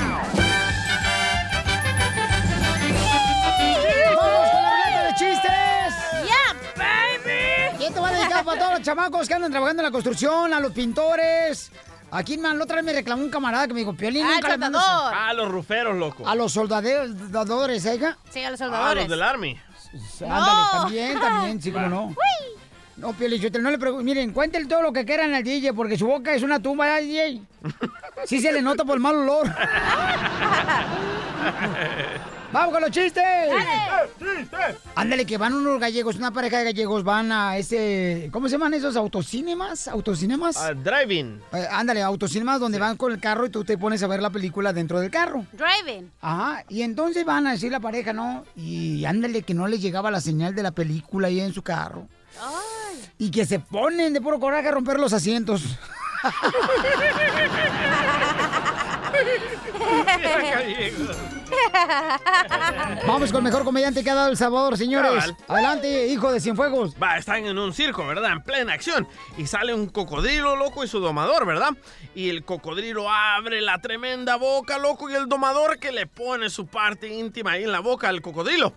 ¡Vamos 4.15 4.51
con 4.51 4.63
la 4.63 4.71
ruleta 4.71 5.03
de 5.05 5.15
chistes! 5.15 5.95
¡Yeah, 6.23 6.53
baby! 6.77 7.79
¿Quién 7.79 7.95
te 7.95 8.01
va 8.01 8.09
a 8.11 8.13
dedicar 8.13 8.45
para 8.45 8.61
todos 8.61 8.73
los 8.75 8.83
chamacos 8.83 9.27
que 9.27 9.33
andan 9.33 9.51
trabajando 9.51 9.81
en 9.81 9.87
la 9.87 9.91
construcción, 9.91 10.53
a 10.53 10.61
los 10.61 10.73
pintores. 10.73 11.73
Aquí, 12.15 12.39
man, 12.39 12.59
la 12.59 12.65
otra 12.65 12.77
vez 12.77 12.85
me 12.85 12.93
reclamó 12.93 13.25
un 13.25 13.31
camarada 13.31 13.67
que 13.67 13.75
me 13.75 13.81
dijo, 13.81 13.93
Piolín, 13.93 14.25
Ah, 14.25 14.35
nunca 14.37 14.49
le 14.51 14.59
mandas- 14.59 14.85
Ah, 14.87 15.33
los 15.35 15.51
ruferos, 15.51 15.97
loco. 15.97 16.27
A 16.29 16.35
los 16.37 16.53
soldadores, 16.53 17.85
¿eh? 17.87 17.97
hija? 17.97 18.17
Sí, 18.31 18.45
a 18.45 18.51
los 18.51 18.61
Ah, 18.61 18.65
soldadores. 18.67 19.03
los 19.05 19.11
del 19.11 19.23
Army. 19.23 19.59
Ándale, 20.23 20.63
también, 20.73 21.21
también, 21.21 21.63
sí, 21.63 21.73
como 21.73 21.89
no. 21.89 22.15
No, 22.97 23.13
Piolín, 23.15 23.41
yo 23.41 23.51
no 23.61 23.71
le 23.71 23.79
pregunto. 23.79 24.05
Miren, 24.05 24.33
cuéntenle 24.33 24.69
todo 24.69 24.81
lo 24.81 24.93
que 24.93 25.05
quieran 25.05 25.35
al 25.35 25.43
DJ, 25.43 25.75
porque 25.75 25.99
su 25.99 26.07
boca 26.07 26.33
es 26.33 26.43
una 26.45 26.63
tumba, 26.63 27.01
¿eh, 27.01 27.03
DJ? 27.03 27.43
Sí 28.27 28.41
se 28.41 28.53
le 28.53 28.63
nota 28.63 28.85
por 28.85 28.95
el 28.95 29.01
mal 29.01 29.17
olor. 29.17 29.53
¡Vamos 32.55 32.73
con 32.73 32.83
los 32.83 32.91
chistes! 32.93 33.25
Ándale, 34.95 35.27
que 35.27 35.37
van 35.39 35.55
unos 35.55 35.81
gallegos, 35.81 36.15
una 36.15 36.31
pareja 36.31 36.59
de 36.59 36.67
gallegos 36.67 37.03
van 37.03 37.33
a 37.33 37.57
ese... 37.57 38.29
¿Cómo 38.31 38.49
se 38.49 38.53
llaman 38.53 38.75
esos? 38.75 38.95
¿Autocinemas? 38.95 39.89
¿Autocinemas? 39.89 40.57
Ah, 40.59 40.73
driving. 40.73 41.43
Eh, 41.53 41.67
ándale, 41.69 42.01
autocinemas 42.01 42.61
donde 42.61 42.79
van 42.79 42.97
con 42.97 43.11
el 43.11 43.19
carro 43.19 43.47
y 43.47 43.51
tú 43.51 43.65
te 43.65 43.77
pones 43.77 44.05
a 44.05 44.07
ver 44.07 44.23
la 44.23 44.31
película 44.31 44.73
dentro 44.73 45.01
del 45.01 45.11
carro. 45.11 45.45
Driving. 45.51 46.13
Ajá, 46.21 46.65
y 46.69 46.83
entonces 46.83 47.25
van 47.25 47.49
a 47.49 47.53
decir 47.55 47.73
la 47.73 47.81
pareja, 47.81 48.13
¿no? 48.13 48.45
Y 48.55 49.05
ándale 49.05 49.43
que 49.43 49.53
no 49.53 49.67
les 49.67 49.83
llegaba 49.83 50.13
la 50.13 50.21
señal 50.21 50.55
de 50.55 50.63
la 50.63 50.71
película 50.71 51.27
ahí 51.27 51.41
en 51.41 51.53
su 51.53 51.63
carro. 51.63 52.07
Y 53.19 53.33
que 53.33 53.47
se 53.47 53.59
ponen 53.59 54.13
de 54.13 54.21
puro 54.21 54.39
coraje 54.39 54.69
a 54.69 54.71
romper 54.71 55.01
los 55.01 55.13
asientos. 55.13 55.61
Vamos 63.07 63.31
con 63.31 63.39
el 63.39 63.45
mejor 63.45 63.65
comediante 63.65 64.03
que 64.03 64.11
ha 64.11 64.15
dado 64.15 64.31
El 64.31 64.37
Salvador, 64.37 64.77
señores. 64.77 65.13
Cabal. 65.13 65.37
Adelante, 65.49 66.09
hijo 66.09 66.33
de 66.33 66.41
Cienfuegos. 66.41 66.95
Va, 67.01 67.17
están 67.17 67.47
en 67.47 67.59
un 67.59 67.73
circo, 67.73 68.07
¿verdad? 68.07 68.33
En 68.33 68.43
plena 68.43 68.73
acción. 68.73 69.07
Y 69.37 69.47
sale 69.47 69.75
un 69.75 69.89
cocodrilo, 69.89 70.57
loco, 70.57 70.85
y 70.85 70.89
su 70.89 71.01
domador, 71.01 71.47
¿verdad? 71.47 71.71
Y 72.15 72.31
el 72.31 72.45
cocodrilo 72.45 73.11
abre 73.11 73.61
la 73.61 73.81
tremenda 73.81 74.37
boca, 74.37 74.79
loco, 74.79 75.11
y 75.11 75.15
el 75.15 75.29
domador 75.29 75.79
que 75.79 75.93
le 75.93 76.07
pone 76.07 76.51
su 76.51 76.67
parte 76.67 77.09
íntima 77.09 77.53
ahí 77.53 77.65
en 77.65 77.73
la 77.73 77.81
boca 77.81 78.09
al 78.09 78.23
cocodrilo. 78.23 78.75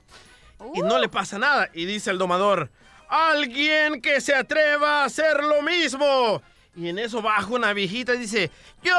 Y 0.74 0.82
no 0.82 1.00
le 1.00 1.10
pasa 1.10 1.38
nada. 1.38 1.70
Y 1.74 1.86
dice 1.86 2.12
el 2.12 2.18
domador, 2.18 2.70
alguien 3.10 4.02
que 4.02 4.22
se 4.22 4.36
atreva 4.36 5.02
a 5.02 5.06
hacer 5.06 5.44
lo 5.44 5.62
mismo. 5.62 6.42
Y 6.76 6.90
en 6.90 7.00
eso 7.00 7.22
baja 7.22 7.48
una 7.48 7.74
viejita 7.74 8.14
y 8.14 8.20
dice, 8.20 8.52
yo, 8.84 8.94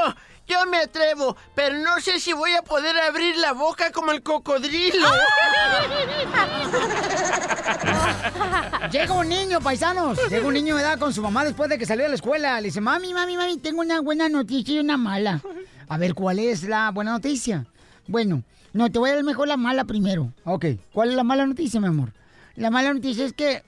yo 0.48 0.66
me 0.66 0.78
atrevo, 0.78 1.36
pero 1.54 1.78
no 1.78 2.00
sé 2.00 2.20
si 2.20 2.32
voy 2.32 2.54
a 2.54 2.62
poder 2.62 2.96
abrir 2.98 3.36
la 3.36 3.52
boca 3.52 3.92
como 3.92 4.12
el 4.12 4.22
cocodrilo. 4.22 5.06
Llega 8.90 9.12
un 9.12 9.28
niño, 9.28 9.60
paisanos. 9.60 10.18
Llega 10.30 10.46
un 10.46 10.54
niño 10.54 10.76
de 10.76 10.82
edad 10.82 10.98
con 10.98 11.12
su 11.12 11.22
mamá 11.22 11.44
después 11.44 11.68
de 11.68 11.78
que 11.78 11.84
salió 11.84 12.04
de 12.04 12.08
la 12.08 12.14
escuela. 12.14 12.60
Le 12.60 12.68
dice, 12.68 12.80
mami, 12.80 13.12
mami, 13.12 13.36
mami, 13.36 13.58
tengo 13.58 13.80
una 13.80 14.00
buena 14.00 14.28
noticia 14.28 14.76
y 14.76 14.80
una 14.80 14.96
mala. 14.96 15.42
A 15.88 15.98
ver, 15.98 16.14
¿cuál 16.14 16.38
es 16.38 16.64
la 16.64 16.90
buena 16.90 17.12
noticia? 17.12 17.66
Bueno, 18.06 18.42
no, 18.72 18.90
te 18.90 18.98
voy 18.98 19.10
a 19.10 19.16
dar 19.16 19.24
mejor 19.24 19.48
la 19.48 19.56
mala 19.56 19.84
primero. 19.84 20.32
Ok, 20.44 20.66
¿cuál 20.92 21.10
es 21.10 21.16
la 21.16 21.24
mala 21.24 21.46
noticia, 21.46 21.80
mi 21.80 21.88
amor? 21.88 22.12
La 22.56 22.70
mala 22.70 22.94
noticia 22.94 23.26
es 23.26 23.32
que, 23.32 23.62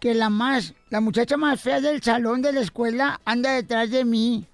que 0.00 0.14
la 0.14 0.28
más, 0.28 0.74
la 0.90 1.00
muchacha 1.00 1.36
más 1.36 1.60
fea 1.60 1.80
del 1.80 2.02
salón 2.02 2.42
de 2.42 2.52
la 2.52 2.60
escuela 2.60 3.20
anda 3.24 3.52
detrás 3.52 3.90
de 3.90 4.04
mí. 4.04 4.46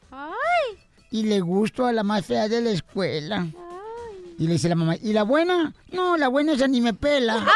Y 1.10 1.24
le 1.24 1.40
gusto 1.40 1.86
a 1.86 1.92
la 1.92 2.02
más 2.02 2.24
fea 2.24 2.48
de 2.48 2.60
la 2.60 2.70
escuela. 2.70 3.46
Y 4.38 4.46
le 4.46 4.52
dice 4.54 4.68
la 4.68 4.74
mamá, 4.74 4.96
¿y 4.96 5.12
la 5.12 5.24
buena? 5.24 5.74
No, 5.92 6.16
la 6.16 6.28
buena 6.28 6.52
esa 6.52 6.66
ni 6.68 6.80
me 6.80 6.94
pela. 6.94 7.44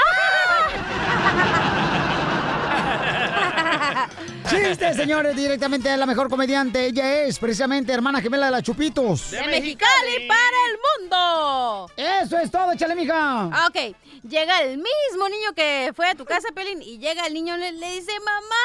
Chiste, 4.51 4.93
señores, 4.95 5.35
directamente 5.35 5.89
a 5.89 5.97
la 5.97 6.05
mejor 6.05 6.29
comediante. 6.29 6.87
Ella 6.87 7.23
es 7.23 7.39
precisamente 7.39 7.93
hermana 7.93 8.21
gemela 8.21 8.47
de 8.47 8.53
la 8.53 8.63
Chupitos. 8.63 9.31
De 9.31 9.43
Mexicali 9.47 10.29
para 10.29 10.59
el 10.69 10.79
mundo. 11.01 11.91
Eso 11.97 12.39
es 12.39 12.51
todo, 12.51 12.73
échale, 12.73 12.95
mija. 12.95 13.47
Ok, 13.67 13.97
llega 14.29 14.61
el 14.63 14.77
mismo 14.77 15.29
niño 15.31 15.55
que 15.55 15.93
fue 15.97 16.09
a 16.11 16.15
tu 16.15 16.25
casa, 16.25 16.49
Pelín, 16.55 16.83
y 16.83 16.99
llega 16.99 17.27
el 17.27 17.35
niño, 17.35 17.57
le, 17.57 17.73
le 17.73 17.93
dice, 17.93 18.13
mamá, 18.21 18.65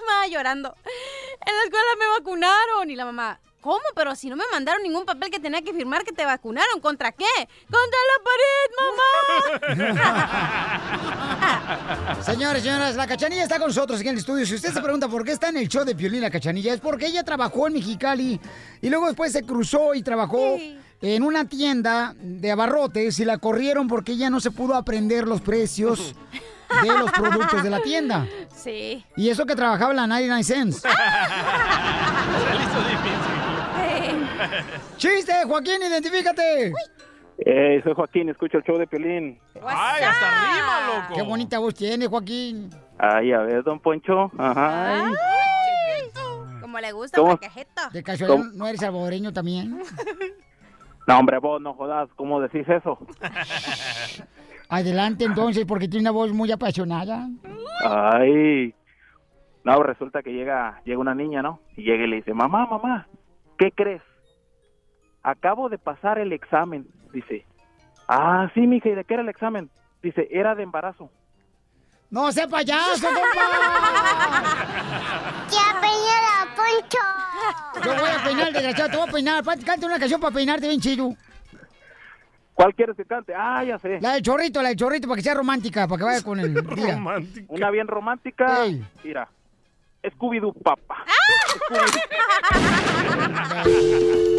mamá, 0.00 0.26
llorando. 0.26 0.74
En 1.46 1.56
la 1.56 1.62
escuela 1.64 1.86
me 1.98 2.06
vacunaron. 2.18 2.90
Y 2.90 2.96
la 2.96 3.04
mamá, 3.04 3.40
¿cómo? 3.62 3.80
Pero 3.94 4.14
si 4.14 4.28
no 4.28 4.36
me 4.36 4.44
mandaron 4.52 4.82
ningún 4.82 5.06
papel 5.06 5.30
que 5.30 5.40
tenía 5.40 5.62
que 5.62 5.72
firmar 5.72 6.04
que 6.04 6.12
te 6.12 6.26
vacunaron. 6.26 6.80
¿Contra 6.80 7.12
qué? 7.12 7.24
¡Contra 7.70 8.00
la 8.10 8.18
pared, 8.28 9.78
mamá! 9.78 10.12
Señores, 12.22 12.62
señoras, 12.62 12.96
la 12.96 13.06
cachanilla 13.06 13.44
está 13.44 13.58
con 13.58 13.68
nosotros 13.68 14.00
aquí 14.00 14.08
en 14.08 14.14
el 14.16 14.18
estudio. 14.18 14.44
Si 14.44 14.56
usted 14.56 14.72
se 14.72 14.82
pregunta 14.82 15.08
por 15.08 15.24
qué 15.24 15.32
está 15.32 15.48
en 15.48 15.56
el 15.56 15.68
show 15.68 15.84
de 15.84 15.94
Piolín 15.94 16.20
la 16.20 16.30
cachanilla, 16.30 16.74
es 16.74 16.80
porque 16.80 17.06
ella 17.06 17.22
trabajó 17.24 17.68
en 17.68 17.74
Mexicali 17.74 18.38
y 18.82 18.90
luego 18.90 19.06
después 19.06 19.32
se 19.32 19.44
cruzó 19.44 19.94
y 19.94 20.02
trabajó 20.02 20.58
en 21.00 21.22
una 21.22 21.46
tienda 21.46 22.14
de 22.18 22.50
abarrotes 22.50 23.18
y 23.20 23.24
la 23.24 23.38
corrieron 23.38 23.88
porque 23.88 24.12
ella 24.12 24.28
no 24.28 24.40
se 24.40 24.50
pudo 24.50 24.74
aprender 24.74 25.26
los 25.26 25.40
precios 25.40 26.14
de 26.82 26.88
los 26.88 27.10
productos 27.12 27.62
de 27.62 27.70
la 27.70 27.80
tienda. 27.80 28.26
Sí. 28.54 29.04
Y 29.16 29.28
eso 29.28 29.46
que 29.46 29.54
trabajaba 29.54 29.90
en 29.90 29.96
la 29.96 30.06
99 30.06 30.44
Cents. 30.44 30.82
¡Chiste, 34.96 35.32
Joaquín, 35.46 35.82
identifícate! 35.82 36.72
Eh, 37.38 37.80
soy 37.82 37.94
Joaquín, 37.94 38.28
escucho 38.28 38.58
el 38.58 38.64
show 38.64 38.78
de 38.78 38.86
Piolín. 38.86 39.38
¡Ay, 39.66 40.02
hasta 40.04 40.28
arriba, 40.28 40.86
loco! 41.02 41.14
¡Qué 41.14 41.22
bonita 41.22 41.58
voz 41.58 41.74
tiene, 41.74 42.06
Joaquín! 42.06 42.70
Ay, 42.98 43.32
a 43.32 43.40
ver, 43.40 43.62
don 43.64 43.80
Poncho. 43.80 44.30
Ajá. 44.38 45.06
ay. 45.06 45.12
Como 46.60 46.78
le 46.78 46.92
gusta 46.92 47.18
¿Cómo? 47.18 47.32
la 47.32 47.38
cajeta. 47.38 47.90
¿De 47.90 48.02
casualidad 48.02 48.38
¿Cómo? 48.38 48.50
no 48.56 48.66
eres 48.66 48.80
salvadoreño 48.80 49.32
también? 49.32 49.82
No, 51.04 51.18
hombre, 51.18 51.38
vos 51.38 51.60
no 51.60 51.74
jodas. 51.74 52.08
¿Cómo 52.14 52.40
decís 52.40 52.64
eso? 52.68 52.96
Adelante 54.68 55.24
entonces, 55.24 55.64
porque 55.66 55.88
tiene 55.88 56.02
una 56.04 56.12
voz 56.12 56.32
muy 56.32 56.52
apasionada. 56.52 57.28
Ay. 57.84 58.72
No, 59.64 59.82
resulta 59.82 60.22
que 60.22 60.30
llega, 60.32 60.80
llega 60.84 60.98
una 61.00 61.14
niña, 61.14 61.42
¿no? 61.42 61.60
Y 61.76 61.82
llega 61.82 62.04
y 62.04 62.06
le 62.06 62.16
dice, 62.16 62.32
mamá, 62.32 62.66
mamá, 62.66 63.08
¿qué 63.58 63.72
crees? 63.72 64.00
Acabo 65.22 65.68
de 65.68 65.78
pasar 65.78 66.18
el 66.18 66.32
examen. 66.32 66.86
Dice, 67.12 67.44
ah, 68.08 68.50
sí, 68.54 68.66
mija, 68.66 68.88
¿y 68.88 68.94
de 68.94 69.04
qué 69.04 69.14
era 69.14 69.22
el 69.22 69.28
examen? 69.28 69.70
Dice, 70.02 70.26
era 70.30 70.54
de 70.54 70.62
embarazo. 70.64 71.10
¡No 72.10 72.30
sea 72.32 72.46
payaso, 72.48 73.06
compa! 73.06 73.22
¡Ya 75.50 75.80
peña 75.80 76.54
Poncho! 76.54 76.98
Yo 77.84 77.94
voy 77.94 78.10
a 78.10 78.22
peinar, 78.24 78.52
desgraciado, 78.52 78.90
te 78.90 78.96
voy 78.98 79.08
a 79.08 79.12
peinar. 79.12 79.42
Canta 79.64 79.86
una 79.86 79.98
canción 79.98 80.20
para 80.20 80.34
peinarte 80.34 80.68
bien 80.68 80.80
chido. 80.80 81.14
¿Cuál 82.54 82.74
quieres 82.74 82.94
que 82.96 83.04
cante? 83.06 83.32
Ah, 83.34 83.64
ya 83.64 83.78
sé. 83.78 83.98
La 84.00 84.12
del 84.12 84.22
chorrito, 84.22 84.60
la 84.60 84.68
del 84.68 84.76
chorrito, 84.76 85.08
para 85.08 85.16
que 85.16 85.22
sea 85.22 85.32
romántica, 85.34 85.88
para 85.88 85.98
que 85.98 86.04
vaya 86.04 86.22
con 86.22 86.38
el 86.38 86.52
día. 86.74 87.02
Una 87.48 87.70
bien 87.70 87.88
romántica. 87.88 88.64
Ey. 88.64 88.84
Mira, 89.02 89.26
Scooby-Doo 90.02 90.52
Papa. 90.62 91.02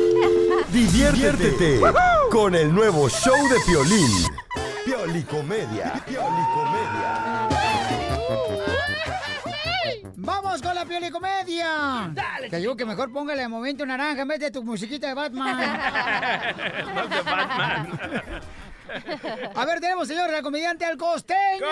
Diviértete 0.72 1.80
con 2.32 2.56
el 2.56 2.74
nuevo 2.74 3.10
show 3.10 3.48
de 3.50 3.60
Piolín. 3.66 4.10
Piolicomedia. 4.86 5.94
Piolicomedia. 6.06 7.50
¡Vamos 10.16 10.62
con 10.62 10.74
la 10.74 10.86
piolicomedia! 10.86 12.10
¡Dale! 12.14 12.50
Te 12.50 12.58
digo 12.58 12.78
que 12.78 12.86
mejor 12.86 13.12
póngale 13.12 13.42
de 13.42 13.48
momento 13.50 13.86
naranja 13.86 14.22
en 14.22 14.28
vez 14.30 14.40
de 14.40 14.52
tu 14.52 14.64
musiquita 14.64 15.08
de 15.08 15.14
Batman. 15.14 15.58
Más 16.96 17.10
de 17.10 17.22
Batman. 17.22 18.00
A 19.56 19.66
ver, 19.66 19.80
tenemos, 19.80 20.08
señor, 20.08 20.30
la 20.30 20.42
comediante 20.42 20.86
al 20.86 20.98
costeño. 20.98 21.66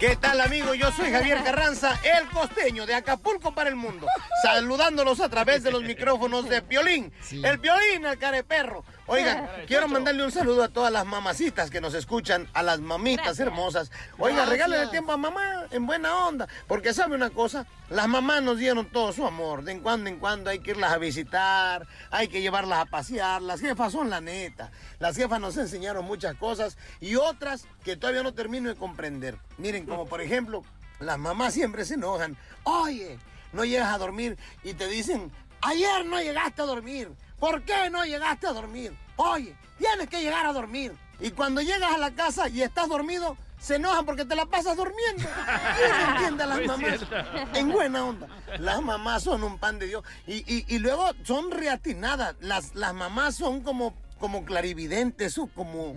¿Qué 0.00 0.16
tal 0.16 0.40
amigos? 0.40 0.78
Yo 0.78 0.90
soy 0.92 1.12
Javier 1.12 1.44
Carranza, 1.44 2.00
el 2.02 2.26
costeño 2.30 2.86
de 2.86 2.94
Acapulco 2.94 3.52
para 3.52 3.68
el 3.68 3.76
mundo, 3.76 4.06
saludándolos 4.42 5.20
a 5.20 5.28
través 5.28 5.62
de 5.62 5.70
los 5.70 5.82
micrófonos 5.82 6.48
de 6.48 6.62
Piolín, 6.62 7.12
el 7.30 7.60
Piolín, 7.60 8.06
el 8.06 8.18
careperro. 8.18 8.82
Oigan, 9.06 9.46
quiero 9.66 9.88
mandarle 9.88 10.24
un 10.24 10.32
saludo 10.32 10.64
a 10.64 10.68
todas 10.68 10.90
las 10.90 11.04
mamacitas 11.04 11.70
que 11.70 11.82
nos 11.82 11.92
escuchan, 11.92 12.48
a 12.54 12.62
las 12.62 12.80
mamitas 12.80 13.38
hermosas. 13.40 13.90
Oiga, 14.16 14.46
Gracias. 14.46 14.48
regálale 14.48 14.86
tiempo 14.90 15.12
a 15.12 15.18
mamá 15.18 15.66
en 15.70 15.84
buena 15.84 16.16
onda, 16.26 16.48
porque 16.66 16.94
sabe 16.94 17.14
una 17.14 17.28
cosa, 17.28 17.66
las 17.90 18.06
mamás 18.06 18.40
nos 18.40 18.56
dieron 18.56 18.86
todo 18.86 19.12
su 19.12 19.26
amor, 19.26 19.64
de 19.64 19.72
en 19.72 19.80
cuando 19.80 20.08
en 20.08 20.20
cuando 20.20 20.48
hay 20.48 20.60
que 20.60 20.70
irlas 20.70 20.92
a 20.92 20.98
visitar, 20.98 21.88
hay 22.12 22.28
que 22.28 22.40
llevarlas 22.40 22.78
a 22.78 22.86
pasear, 22.86 23.42
las 23.42 23.60
jefas 23.60 23.92
son 23.92 24.08
la 24.08 24.20
neta, 24.20 24.70
las 25.00 25.16
jefas 25.16 25.40
nos 25.40 25.56
enseñaron 25.56 26.04
muchas 26.04 26.36
cosas 26.36 26.78
y 27.00 27.16
otras 27.16 27.66
que 27.84 27.96
todavía 27.96 28.22
no 28.22 28.32
termino 28.32 28.68
de 28.68 28.76
comprender. 28.76 29.38
Miren, 29.58 29.86
como 29.86 30.06
por 30.06 30.20
ejemplo, 30.20 30.62
las 31.00 31.18
mamás 31.18 31.52
siempre 31.52 31.84
se 31.84 31.94
enojan, 31.94 32.36
oye, 32.62 33.18
no 33.52 33.64
llegas 33.64 33.92
a 33.92 33.98
dormir 33.98 34.38
y 34.62 34.74
te 34.74 34.86
dicen, 34.86 35.32
ayer 35.60 36.06
no 36.06 36.20
llegaste 36.22 36.62
a 36.62 36.66
dormir, 36.66 37.10
¿por 37.40 37.64
qué 37.64 37.90
no 37.90 38.04
llegaste 38.04 38.46
a 38.46 38.52
dormir? 38.52 38.96
Oye, 39.16 39.56
tienes 39.78 40.08
que 40.08 40.22
llegar 40.22 40.46
a 40.46 40.52
dormir. 40.52 40.92
Y 41.18 41.32
cuando 41.32 41.60
llegas 41.60 41.92
a 41.92 41.98
la 41.98 42.12
casa 42.12 42.48
y 42.48 42.62
estás 42.62 42.88
dormido, 42.88 43.36
se 43.60 43.76
enojan 43.76 44.04
porque 44.06 44.24
te 44.24 44.34
la 44.34 44.46
pasas 44.46 44.76
durmiendo. 44.76 45.22
¿Quién 45.76 46.10
entiende 46.10 46.42
a 46.42 46.46
las 46.46 46.58
Muy 46.58 46.66
mamás? 46.66 46.98
cierto. 46.98 47.16
En 47.54 47.70
buena 47.70 48.04
onda. 48.04 48.26
Las 48.58 48.80
mamás 48.82 49.22
son 49.22 49.44
un 49.44 49.58
pan 49.58 49.78
de 49.78 49.86
Dios. 49.86 50.02
Y, 50.26 50.38
y- 50.52 50.64
y 50.68 50.78
luego 50.78 51.10
son 51.24 51.50
reatinadas. 51.50 52.34
Las, 52.40 52.74
las 52.74 52.94
mamás 52.94 53.34
son 53.36 53.60
como, 53.60 53.94
como 54.18 54.44
clarividentes 54.44 55.36
o 55.38 55.46
como, 55.46 55.94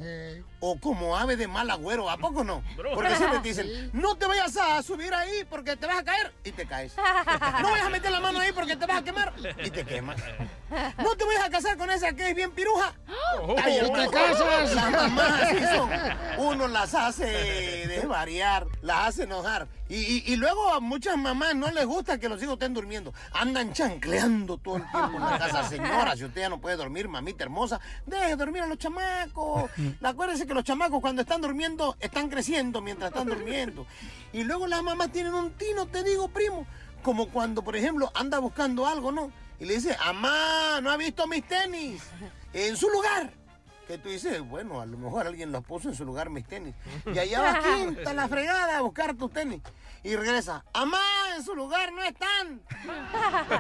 o 0.66 0.80
como 0.80 1.18
ave 1.18 1.36
de 1.36 1.46
mal 1.50 1.70
agüero. 1.70 2.10
¿A 2.10 2.16
poco 2.18 2.42
no? 2.46 2.64
Porque 2.94 3.16
siempre 3.18 3.40
te 3.40 3.48
dicen, 3.50 3.90
no 3.94 4.16
te 4.16 4.26
vayas 4.28 4.56
a 4.56 4.82
subir 4.82 5.14
ahí 5.14 5.44
porque 5.50 5.76
te 5.76 5.86
vas 5.86 5.98
a 6.00 6.04
caer 6.06 6.34
y 6.46 6.52
te 6.54 6.66
caes. 6.66 6.96
No 7.62 7.70
vayas 7.70 7.88
a 7.88 7.90
meter 7.90 8.12
la 8.12 8.22
mano 8.22 8.40
ahí 8.40 8.54
porque 8.54 8.78
te 8.78 8.86
vas 8.86 9.00
a 9.00 9.04
quemar 9.04 9.34
y 9.62 9.70
te 9.70 9.86
quemas. 9.86 10.16
No 10.98 11.16
te 11.18 11.26
vayas 11.26 11.44
a 11.44 11.50
casar 11.50 11.78
con 11.78 11.90
esa 11.92 12.14
que 12.14 12.30
es 12.30 12.36
bien 12.36 12.52
piruja. 12.52 12.94
Ay, 13.62 13.80
¡Y 13.86 13.92
te 13.92 14.10
casas! 14.10 14.74
Las 14.74 14.92
mamás 14.92 15.42
así 15.44 15.58
son. 15.76 15.90
Uno 16.38 16.68
las 16.70 16.94
hace 16.94 17.26
desvariar, 17.88 18.66
las 18.82 19.08
hace 19.10 19.24
enojar. 19.24 19.68
Y, 19.90 19.96
y- 19.98 20.24
y 20.34 20.36
luego 20.38 20.74
a 20.74 20.80
muchas 20.80 21.18
mamás 21.18 21.54
no 21.56 21.70
les 21.70 21.86
gusta 21.86 22.18
que 22.18 22.30
los 22.30 22.42
hijos 22.42 22.54
estén 22.54 22.74
durmiendo. 22.74 23.14
Andan 23.34 23.74
chancleando 23.74 24.58
todo 24.58 24.78
el 24.78 24.90
tiempo 24.90 25.18
en 25.18 25.24
la 25.24 25.38
casa. 25.38 25.64
Señora, 25.68 26.16
si 26.16 26.24
usted 26.26 26.42
ya 26.42 26.50
no 26.50 26.60
puede 26.60 26.78
dormir, 26.78 27.08
mamita 27.10 27.44
hermosa, 27.44 27.80
deje 28.06 28.36
dormir 28.38 28.64
a 28.64 28.68
los 28.68 28.78
chamacos. 28.78 29.70
Acuérdense 30.02 30.48
que 30.48 30.53
los 30.54 30.64
chamacos 30.64 31.02
cuando 31.02 31.22
están 31.22 31.42
durmiendo 31.42 31.96
están 32.00 32.30
creciendo 32.30 32.82
mientras 32.82 33.12
están 33.12 33.28
durmiendo. 33.28 33.86
Y 34.32 34.44
luego 34.44 34.68
las 34.68 34.84
mamás 34.84 35.12
tienen 35.12 35.34
un 35.34 35.52
tino, 35.52 35.88
te 35.88 36.04
digo, 36.04 36.28
primo. 36.30 36.66
Como 37.02 37.30
cuando, 37.30 37.64
por 37.64 37.76
ejemplo, 37.76 38.12
anda 38.16 38.40
buscando 38.40 38.88
algo, 38.88 39.12
¿no? 39.12 39.32
Y 39.60 39.66
le 39.66 39.76
dice, 39.76 39.96
amá, 40.04 40.80
no 40.82 40.90
ha 40.90 40.98
visto 40.98 41.28
mis 41.28 41.48
tenis 41.48 42.02
en 42.54 42.78
su 42.78 42.90
lugar. 42.90 43.34
Que 43.88 43.98
tú 43.98 44.10
dices, 44.10 44.40
bueno, 44.42 44.80
a 44.80 44.86
lo 44.86 44.98
mejor 44.98 45.28
alguien 45.28 45.52
los 45.52 45.64
puso 45.66 45.90
en 45.90 45.96
su 45.96 46.06
lugar 46.06 46.30
mis 46.30 46.48
tenis. 46.48 46.74
Y 47.06 47.20
allá 47.20 47.42
vas 47.42 47.66
quinta 47.66 48.14
la 48.14 48.28
fregada 48.30 48.78
a 48.78 48.82
buscar 48.82 49.16
tus 49.16 49.32
tenis. 49.32 49.62
Y 50.04 50.16
regresa, 50.16 50.64
amá, 50.74 51.02
en 51.36 51.44
su 51.44 51.54
lugar 51.56 51.92
no 51.92 52.02
están. 52.02 52.62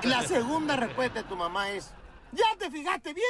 Y 0.01 0.07
la 0.07 0.23
segunda 0.23 0.75
respuesta 0.75 1.21
de 1.21 1.27
tu 1.27 1.35
mamá 1.35 1.69
es, 1.71 1.91
¿ya 2.31 2.45
te 2.57 2.71
fijaste 2.71 3.13
bien? 3.13 3.25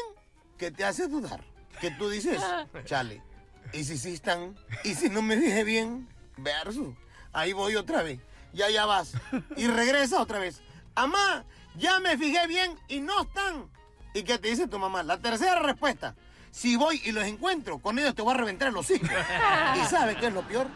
Que 0.58 0.72
te 0.72 0.86
hace 0.86 1.08
dudar. 1.08 1.44
Que 1.82 1.90
tú 1.92 2.10
dices, 2.10 2.40
chale, 2.86 3.24
¿y 3.72 3.84
si 3.84 3.98
sí 3.98 4.14
están? 4.14 4.56
¿Y 4.84 4.96
si 4.96 5.10
no 5.10 5.22
me 5.22 5.38
fijé 5.38 5.64
bien? 5.64 6.08
Verso. 6.38 6.96
Ahí 7.32 7.54
voy 7.54 7.76
otra 7.76 8.04
vez. 8.04 8.20
Ya, 8.54 8.70
ya 8.70 8.86
vas. 8.86 9.14
Y 9.56 9.68
regresa 9.68 10.22
otra 10.22 10.40
vez. 10.40 10.62
Amá, 10.96 11.44
ya 11.76 12.00
me 12.00 12.18
fijé 12.18 12.46
bien 12.48 12.78
y 12.88 13.00
no 13.00 13.24
están. 13.24 13.68
¿Y 14.14 14.24
qué 14.24 14.38
te 14.38 14.50
dice 14.50 14.68
tu 14.68 14.78
mamá? 14.78 15.02
La 15.04 15.18
tercera 15.18 15.60
respuesta. 15.60 16.16
Si 16.52 16.76
voy 16.76 17.02
y 17.04 17.12
los 17.12 17.24
encuentro, 17.24 17.80
con 17.80 17.98
ellos 17.98 18.14
te 18.14 18.22
voy 18.22 18.34
a 18.36 18.38
reventar 18.38 18.72
los 18.72 18.90
hijos. 18.92 19.10
¿Y 19.10 19.86
sabes 19.90 20.18
qué 20.18 20.28
es 20.28 20.34
lo 20.34 20.44
peor? 20.44 20.68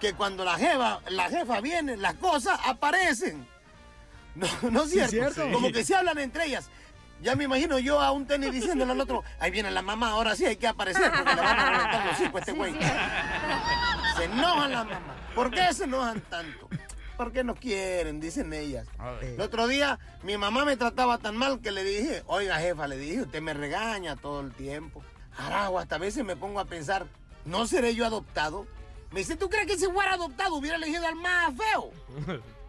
Que 0.00 0.12
cuando 0.14 0.44
la 0.44 0.56
jefa, 0.56 1.00
la 1.08 1.28
jefa 1.28 1.60
viene, 1.60 1.96
las 1.96 2.14
cosas 2.14 2.60
aparecen. 2.64 3.46
No, 4.36 4.46
no 4.70 4.82
es 4.84 4.90
Sí, 4.90 4.94
cierto. 4.94 5.10
cierto. 5.34 5.52
Como 5.52 5.72
que 5.72 5.84
se 5.84 5.96
hablan 5.96 6.18
entre 6.18 6.46
ellas. 6.46 6.70
Ya 7.22 7.36
me 7.36 7.44
imagino 7.44 7.78
yo 7.78 8.00
a 8.00 8.12
un 8.12 8.26
tenis 8.26 8.50
diciéndole 8.52 8.92
al 8.92 9.00
otro, 9.00 9.22
ahí 9.38 9.50
viene 9.50 9.70
la 9.70 9.82
mamá, 9.82 10.10
ahora 10.10 10.34
sí 10.34 10.46
hay 10.46 10.56
que 10.56 10.66
aparecer 10.66 11.12
porque 11.12 11.34
le 11.34 11.40
van 11.40 11.58
a 11.58 11.70
reventar 11.70 12.06
los 12.06 12.20
hijos 12.20 12.34
a 12.34 12.38
este 12.38 12.52
güey. 12.52 12.74
Se 14.16 14.24
enojan 14.24 14.72
las 14.72 14.84
mamás. 14.86 15.16
¿Por 15.34 15.50
qué 15.50 15.72
se 15.74 15.84
enojan 15.84 16.20
tanto? 16.22 16.68
Porque 17.16 17.44
no 17.44 17.54
quieren, 17.54 18.20
dicen 18.20 18.52
ellas. 18.54 18.86
El 19.20 19.40
otro 19.40 19.66
día 19.66 19.98
mi 20.22 20.38
mamá 20.38 20.64
me 20.64 20.76
trataba 20.78 21.18
tan 21.18 21.36
mal 21.36 21.60
que 21.60 21.70
le 21.70 21.84
dije, 21.84 22.22
oiga 22.26 22.58
jefa, 22.58 22.86
le 22.86 22.96
dije, 22.96 23.22
usted 23.22 23.42
me 23.42 23.52
regaña 23.52 24.16
todo 24.16 24.40
el 24.40 24.52
tiempo. 24.52 25.02
Aragua, 25.36 25.82
hasta 25.82 25.96
a 25.96 25.98
veces 25.98 26.24
me 26.24 26.36
pongo 26.36 26.60
a 26.60 26.64
pensar, 26.64 27.06
¿no 27.44 27.66
seré 27.66 27.94
yo 27.94 28.06
adoptado? 28.06 28.66
Me 29.10 29.20
dice, 29.20 29.36
¿tú 29.36 29.50
crees 29.50 29.66
que 29.66 29.76
si 29.76 29.86
fuera 29.86 30.14
adoptado 30.14 30.54
hubiera 30.54 30.76
elegido 30.76 31.06
al 31.06 31.16
más 31.16 31.52
feo? 31.54 31.90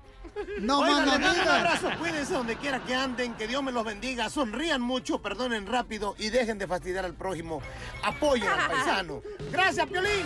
No 0.62 0.80
Oigan, 0.80 0.96
más 0.96 1.06
no 1.06 1.12
les 1.12 1.22
mando 1.22 1.42
un 1.42 1.48
abrazo, 1.48 1.90
cuídense 2.00 2.34
donde 2.34 2.56
quiera 2.56 2.80
que 2.84 2.96
anden, 2.96 3.34
que 3.36 3.48
Dios 3.48 3.62
me 3.64 3.72
los 3.72 3.84
bendiga, 3.84 4.30
sonrían 4.30 4.82
mucho, 4.82 5.22
perdonen 5.22 5.66
rápido 5.66 6.16
y 6.18 6.30
dejen 6.30 6.58
de 6.58 6.68
fastidiar 6.68 7.06
al 7.06 7.14
prójimo. 7.14 7.62
Apoyen 8.04 8.48
al 8.48 8.70
paisano. 8.70 9.22
Gracias, 9.52 9.88
Piolín. 9.88 10.26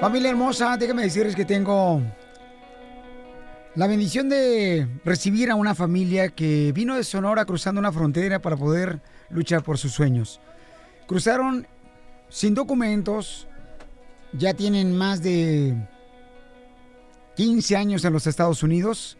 Familia 0.00 0.30
hermosa, 0.30 0.76
déjame 0.76 1.02
decirles 1.02 1.36
que 1.36 1.44
tengo 1.44 2.02
la 3.74 3.86
bendición 3.86 4.28
de 4.28 4.86
recibir 5.04 5.50
a 5.50 5.54
una 5.54 5.74
familia 5.74 6.28
que 6.28 6.72
vino 6.72 6.96
de 6.96 7.04
Sonora 7.04 7.44
cruzando 7.44 7.78
una 7.78 7.92
frontera 7.92 8.40
para 8.40 8.56
poder 8.56 9.00
luchar 9.30 9.62
por 9.62 9.78
sus 9.78 9.92
sueños. 9.92 10.40
Cruzaron 11.06 11.66
sin 12.28 12.54
documentos, 12.54 13.46
ya 14.32 14.54
tienen 14.54 14.96
más 14.96 15.22
de 15.22 15.76
15 17.36 17.76
años 17.76 18.04
en 18.04 18.12
los 18.12 18.26
Estados 18.26 18.62
Unidos 18.62 19.16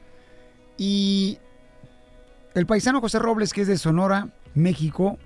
y 0.77 1.39
el 2.55 2.67
paisano 2.67 3.01
José 3.01 3.19
Robles, 3.19 3.53
que 3.53 3.63
es 3.63 3.69
de 3.69 3.79
Sonora, 3.79 4.29
México, 4.55 5.19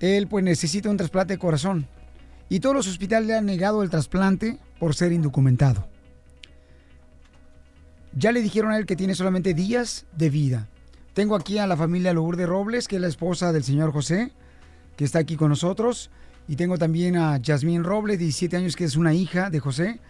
él 0.00 0.26
pues 0.26 0.44
necesita 0.44 0.88
un 0.88 0.96
trasplante 0.96 1.34
de 1.34 1.38
corazón 1.38 1.86
y 2.48 2.60
todos 2.60 2.74
los 2.74 2.88
hospitales 2.88 3.28
le 3.28 3.36
han 3.36 3.46
negado 3.46 3.82
el 3.82 3.90
trasplante 3.90 4.58
por 4.78 4.94
ser 4.94 5.12
indocumentado. 5.12 5.86
Ya 8.12 8.32
le 8.32 8.42
dijeron 8.42 8.72
a 8.72 8.76
él 8.76 8.86
que 8.86 8.96
tiene 8.96 9.14
solamente 9.14 9.54
días 9.54 10.06
de 10.16 10.30
vida. 10.30 10.68
Tengo 11.14 11.36
aquí 11.36 11.58
a 11.58 11.66
la 11.66 11.76
familia 11.76 12.12
Lourdes 12.12 12.48
Robles, 12.48 12.88
que 12.88 12.96
es 12.96 13.02
la 13.02 13.08
esposa 13.08 13.52
del 13.52 13.62
señor 13.62 13.92
José, 13.92 14.32
que 14.96 15.04
está 15.04 15.20
aquí 15.20 15.36
con 15.36 15.50
nosotros. 15.50 16.10
Y 16.48 16.56
tengo 16.56 16.76
también 16.76 17.16
a 17.16 17.36
Yasmín 17.36 17.84
Robles, 17.84 18.18
17 18.18 18.56
años, 18.56 18.74
que 18.74 18.84
es 18.84 18.96
una 18.96 19.14
hija 19.14 19.50
de 19.50 19.60
José. 19.60 20.00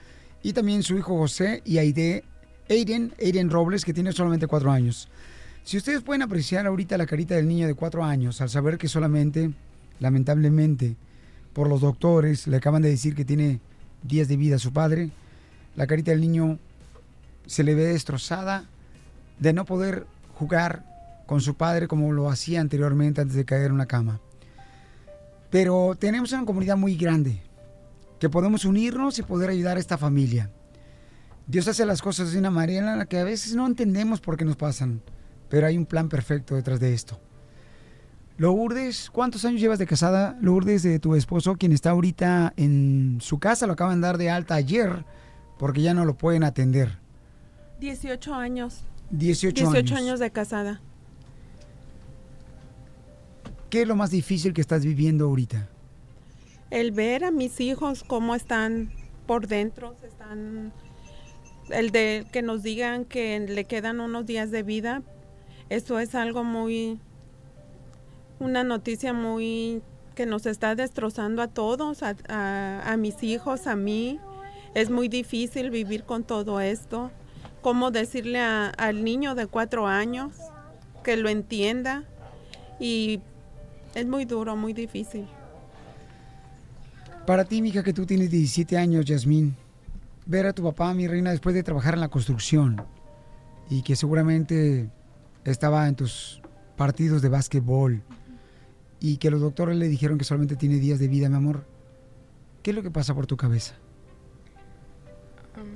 Y 0.43 0.53
también 0.53 0.83
su 0.83 0.97
hijo 0.97 1.19
José 1.19 1.63
y 1.65 1.79
Aide, 1.79 2.25
Aiden, 2.69 3.13
Aiden 3.21 3.51
Robles, 3.51 3.85
que 3.85 3.93
tiene 3.93 4.13
solamente 4.13 4.47
4 4.47 4.71
años. 4.71 5.09
Si 5.65 5.77
ustedes 5.77 6.03
pueden 6.03 6.23
apreciar 6.23 6.67
ahorita 6.67 6.97
la 6.97 7.07
carita 7.07 7.35
del 7.35 7.47
niño 7.49 7.67
de 7.67 7.75
4 7.75 8.05
años, 8.05 8.41
al 8.41 8.49
saber 8.49 8.79
que 8.79 8.89
solamente, 8.89 9.53
lamentablemente, 9.99 10.97
por 11.53 11.69
los 11.69 11.83
doctores, 11.83 12.47
le 12.47 12.57
acaban 12.57 12.83
de 12.83 12.89
decir 12.89 13.15
que 13.15 13.25
tiene 13.25 13.61
días 14.03 14.29
de 14.29 14.37
vida 14.37 14.57
a 14.57 14.61
su 14.61 14.73
padre, 14.73 15.11
la 15.77 15.87
carita 15.87 16.11
del 16.11 16.21
niño 16.21 16.59
se 17.47 17.65
le 17.65 17.75
ve 17.75 17.85
destrozada 17.85 18.65
de 19.39 19.53
no 19.53 19.65
poder 19.65 20.07
jugar 20.35 20.87
con 21.27 21.41
su 21.41 21.55
padre 21.55 21.87
como 21.87 22.13
lo 22.13 22.31
hacía 22.31 22.61
anteriormente 22.61 23.21
antes 23.21 23.37
de 23.37 23.45
caer 23.45 23.67
en 23.67 23.73
una 23.73 23.87
cama. 23.87 24.21
Pero 25.51 25.97
tenemos 25.99 26.33
una 26.33 26.45
comunidad 26.45 26.77
muy 26.77 26.97
grande 26.97 27.43
que 28.21 28.29
podemos 28.29 28.65
unirnos 28.65 29.19
y 29.19 29.23
poder 29.23 29.51
ayudar 29.51 29.79
a 29.79 29.81
esta 29.81 29.99
familia. 29.99 30.51
Dios 31.47 31.67
hace 31.67 31.85
las 31.87 32.03
cosas 32.03 32.31
de 32.31 32.39
una 32.39 32.51
manera 32.51 32.93
en 32.93 32.99
la 32.99 33.07
que 33.07 33.19
a 33.19 33.25
veces 33.25 33.57
no 33.57 33.67
entendemos 33.67 34.21
por 34.21 34.37
qué 34.37 34.45
nos 34.45 34.57
pasan, 34.57 35.03
pero 35.49 35.67
hay 35.67 35.77
un 35.77 35.87
plan 35.87 36.09
perfecto 36.09 36.55
detrás 36.55 36.79
de 36.79 36.93
esto. 36.93 37.19
Lourdes, 38.37 39.11
¿cuántos 39.11 39.45
años 39.45 39.61
llevas 39.61 39.79
de 39.79 39.87
casada, 39.87 40.39
Lourdes, 40.41 40.83
de 40.83 40.99
tu 40.99 41.15
esposo, 41.15 41.57
quien 41.57 41.73
está 41.73 41.91
ahorita 41.91 42.53
en 42.57 43.19
su 43.21 43.39
casa? 43.39 43.67
Lo 43.67 43.73
acaban 43.73 44.01
de 44.01 44.07
dar 44.07 44.19
de 44.19 44.31
alta 44.31 44.55
ayer 44.55 45.05
porque 45.59 45.83
ya 45.83 45.95
no 45.95 46.05
lo 46.05 46.17
pueden 46.17 46.45
atender. 46.45 46.99
18 47.81 48.35
años. 48.35 48.85
18, 49.11 49.65
18 49.65 49.77
años. 49.77 49.93
años 49.93 50.21
de 50.21 50.31
casada. 50.31 50.81
¿Qué 53.71 53.83
es 53.83 53.89
lo 53.89 53.97
más 53.97 54.11
difícil 54.11 54.53
que 54.53 54.61
estás 54.61 54.85
viviendo 54.85 55.25
ahorita? 55.27 55.69
El 56.71 56.93
ver 56.93 57.25
a 57.25 57.31
mis 57.31 57.61
hijos 57.61 58.05
cómo 58.05 58.35
están 58.35 58.93
por 59.27 59.47
dentro, 59.49 59.95
están 60.07 60.73
el 61.71 61.91
de 61.91 62.27
que 62.33 62.43
nos 62.43 62.63
digan 62.63 63.05
que 63.05 63.39
le 63.41 63.65
quedan 63.65 64.01
unos 64.01 64.27
días 64.27 64.51
de 64.51 64.63
vida, 64.63 65.03
eso 65.69 65.99
es 65.99 66.15
algo 66.15 66.43
muy 66.45 66.99
una 68.41 68.65
noticia 68.65 69.13
muy 69.13 69.83
que 70.15 70.27
nos 70.27 70.47
está 70.47 70.75
destrozando 70.75 71.43
a 71.43 71.49
todos, 71.49 72.01
a 72.03 72.97
mis 72.99 73.23
hijos, 73.23 73.67
a 73.67 73.77
mí. 73.77 74.19
Es 74.75 74.91
muy 74.91 75.09
difícil 75.09 75.71
vivir 75.71 76.05
con 76.05 76.25
todo 76.25 76.61
esto. 76.61 77.11
¿Cómo 77.61 77.91
decirle 77.91 78.39
a- 78.41 78.69
al 78.71 79.05
niño 79.05 79.35
de 79.35 79.47
cuatro 79.47 79.87
años 79.87 80.33
que 81.05 81.17
lo 81.17 81.29
entienda? 81.29 82.05
Y 82.79 83.21
es 83.95 84.07
muy 84.07 84.25
duro, 84.25 84.57
muy 84.57 84.73
difícil. 84.73 85.27
Para 87.31 87.45
ti, 87.45 87.63
mija, 87.63 87.85
que 87.85 87.93
tú 87.93 88.07
tienes 88.07 88.29
17 88.29 88.77
años, 88.77 89.05
Yasmín, 89.05 89.55
ver 90.27 90.49
a 90.49 90.53
tu 90.53 90.65
papá, 90.65 90.93
mi 90.95 91.07
reina, 91.07 91.31
después 91.31 91.55
de 91.55 91.63
trabajar 91.63 91.95
en 91.95 92.01
la 92.01 92.09
construcción 92.09 92.85
y 93.69 93.83
que 93.83 93.95
seguramente 93.95 94.91
estaba 95.45 95.87
en 95.87 95.95
tus 95.95 96.43
partidos 96.77 97.23
de 97.23 97.29
básquetbol 97.29 98.03
y 98.99 99.19
que 99.19 99.31
los 99.31 99.41
doctores 99.41 99.77
le 99.77 99.87
dijeron 99.87 100.19
que 100.19 100.25
solamente 100.25 100.57
tiene 100.57 100.81
días 100.81 100.99
de 100.99 101.07
vida, 101.07 101.29
mi 101.29 101.37
amor, 101.37 101.69
¿qué 102.65 102.71
es 102.73 102.77
lo 102.77 102.83
que 102.83 102.91
pasa 102.91 103.15
por 103.15 103.29
tu 103.29 103.37
cabeza? 103.37 103.77
Um, 105.57 105.69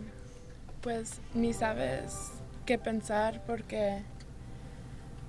pues 0.81 1.21
ni 1.35 1.53
sabes 1.53 2.33
qué 2.67 2.79
pensar 2.79 3.45
porque 3.47 4.03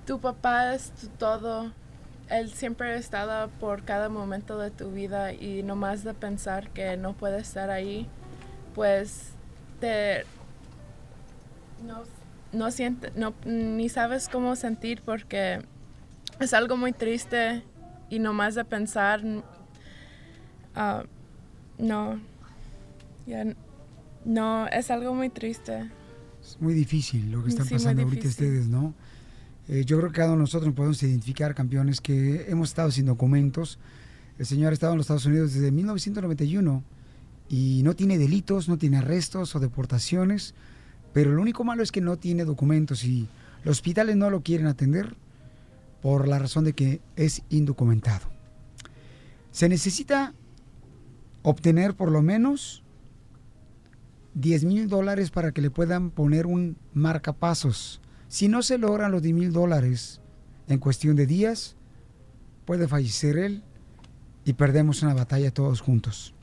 tu 0.04 0.18
papá 0.18 0.74
es 0.74 0.90
tu 0.90 1.06
todo 1.06 1.72
Él 2.28 2.50
siempre 2.52 2.92
ha 2.92 2.96
estado 2.96 3.48
por 3.60 3.84
cada 3.84 4.08
momento 4.08 4.58
de 4.58 4.70
tu 4.70 4.90
vida 4.90 5.32
y 5.32 5.62
nomás 5.62 6.02
de 6.02 6.12
pensar 6.14 6.70
que 6.70 6.96
no 6.96 7.12
puede 7.12 7.38
estar 7.38 7.70
ahí, 7.70 8.08
pues 8.74 9.30
te 9.80 10.24
no, 11.86 12.02
no 12.52 12.70
siente, 12.70 13.12
no, 13.14 13.34
ni 13.44 13.88
sabes 13.88 14.28
cómo 14.28 14.56
sentir 14.56 15.02
porque 15.02 15.60
es 16.40 16.52
algo 16.52 16.76
muy 16.76 16.92
triste 16.92 17.62
y 18.10 18.18
nomás 18.18 18.54
de 18.54 18.64
pensar, 18.64 19.22
ah, 20.74 21.04
no, 21.78 22.20
ya 23.26 23.44
no, 24.24 24.66
es 24.68 24.90
algo 24.90 25.14
muy 25.14 25.28
triste. 25.28 25.90
Es 26.42 26.60
muy 26.60 26.74
difícil 26.74 27.30
lo 27.30 27.42
que 27.42 27.50
están 27.50 27.66
Sí, 27.66 27.74
pasando 27.74 28.02
ahorita 28.02 28.28
ustedes, 28.28 28.66
¿no? 28.68 28.94
Eh, 29.68 29.84
yo 29.84 29.98
creo 29.98 30.10
que 30.10 30.16
cada 30.16 30.28
uno 30.28 30.38
de 30.38 30.42
nosotros 30.42 30.66
nos 30.68 30.76
podemos 30.76 31.02
identificar, 31.02 31.54
campeones, 31.54 32.00
que 32.00 32.46
hemos 32.48 32.68
estado 32.68 32.90
sin 32.90 33.06
documentos. 33.06 33.78
El 34.38 34.46
señor 34.46 34.70
ha 34.70 34.74
estado 34.74 34.92
en 34.92 34.98
los 34.98 35.04
Estados 35.04 35.26
Unidos 35.26 35.54
desde 35.54 35.70
1991 35.70 36.84
y 37.48 37.82
no 37.84 37.94
tiene 37.94 38.18
delitos, 38.18 38.68
no 38.68 38.78
tiene 38.78 38.98
arrestos 38.98 39.54
o 39.56 39.60
deportaciones, 39.60 40.54
pero 41.12 41.32
lo 41.32 41.42
único 41.42 41.64
malo 41.64 41.82
es 41.82 41.92
que 41.92 42.00
no 42.00 42.16
tiene 42.16 42.44
documentos 42.44 43.04
y 43.04 43.28
los 43.64 43.78
hospitales 43.78 44.16
no 44.16 44.30
lo 44.30 44.42
quieren 44.42 44.66
atender 44.66 45.16
por 46.02 46.28
la 46.28 46.38
razón 46.38 46.64
de 46.64 46.72
que 46.72 47.00
es 47.16 47.42
indocumentado. 47.50 48.26
Se 49.50 49.68
necesita 49.68 50.34
obtener 51.42 51.94
por 51.94 52.10
lo 52.10 52.22
menos 52.22 52.82
10 54.34 54.64
mil 54.64 54.88
dólares 54.88 55.30
para 55.30 55.52
que 55.52 55.62
le 55.62 55.70
puedan 55.70 56.10
poner 56.10 56.46
un 56.46 56.76
marcapasos. 56.92 58.00
Si 58.28 58.48
no 58.48 58.62
se 58.62 58.78
logran 58.78 59.12
los 59.12 59.22
10 59.22 59.34
mil 59.34 59.52
dólares 59.52 60.20
en 60.68 60.78
cuestión 60.78 61.16
de 61.16 61.26
días, 61.26 61.76
puede 62.64 62.88
fallecer 62.88 63.38
él 63.38 63.62
y 64.44 64.54
perdemos 64.54 65.02
una 65.02 65.14
batalla 65.14 65.52
todos 65.52 65.80
juntos. 65.80 66.34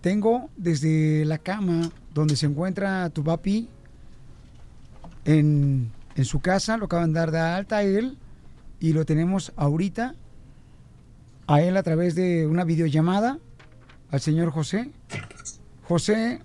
Tengo 0.00 0.50
desde 0.56 1.24
la 1.24 1.38
cama 1.38 1.90
donde 2.14 2.36
se 2.36 2.46
encuentra 2.46 3.10
tu 3.10 3.22
papi 3.24 3.68
en, 5.24 5.90
en 6.14 6.24
su 6.24 6.40
casa, 6.40 6.76
lo 6.76 6.86
acaban 6.86 7.12
de 7.12 7.20
dar 7.20 7.30
de 7.30 7.38
alta 7.38 7.78
a 7.78 7.82
él 7.82 8.18
y 8.78 8.92
lo 8.92 9.04
tenemos 9.04 9.52
ahorita 9.56 10.14
a 11.46 11.60
él 11.62 11.76
a 11.76 11.82
través 11.82 12.14
de 12.14 12.46
una 12.46 12.64
videollamada 12.64 13.38
al 14.10 14.20
señor 14.20 14.50
José. 14.50 14.90
José 15.86 16.40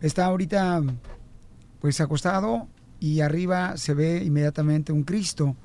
está 0.00 0.26
ahorita 0.26 0.82
pues 1.80 2.00
acostado 2.00 2.68
y 3.02 3.20
arriba 3.20 3.76
se 3.76 3.94
ve 3.94 4.22
inmediatamente 4.22 4.92
un 4.92 5.02
Cristo 5.02 5.56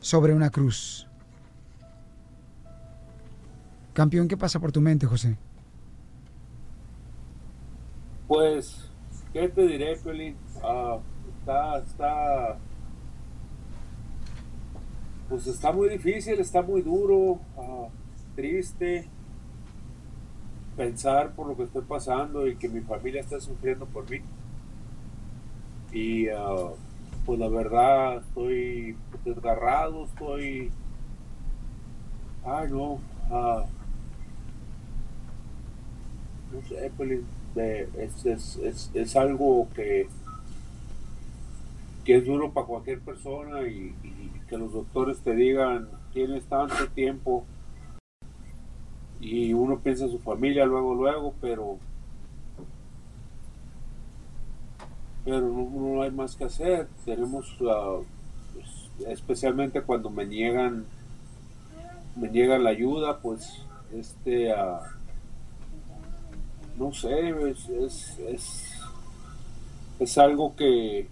sobre 0.00 0.34
una 0.34 0.50
cruz. 0.50 1.06
Campeón, 3.92 4.26
¿qué 4.26 4.36
pasa 4.36 4.58
por 4.58 4.72
tu 4.72 4.80
mente, 4.80 5.06
José? 5.06 5.36
Pues, 8.26 8.90
¿qué 9.32 9.48
te 9.48 9.68
diré, 9.68 9.98
Pelín? 9.98 10.36
Ah, 10.60 10.98
está, 11.38 11.78
está, 11.78 12.58
pues 15.28 15.46
está 15.46 15.70
muy 15.70 15.88
difícil, 15.88 16.40
está 16.40 16.60
muy 16.60 16.82
duro, 16.82 17.38
ah, 17.56 17.86
triste 18.34 19.08
pensar 20.76 21.36
por 21.36 21.46
lo 21.46 21.56
que 21.56 21.62
estoy 21.64 21.82
pasando 21.82 22.48
y 22.48 22.56
que 22.56 22.68
mi 22.68 22.80
familia 22.80 23.20
está 23.20 23.38
sufriendo 23.38 23.86
por 23.86 24.10
mí. 24.10 24.22
Y 25.92 26.28
ah, 26.28 26.68
pues 27.24 27.38
la 27.38 27.48
verdad 27.48 28.18
estoy 28.18 28.96
desgarrado, 29.24 30.04
estoy, 30.04 30.70
ay 32.44 32.68
no, 32.70 32.98
ah, 33.30 33.64
no 36.52 36.62
sé, 36.68 36.90
Pelín, 36.96 37.26
de- 37.54 37.88
es, 37.98 38.24
es, 38.26 38.56
es, 38.56 38.90
es 38.94 39.16
algo 39.16 39.68
que, 39.74 40.08
que 42.04 42.16
es 42.16 42.26
duro 42.26 42.52
para 42.52 42.66
cualquier 42.66 43.00
persona 43.00 43.62
y, 43.62 43.94
y 44.02 44.30
que 44.48 44.56
los 44.58 44.72
doctores 44.72 45.18
te 45.20 45.34
digan, 45.34 45.88
tienes 46.12 46.44
tanto 46.44 46.86
tiempo 46.94 47.44
y 49.20 49.52
uno 49.52 49.78
piensa 49.80 50.04
en 50.04 50.12
su 50.12 50.18
familia 50.20 50.64
luego, 50.64 50.94
luego, 50.94 51.34
pero 51.40 51.78
pero 55.28 55.46
no, 55.46 56.00
hay 56.00 56.10
más 56.10 56.36
que 56.36 56.44
hacer. 56.44 56.88
Tenemos, 57.04 57.54
ah, 57.68 57.98
pues, 58.54 58.66
especialmente 59.06 59.82
cuando 59.82 60.08
me 60.08 60.24
niegan 60.24 60.86
me 62.16 62.28
niegan 62.30 62.64
la 62.64 62.70
ayuda, 62.70 63.18
pues 63.20 63.62
este 63.92 64.50
ah, 64.52 64.80
no 66.76 66.92
sé, 66.94 67.28
es, 67.50 67.68
es, 67.68 68.18
es, 68.20 68.80
es 69.98 70.18
algo 70.18 70.56
que, 70.56 71.08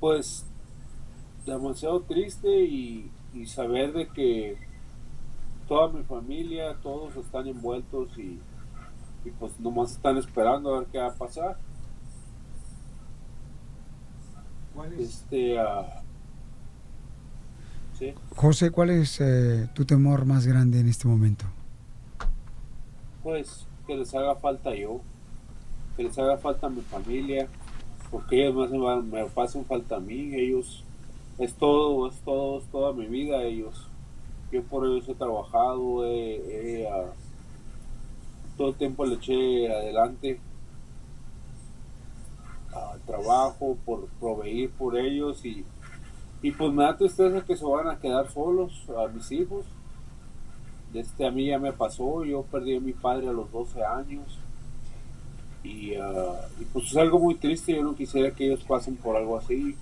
pues, 0.00 0.44
demasiado 1.46 2.02
triste 2.02 2.62
y 2.64 3.10
saber 3.46 3.92
de 3.92 4.08
que 4.08 4.56
toda 5.66 5.88
mi 5.88 6.02
familia, 6.04 6.76
todos 6.82 7.16
están 7.16 7.46
envueltos 7.46 8.16
y, 8.18 8.38
y 9.24 9.30
pues 9.30 9.58
nomás 9.60 9.92
están 9.92 10.16
esperando 10.18 10.74
a 10.74 10.78
ver 10.80 10.88
qué 10.90 10.98
va 10.98 11.06
a 11.08 11.14
pasar. 11.14 11.56
Este, 14.98 15.58
ah, 15.58 16.02
sí. 17.98 18.14
José, 18.36 18.70
¿cuál 18.70 18.90
es 18.90 19.20
eh, 19.20 19.68
tu 19.74 19.84
temor 19.84 20.24
más 20.24 20.46
grande 20.46 20.80
en 20.80 20.88
este 20.88 21.06
momento? 21.08 21.44
pues 23.22 23.66
que 23.86 23.96
les 23.96 24.12
haga 24.16 24.34
falta 24.34 24.74
yo, 24.74 25.00
que 25.96 26.02
les 26.02 26.18
haga 26.18 26.38
falta 26.38 26.68
mi 26.68 26.80
familia, 26.80 27.46
porque 28.10 28.48
ellos 28.48 28.72
va- 28.72 29.00
me 29.00 29.20
hacen 29.36 29.64
falta 29.64 29.96
a 29.96 30.00
mí, 30.00 30.34
ellos, 30.34 30.82
es 31.38 31.54
todo, 31.54 32.08
es 32.08 32.16
todo, 32.22 32.58
es 32.58 32.64
toda 32.66 32.92
mi 32.92 33.06
vida 33.06 33.40
ellos. 33.44 33.86
Yo 34.50 34.64
por 34.64 34.84
ellos 34.86 35.08
he 35.08 35.14
trabajado, 35.14 36.04
he- 36.04 36.80
he, 36.82 36.88
ah, 36.88 37.12
todo 38.56 38.68
el 38.68 38.74
tiempo 38.74 39.04
le 39.04 39.14
eché 39.16 39.72
adelante 39.72 40.40
al 42.74 43.00
trabajo, 43.00 43.76
por 43.84 44.06
proveer 44.20 44.70
por 44.70 44.96
ellos 44.96 45.44
y, 45.44 45.64
y 46.42 46.50
pues 46.52 46.72
me 46.72 46.84
da 46.84 46.96
tristeza 46.96 47.44
que 47.44 47.56
se 47.56 47.64
van 47.64 47.88
a 47.88 47.98
quedar 47.98 48.30
solos 48.30 48.72
a 48.96 49.08
mis 49.08 49.30
hijos. 49.32 49.64
Este, 50.94 51.26
a 51.26 51.30
mí 51.30 51.46
ya 51.46 51.58
me 51.58 51.72
pasó, 51.72 52.24
yo 52.24 52.42
perdí 52.42 52.76
a 52.76 52.80
mi 52.80 52.92
padre 52.92 53.28
a 53.28 53.32
los 53.32 53.50
12 53.50 53.82
años 53.82 54.38
y, 55.62 55.94
ah, 55.94 56.34
y 56.60 56.64
pues 56.64 56.86
es 56.86 56.96
algo 56.96 57.18
muy 57.18 57.34
triste, 57.36 57.74
yo 57.74 57.82
no 57.82 57.94
quisiera 57.94 58.30
que 58.32 58.46
ellos 58.46 58.64
pasen 58.64 58.96
por 58.96 59.16
algo 59.16 59.38
así. 59.38 59.76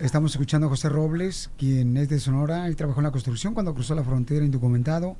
Estamos 0.00 0.30
escuchando 0.30 0.68
a 0.68 0.70
José 0.70 0.88
Robles, 0.88 1.50
quien 1.58 1.96
es 1.96 2.08
de 2.08 2.20
Sonora. 2.20 2.68
Él 2.68 2.76
trabajó 2.76 3.00
en 3.00 3.06
la 3.06 3.10
construcción 3.10 3.52
cuando 3.52 3.74
cruzó 3.74 3.96
la 3.96 4.04
frontera 4.04 4.44
indocumentado 4.44 5.16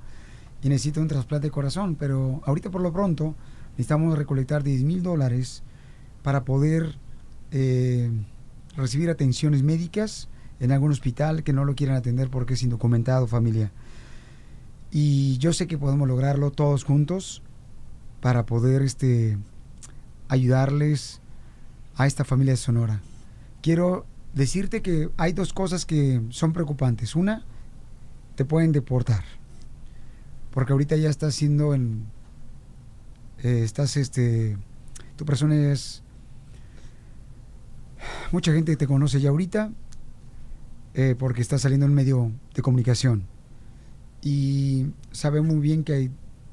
y 0.62 0.68
necesita 0.68 1.00
un 1.00 1.08
trasplante 1.08 1.48
de 1.48 1.50
corazón. 1.50 1.96
Pero 1.96 2.42
ahorita 2.46 2.70
por 2.70 2.80
lo 2.80 2.92
pronto 2.92 3.34
necesitamos 3.72 4.16
recolectar 4.16 4.62
10 4.62 4.84
mil 4.84 5.02
dólares 5.02 5.64
para 6.22 6.44
poder 6.44 6.94
eh, 7.50 8.08
recibir 8.76 9.10
atenciones 9.10 9.64
médicas 9.64 10.28
en 10.60 10.70
algún 10.70 10.92
hospital 10.92 11.42
que 11.42 11.52
no 11.52 11.64
lo 11.64 11.74
quieran 11.74 11.96
atender 11.96 12.30
porque 12.30 12.54
es 12.54 12.62
indocumentado, 12.62 13.26
familia. 13.26 13.72
Y 14.92 15.38
yo 15.38 15.52
sé 15.52 15.66
que 15.66 15.76
podemos 15.76 16.06
lograrlo 16.06 16.52
todos 16.52 16.84
juntos 16.84 17.42
para 18.20 18.46
poder 18.46 18.82
este, 18.82 19.38
ayudarles 20.28 21.20
a 21.96 22.06
esta 22.06 22.24
familia 22.24 22.52
de 22.52 22.58
Sonora. 22.58 23.00
Quiero 23.60 24.06
decirte 24.38 24.82
que 24.82 25.10
hay 25.16 25.32
dos 25.32 25.52
cosas 25.52 25.84
que 25.84 26.22
son 26.30 26.52
preocupantes. 26.52 27.16
Una, 27.16 27.44
te 28.36 28.44
pueden 28.44 28.72
deportar. 28.72 29.24
Porque 30.52 30.72
ahorita 30.72 30.96
ya 30.96 31.10
estás 31.10 31.34
siendo 31.34 31.74
en... 31.74 32.06
eh, 33.42 33.62
estás 33.64 33.96
este... 33.96 34.56
Tu 35.16 35.24
persona 35.24 35.72
es... 35.72 36.02
Mucha 38.30 38.52
gente 38.52 38.76
te 38.76 38.86
conoce 38.86 39.20
ya 39.20 39.30
ahorita 39.30 39.72
eh, 40.94 41.16
porque 41.18 41.42
estás 41.42 41.62
saliendo 41.62 41.86
en 41.86 41.94
medio 41.94 42.30
de 42.54 42.62
comunicación. 42.62 43.24
Y 44.22 44.86
sabe 45.10 45.42
muy 45.42 45.58
bien 45.58 45.82
que 45.82 45.92
hay 45.94 46.10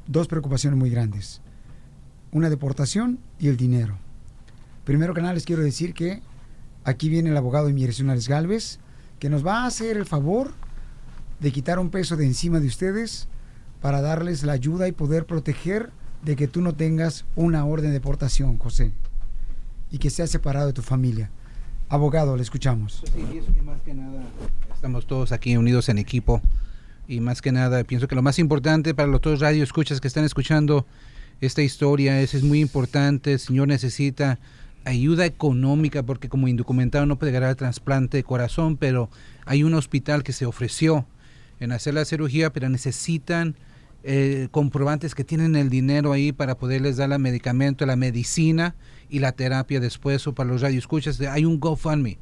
dos 0.07 0.27
preocupaciones 0.27 0.79
muy 0.79 0.89
grandes. 0.89 1.41
Una 2.31 2.49
deportación 2.49 3.19
y 3.39 3.47
el 3.47 3.57
dinero. 3.57 3.99
Primero 4.85 5.13
que 5.13 5.21
nada 5.21 5.35
les 5.35 5.45
quiero 5.45 5.61
decir 5.61 5.93
que 5.93 6.21
aquí 6.85 7.09
viene 7.09 7.31
el 7.31 7.37
abogado 7.37 7.67
Alex 7.67 8.27
Galvez, 8.27 8.79
que 9.19 9.29
nos 9.29 9.45
va 9.45 9.63
a 9.63 9.67
hacer 9.67 9.97
el 9.97 10.05
favor 10.05 10.53
de 11.39 11.51
quitar 11.51 11.79
un 11.79 11.89
peso 11.89 12.15
de 12.15 12.25
encima 12.25 12.59
de 12.59 12.67
ustedes 12.67 13.27
para 13.81 14.01
darles 14.01 14.43
la 14.43 14.53
ayuda 14.53 14.87
y 14.87 14.93
poder 14.93 15.25
proteger 15.25 15.89
de 16.23 16.35
que 16.35 16.47
tú 16.47 16.61
no 16.61 16.73
tengas 16.73 17.25
una 17.35 17.65
orden 17.65 17.87
de 17.87 17.93
deportación, 17.93 18.57
José. 18.57 18.91
y 19.91 19.99
que 19.99 20.09
seas 20.09 20.29
separado 20.29 20.67
de 20.67 20.73
tu 20.73 20.81
familia. 20.81 21.29
Abogado, 21.89 22.35
le 22.35 22.41
escuchamos. 22.41 23.03
más 23.63 23.81
que 23.81 23.93
nada 23.93 24.23
estamos 24.73 25.05
todos 25.07 25.31
aquí 25.31 25.55
unidos 25.55 25.89
en 25.89 25.97
equipo 25.97 26.41
y 27.07 27.19
más 27.19 27.41
que 27.41 27.51
nada 27.51 27.83
pienso 27.83 28.07
que 28.07 28.15
lo 28.15 28.21
más 28.21 28.39
importante 28.39 28.93
para 28.93 29.07
los 29.07 29.21
dos 29.21 29.39
radioescuchas 29.39 30.01
que 30.01 30.07
están 30.07 30.25
escuchando 30.25 30.85
esta 31.41 31.61
historia 31.61 32.21
es, 32.21 32.33
es 32.33 32.43
muy 32.43 32.59
importante. 32.59 33.33
El 33.33 33.39
Señor 33.39 33.67
necesita 33.67 34.39
ayuda 34.85 35.25
económica 35.25 36.03
porque 36.03 36.29
como 36.29 36.47
indocumentado 36.47 37.05
no 37.05 37.17
puede 37.17 37.31
ganar 37.31 37.49
el 37.49 37.55
trasplante 37.55 38.17
de 38.17 38.23
corazón, 38.23 38.77
pero 38.77 39.09
hay 39.45 39.63
un 39.63 39.73
hospital 39.73 40.23
que 40.23 40.31
se 40.31 40.45
ofreció 40.45 41.05
en 41.59 41.71
hacer 41.71 41.95
la 41.95 42.05
cirugía, 42.05 42.53
pero 42.53 42.69
necesitan 42.69 43.55
eh, 44.03 44.47
comprobantes 44.51 45.15
que 45.15 45.23
tienen 45.23 45.55
el 45.55 45.69
dinero 45.69 46.11
ahí 46.11 46.31
para 46.31 46.57
poderles 46.57 46.97
dar 46.97 47.11
el 47.11 47.19
medicamento, 47.19 47.85
la 47.85 47.95
medicina 47.95 48.75
y 49.09 49.19
la 49.19 49.31
terapia 49.31 49.79
después 49.79 50.27
o 50.27 50.35
para 50.35 50.49
los 50.49 50.61
radioescuchas. 50.61 51.19
Hay 51.21 51.45
un 51.45 51.59
GoFundMe 51.59 52.19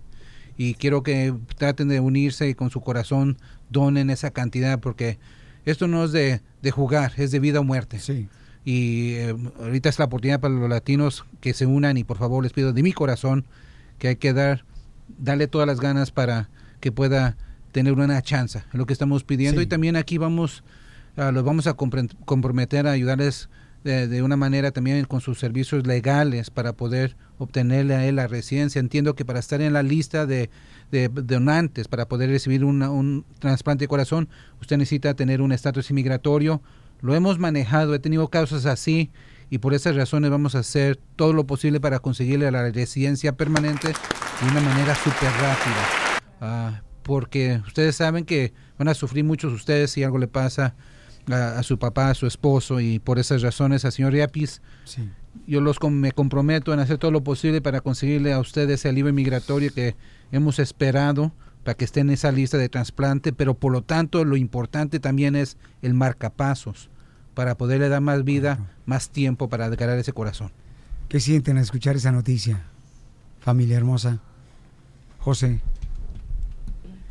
y 0.56 0.76
quiero 0.76 1.04
que 1.04 1.34
traten 1.58 1.90
de 1.90 2.00
unirse 2.00 2.48
y 2.48 2.56
con 2.56 2.70
su 2.70 2.80
corazón 2.80 3.38
donen 3.70 4.10
esa 4.10 4.32
cantidad 4.32 4.80
porque 4.80 5.20
esto 5.66 5.88
no 5.88 6.06
es 6.06 6.12
de, 6.12 6.42
de 6.62 6.72
jugar, 6.72 7.14
es 7.18 7.32
de 7.32 7.40
vida 7.40 7.60
o 7.60 7.64
muerte. 7.64 8.00
Sí. 8.00 8.30
Y 8.66 9.14
eh, 9.16 9.36
ahorita 9.60 9.90
es 9.90 10.00
la 10.00 10.06
oportunidad 10.06 10.40
para 10.40 10.54
los 10.54 10.70
latinos 10.70 11.26
que 11.42 11.54
se 11.54 11.66
unan 11.66 11.98
y 11.98 12.04
por 12.04 12.18
favor 12.18 12.44
les 12.44 12.54
pido 12.54 12.72
de 12.74 12.82
mi 12.84 12.94
corazón 12.94 13.46
que 13.98 14.08
hay 14.10 14.16
que 14.16 14.32
dar, 14.34 14.64
darle 15.18 15.48
todas 15.48 15.68
las 15.68 15.80
ganas 15.80 16.12
para 16.12 16.50
que 16.80 16.92
pueda 16.92 17.36
tener 17.72 17.94
una 17.94 18.22
chance, 18.22 18.60
es 18.60 18.74
lo 18.74 18.86
que 18.86 18.94
estamos 18.94 19.24
pidiendo 19.24 19.60
y 19.62 19.66
también 19.66 19.96
aquí 19.96 20.18
vamos, 20.18 20.64
los 21.16 21.44
vamos 21.44 21.68
a 21.68 21.74
comprometer 21.74 22.88
a 22.88 22.92
ayudarles 22.92 23.50
de, 23.84 24.08
de 24.08 24.22
una 24.22 24.38
manera 24.38 24.72
también 24.72 25.04
con 25.06 25.20
sus 25.20 25.40
servicios 25.40 25.86
legales 25.86 26.50
para 26.50 26.72
poder 26.74 27.18
obtenerle 27.38 27.96
a 27.96 28.06
él 28.06 28.16
la 28.16 28.28
residencia. 28.28 28.80
Entiendo 28.80 29.14
que 29.16 29.26
para 29.26 29.40
estar 29.40 29.60
en 29.62 29.74
la 29.74 29.84
lista 29.84 30.26
de, 30.26 30.50
de 30.92 31.10
donantes, 31.10 31.90
para 31.90 32.08
poder 32.08 32.30
recibir 32.30 32.64
una- 32.64 32.90
un 32.92 33.26
trasplante 33.40 33.84
de 33.84 33.88
corazón, 33.90 34.30
usted 34.62 34.78
necesita 34.78 35.16
tener 35.16 35.42
un 35.42 35.52
estatus 35.52 35.90
inmigratorio. 35.90 36.62
Lo 37.04 37.14
hemos 37.14 37.38
manejado, 37.38 37.94
he 37.94 38.00
tenido 38.00 38.30
casos 38.30 38.66
así 38.66 39.12
y 39.50 39.58
por 39.60 39.74
esas 39.76 39.96
razones 39.96 40.32
vamos 40.32 40.56
a 40.56 40.60
hacer 40.60 40.98
todo 41.16 41.34
lo 41.34 41.46
posible 41.46 41.80
para 41.80 42.00
conseguirle 42.00 42.50
la 42.50 42.72
residencia 42.72 43.36
permanente 43.36 43.90
de 43.90 44.48
una 44.50 44.62
manera 44.62 44.96
súper 44.96 45.30
rápida. 45.34 46.22
Ah, 46.42 46.82
porque 47.04 47.62
ustedes 47.68 47.98
saben 47.98 48.24
que 48.24 48.54
van 48.80 48.88
a 48.88 48.94
sufrir 48.94 49.24
muchos 49.26 49.52
ustedes 49.54 49.92
si 49.92 50.02
algo 50.04 50.18
le 50.18 50.28
pasa 50.30 50.76
a, 51.30 51.60
a 51.60 51.64
su 51.64 51.78
papá, 51.78 52.10
a 52.10 52.14
su 52.16 52.26
esposo 52.26 52.80
y 52.80 53.00
por 53.00 53.20
esas 53.20 53.42
razones 53.42 53.84
al 53.86 53.92
señor 53.92 54.16
Yapis 54.16 54.62
Sí. 54.86 55.10
yo 55.46 55.60
los 55.62 55.80
com- 55.80 55.94
me 55.94 56.14
comprometo 56.14 56.74
en 56.74 56.80
hacer 56.80 56.98
todo 56.98 57.12
lo 57.12 57.22
posible 57.24 57.62
para 57.62 57.82
conseguirle 57.82 58.32
a 58.34 58.40
ustedes 58.40 58.80
ese 58.80 58.90
alivio 58.90 59.12
migratorio 59.14 59.74
que 59.74 59.96
hemos 60.32 60.58
esperado 60.60 61.34
para 61.66 61.76
que 61.76 61.84
esté 61.86 62.00
en 62.02 62.10
esa 62.10 62.32
lista 62.32 62.58
de 62.58 62.68
trasplante, 62.70 63.32
pero 63.34 63.54
por 63.54 63.72
lo 63.74 63.82
tanto 63.84 64.24
lo 64.26 64.36
importante 64.38 65.00
también 65.00 65.36
es 65.36 65.58
el 65.82 65.94
marcapasos 65.94 66.90
para 67.34 67.56
poderle 67.56 67.90
dar 67.90 68.02
más 68.02 68.24
vida, 68.24 68.60
más 68.86 69.10
tiempo 69.10 69.50
para 69.50 69.70
ganar 69.70 69.98
ese 69.98 70.14
corazón. 70.14 70.52
¿Qué 71.10 71.20
sienten 71.20 71.58
al 71.58 71.64
escuchar 71.64 71.96
esa 71.96 72.12
noticia? 72.12 72.64
Familia 73.40 73.78
hermosa. 73.78 74.20
José. 75.20 75.60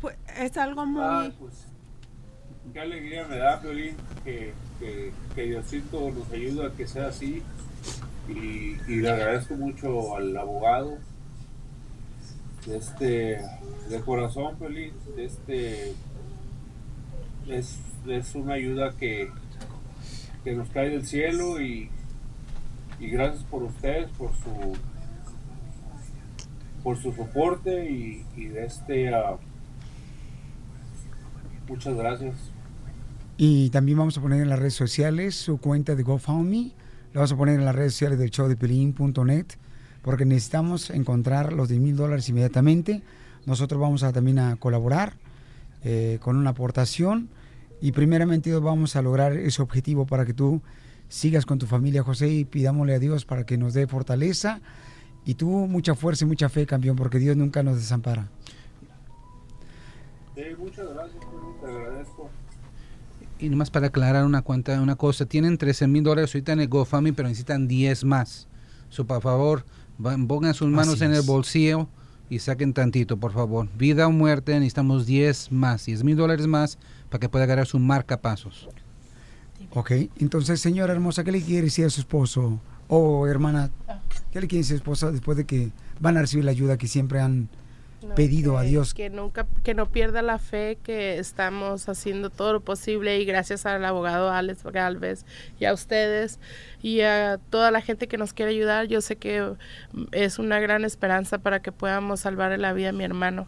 Pues, 0.01 0.15
es 0.37 0.57
algo 0.57 0.85
muy... 0.85 1.01
Ah, 1.03 1.31
pues, 1.39 1.65
qué 2.73 2.79
alegría 2.79 3.27
me 3.27 3.37
da, 3.37 3.61
Piolín, 3.61 3.95
que, 4.23 4.53
que, 4.79 5.11
que 5.35 5.43
Diosito 5.43 6.11
nos 6.11 6.31
ayuda 6.31 6.67
a 6.67 6.71
que 6.71 6.87
sea 6.87 7.07
así. 7.07 7.41
Y, 8.29 8.77
y 8.87 9.01
le 9.01 9.09
agradezco 9.09 9.55
mucho 9.55 10.15
al 10.15 10.35
abogado 10.37 10.97
de 12.65 12.77
este 12.77 13.41
de 13.89 13.99
corazón, 14.05 14.57
de 14.59 15.25
este 15.25 15.93
es, 17.47 17.77
es 18.07 18.35
una 18.35 18.53
ayuda 18.53 18.93
que, 18.97 19.29
que 20.43 20.53
nos 20.53 20.69
cae 20.69 20.89
del 20.89 21.05
cielo 21.05 21.61
y, 21.61 21.89
y 22.99 23.07
gracias 23.07 23.43
por 23.45 23.63
ustedes, 23.63 24.09
por 24.11 24.31
su 24.35 24.77
por 26.83 27.01
su 27.01 27.13
soporte 27.13 27.89
y, 27.89 28.45
de 28.47 28.65
este 28.65 29.13
ah, 29.13 29.37
muchas 31.67 31.95
gracias. 31.95 32.35
Y 33.37 33.69
también 33.69 33.97
vamos 33.97 34.17
a 34.17 34.21
poner 34.21 34.41
en 34.41 34.49
las 34.49 34.59
redes 34.59 34.75
sociales 34.75 35.35
su 35.35 35.57
cuenta 35.57 35.95
de 35.95 36.03
GoFundMe. 36.03 36.71
Lo 37.13 37.21
vamos 37.21 37.31
a 37.31 37.37
poner 37.37 37.55
en 37.55 37.65
las 37.65 37.75
redes 37.75 37.93
sociales 37.93 38.19
del 38.19 38.31
show 38.31 38.47
de 38.47 38.55
Pelín.net 38.55 39.45
porque 40.01 40.25
necesitamos 40.25 40.89
encontrar 40.89 41.53
los 41.53 41.69
10 41.69 41.81
mil 41.81 41.95
dólares 41.95 42.27
inmediatamente. 42.27 43.01
Nosotros 43.45 43.79
vamos 43.79 44.03
a 44.03 44.11
también 44.11 44.39
a 44.39 44.57
colaborar 44.57 45.13
eh, 45.83 46.19
con 46.21 46.35
una 46.35 46.51
aportación 46.51 47.29
y 47.83 47.91
primeramente 47.91 48.49
Dios, 48.49 48.63
vamos 48.63 48.95
a 48.95 49.01
lograr 49.01 49.33
ese 49.33 49.61
objetivo 49.61 50.05
para 50.05 50.25
que 50.25 50.33
tú 50.33 50.61
sigas 51.09 51.45
con 51.45 51.59
tu 51.59 51.65
familia, 51.65 52.01
José, 52.01 52.29
y 52.29 52.45
pidámosle 52.45 52.95
a 52.95 52.99
Dios 52.99 53.25
para 53.25 53.45
que 53.45 53.57
nos 53.57 53.73
dé 53.73 53.87
fortaleza 53.87 54.61
y 55.25 55.33
tú 55.33 55.49
mucha 55.49 55.93
fuerza 55.93 56.23
y 56.23 56.29
mucha 56.29 56.47
fe, 56.47 56.65
campeón, 56.65 56.95
porque 56.95 57.19
Dios 57.19 57.35
nunca 57.35 57.61
nos 57.61 57.75
desampara. 57.75 58.29
Sí, 60.33 60.43
muchas 60.57 60.93
gracias, 60.93 61.21
te 61.59 61.67
agradezco. 61.67 62.29
Y 63.37 63.49
nomás 63.49 63.69
para 63.69 63.87
aclarar 63.87 64.23
una 64.23 64.43
cuenta, 64.43 64.79
una 64.81 64.95
cosa, 64.95 65.25
tienen 65.25 65.57
13 65.57 65.87
mil 65.87 66.03
dólares 66.03 66.33
ahorita 66.33 66.53
en 66.53 66.61
el 66.61 66.69
GoFundMe, 66.69 67.11
pero 67.11 67.27
necesitan 67.27 67.67
10 67.67 68.05
más. 68.05 68.47
So, 68.87 69.05
por 69.05 69.21
favor, 69.21 69.65
pongan 69.99 70.53
sus 70.53 70.69
manos 70.69 71.01
en 71.01 71.13
el 71.13 71.23
bolsillo 71.23 71.89
y 72.29 72.39
saquen 72.39 72.71
tantito, 72.71 73.17
por 73.17 73.33
favor. 73.33 73.67
Vida 73.77 74.07
o 74.07 74.11
muerte, 74.11 74.53
necesitamos 74.53 75.05
10 75.05 75.51
más, 75.51 75.85
10 75.85 76.05
mil 76.05 76.15
dólares 76.15 76.47
más 76.47 76.79
para 77.13 77.19
que 77.19 77.29
pueda 77.29 77.45
agarrar 77.45 77.67
su 77.67 77.77
marcapasos. 77.77 78.67
Ok, 79.69 79.91
entonces, 80.17 80.59
señora 80.59 80.93
hermosa, 80.93 81.23
¿qué 81.23 81.31
le 81.31 81.43
quiere 81.43 81.65
decir 81.65 81.85
a 81.85 81.91
su 81.91 82.01
esposo? 82.01 82.59
O 82.87 83.27
hermana, 83.27 83.69
¿qué 84.31 84.41
le 84.41 84.47
quiere 84.47 84.63
decir 84.63 84.73
a 84.73 84.77
su 84.77 84.83
esposa 84.83 85.11
después 85.11 85.37
de 85.37 85.45
que 85.45 85.69
van 85.99 86.17
a 86.17 86.21
recibir 86.21 86.43
la 86.43 86.49
ayuda 86.49 86.79
que 86.79 86.87
siempre 86.87 87.19
han 87.19 87.49
No, 88.01 88.15
pedido 88.15 88.57
a 88.57 88.63
Dios? 88.63 88.95
Que 88.95 89.11
nunca, 89.11 89.45
que 89.63 89.75
no 89.75 89.91
pierda 89.91 90.23
la 90.23 90.39
fe, 90.39 90.79
que 90.81 91.19
estamos 91.19 91.87
haciendo 91.87 92.31
todo 92.31 92.51
lo 92.51 92.61
posible 92.61 93.19
y 93.21 93.25
gracias 93.25 93.67
al 93.67 93.85
abogado 93.85 94.31
Alex 94.31 94.63
Galvez 94.63 95.23
y 95.59 95.65
a 95.65 95.73
ustedes 95.73 96.39
y 96.81 97.01
a 97.01 97.39
toda 97.51 97.69
la 97.69 97.81
gente 97.81 98.07
que 98.07 98.17
nos 98.17 98.33
quiere 98.33 98.53
ayudar, 98.53 98.87
yo 98.87 99.01
sé 99.01 99.17
que 99.17 99.53
es 100.13 100.39
una 100.39 100.59
gran 100.59 100.83
esperanza 100.83 101.37
para 101.37 101.61
que 101.61 101.71
podamos 101.71 102.21
salvar 102.21 102.57
la 102.57 102.73
vida 102.73 102.87
de 102.87 102.93
mi 102.93 103.03
hermano 103.03 103.47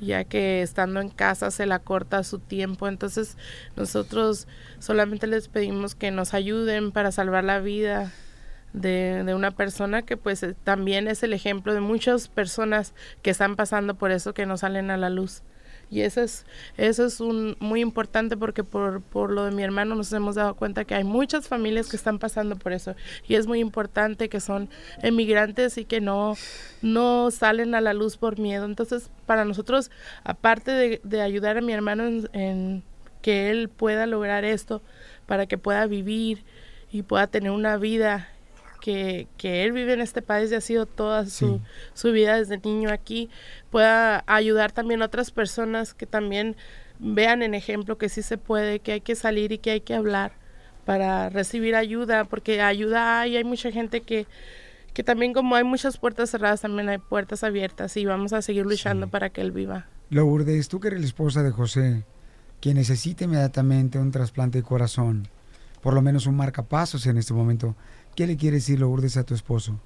ya 0.00 0.24
que 0.24 0.62
estando 0.62 1.00
en 1.00 1.08
casa 1.08 1.50
se 1.50 1.66
la 1.66 1.78
corta 1.78 2.24
su 2.24 2.38
tiempo. 2.38 2.88
Entonces 2.88 3.36
nosotros 3.76 4.46
solamente 4.78 5.26
les 5.26 5.48
pedimos 5.48 5.94
que 5.94 6.10
nos 6.10 6.34
ayuden 6.34 6.92
para 6.92 7.12
salvar 7.12 7.44
la 7.44 7.60
vida 7.60 8.12
de, 8.72 9.22
de 9.24 9.34
una 9.34 9.52
persona 9.52 10.02
que 10.02 10.16
pues 10.16 10.42
eh, 10.42 10.54
también 10.64 11.08
es 11.08 11.22
el 11.22 11.32
ejemplo 11.32 11.72
de 11.72 11.80
muchas 11.80 12.28
personas 12.28 12.92
que 13.22 13.30
están 13.30 13.56
pasando 13.56 13.94
por 13.94 14.10
eso 14.10 14.34
que 14.34 14.46
no 14.46 14.56
salen 14.56 14.90
a 14.90 14.96
la 14.96 15.10
luz. 15.10 15.42
Y 15.90 16.00
eso 16.00 16.22
es, 16.22 16.46
eso 16.76 17.04
es 17.04 17.20
un, 17.20 17.56
muy 17.60 17.80
importante 17.80 18.36
porque 18.36 18.64
por, 18.64 19.02
por 19.02 19.30
lo 19.30 19.44
de 19.44 19.50
mi 19.50 19.62
hermano 19.62 19.94
nos 19.94 20.12
hemos 20.12 20.34
dado 20.34 20.54
cuenta 20.54 20.84
que 20.84 20.94
hay 20.94 21.04
muchas 21.04 21.48
familias 21.48 21.88
que 21.88 21.96
están 21.96 22.18
pasando 22.18 22.56
por 22.56 22.72
eso. 22.72 22.94
Y 23.26 23.34
es 23.34 23.46
muy 23.46 23.60
importante 23.60 24.28
que 24.28 24.40
son 24.40 24.68
emigrantes 25.02 25.78
y 25.78 25.84
que 25.84 26.00
no, 26.00 26.34
no 26.82 27.30
salen 27.30 27.74
a 27.74 27.80
la 27.80 27.94
luz 27.94 28.16
por 28.16 28.38
miedo. 28.38 28.64
Entonces, 28.64 29.10
para 29.26 29.44
nosotros, 29.44 29.90
aparte 30.24 30.70
de, 30.70 31.00
de 31.04 31.20
ayudar 31.20 31.58
a 31.58 31.60
mi 31.60 31.72
hermano 31.72 32.06
en, 32.06 32.28
en 32.32 32.82
que 33.22 33.50
él 33.50 33.68
pueda 33.68 34.06
lograr 34.06 34.44
esto, 34.44 34.82
para 35.26 35.46
que 35.46 35.56
pueda 35.56 35.86
vivir 35.86 36.44
y 36.92 37.02
pueda 37.02 37.26
tener 37.26 37.50
una 37.50 37.76
vida 37.76 38.28
que, 38.84 39.28
que 39.38 39.64
él 39.64 39.72
vive 39.72 39.94
en 39.94 40.02
este 40.02 40.20
país 40.20 40.52
y 40.52 40.56
ha 40.56 40.60
sido 40.60 40.84
toda 40.84 41.24
su, 41.24 41.62
su 41.94 42.12
vida 42.12 42.36
desde 42.36 42.58
niño 42.58 42.90
aquí, 42.92 43.30
pueda 43.70 44.22
ayudar 44.26 44.72
también 44.72 45.00
a 45.00 45.06
otras 45.06 45.30
personas 45.30 45.94
que 45.94 46.04
también 46.04 46.54
vean 46.98 47.42
en 47.42 47.54
ejemplo 47.54 47.96
que 47.96 48.10
sí 48.10 48.20
se 48.20 48.36
puede, 48.36 48.80
que 48.80 48.92
hay 48.92 49.00
que 49.00 49.14
salir 49.14 49.52
y 49.52 49.58
que 49.58 49.70
hay 49.70 49.80
que 49.80 49.94
hablar 49.94 50.32
para 50.84 51.30
recibir 51.30 51.76
ayuda, 51.76 52.26
porque 52.26 52.60
ayuda 52.60 53.20
hay, 53.20 53.38
hay 53.38 53.44
mucha 53.44 53.72
gente 53.72 54.02
que, 54.02 54.26
que 54.92 55.02
también 55.02 55.32
como 55.32 55.56
hay 55.56 55.64
muchas 55.64 55.96
puertas 55.96 56.28
cerradas, 56.28 56.60
también 56.60 56.90
hay 56.90 56.98
puertas 56.98 57.42
abiertas 57.42 57.96
y 57.96 58.04
vamos 58.04 58.34
a 58.34 58.42
seguir 58.42 58.66
luchando 58.66 59.08
para 59.08 59.30
que 59.30 59.40
él 59.40 59.50
viva. 59.50 59.86
Lourdes, 60.10 60.68
tú 60.68 60.78
que 60.78 60.88
eres 60.88 61.00
la 61.00 61.06
esposa 61.06 61.42
de 61.42 61.52
José, 61.52 62.04
que 62.60 62.74
necesita 62.74 63.24
inmediatamente 63.24 63.98
un 63.98 64.10
trasplante 64.10 64.58
de 64.58 64.62
corazón, 64.62 65.26
por 65.80 65.94
lo 65.94 66.02
menos 66.02 66.26
un 66.26 66.36
marcapasos 66.36 67.06
en 67.06 67.16
este 67.16 67.32
momento, 67.32 67.76
¿qué 68.14 68.26
le 68.26 68.36
quiere 68.36 68.56
decir 68.56 68.80
Lourdes 68.80 69.16
a 69.16 69.24
tu 69.24 69.34
esposo? 69.34 69.78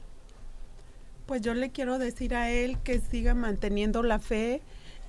Pues 1.27 1.43
yo 1.43 1.55
le 1.55 1.71
quiero 1.71 1.99
decir 1.99 2.35
a 2.35 2.51
él 2.51 2.79
que 2.83 3.01
siga 3.01 3.35
manteniendo 3.35 4.03
la 4.03 4.19
fe, 4.19 4.63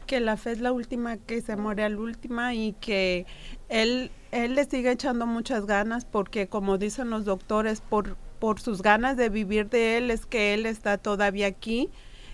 que 0.06 0.20
la 0.20 0.38
fe 0.38 0.52
es 0.52 0.60
la 0.60 0.72
última 0.72 1.18
que 1.18 1.42
se 1.42 1.56
muere 1.56 1.84
al 1.84 1.98
última 1.98 2.54
y 2.54 2.74
que 2.74 3.26
él, 3.70 4.12
él 4.32 4.56
le 4.56 4.66
siga 4.66 4.92
echando 4.92 5.26
muchas 5.26 5.66
ganas 5.66 6.06
porque 6.06 6.48
como 6.48 6.78
dicen 6.78 7.10
los 7.10 7.26
doctores, 7.26 7.82
por 7.82 8.18
por 8.40 8.60
sus 8.60 8.82
ganas 8.82 9.18
de 9.18 9.30
vivir 9.30 9.70
de 9.70 9.98
él 9.98 10.12
es 10.12 10.26
que 10.26 10.54
él 10.54 10.66
está 10.66 10.98
todavía 10.98 11.48
aquí 11.48 11.90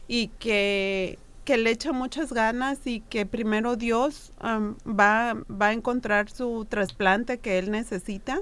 y 0.07 0.27
que, 0.39 1.17
que 1.43 1.57
le 1.57 1.71
echa 1.71 1.91
muchas 1.91 2.31
ganas 2.31 2.85
y 2.85 3.01
que 3.01 3.25
primero 3.25 3.75
Dios 3.75 4.31
va, 4.41 5.33
va 5.49 5.67
a 5.67 5.73
encontrar 5.73 6.29
su 6.29 6.65
trasplante 6.69 7.39
que 7.39 7.57
él 7.57 7.71
necesita 7.71 8.41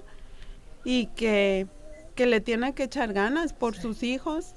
y 0.83 1.07
que, 1.07 1.67
que 2.15 2.25
le 2.25 2.41
tiene 2.41 2.73
que 2.73 2.83
echar 2.83 3.13
ganas 3.13 3.53
por 3.53 3.75
sus 3.75 4.03
hijos 4.03 4.53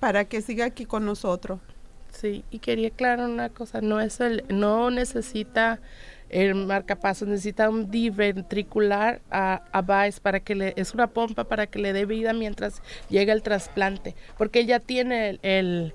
para 0.00 0.24
que 0.24 0.42
siga 0.42 0.66
aquí 0.66 0.84
con 0.84 1.04
nosotros. 1.04 1.60
Sí, 2.12 2.44
y 2.50 2.60
quería 2.60 2.88
aclarar 2.88 3.28
una 3.28 3.48
cosa, 3.48 3.80
no 3.80 4.00
es 4.00 4.20
el, 4.20 4.44
no 4.48 4.90
necesita 4.90 5.80
el 6.30 6.54
marcapasos, 6.54 7.26
necesita 7.28 7.68
un 7.68 7.90
diventricular 7.90 9.20
a, 9.30 9.62
a 9.72 9.82
Vice 9.82 10.20
para 10.20 10.40
que 10.40 10.54
le, 10.54 10.74
es 10.76 10.94
una 10.94 11.08
pompa 11.08 11.44
para 11.44 11.66
que 11.66 11.78
le 11.80 11.92
dé 11.92 12.06
vida 12.06 12.32
mientras 12.32 12.82
llega 13.08 13.32
el 13.32 13.42
trasplante, 13.42 14.14
porque 14.38 14.60
él 14.60 14.66
ya 14.66 14.80
tiene 14.80 15.30
el, 15.30 15.40
el- 15.42 15.94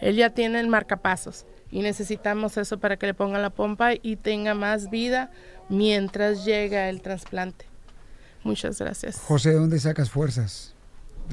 él 0.00 0.16
ya 0.16 0.30
tiene 0.30 0.60
el 0.60 0.66
marcapasos 0.68 1.44
y 1.70 1.82
necesitamos 1.82 2.56
eso 2.56 2.78
para 2.78 2.96
que 2.96 3.06
le 3.06 3.14
pongan 3.14 3.42
la 3.42 3.50
pompa 3.50 3.90
y 3.94 4.16
tenga 4.16 4.54
más 4.54 4.90
vida 4.90 5.30
mientras 5.68 6.44
llega 6.44 6.88
el 6.88 7.00
trasplante. 7.02 7.66
Muchas 8.42 8.78
gracias. 8.78 9.18
José, 9.20 9.50
¿de 9.50 9.56
dónde 9.56 9.78
sacas 9.78 10.10
fuerzas? 10.10 10.74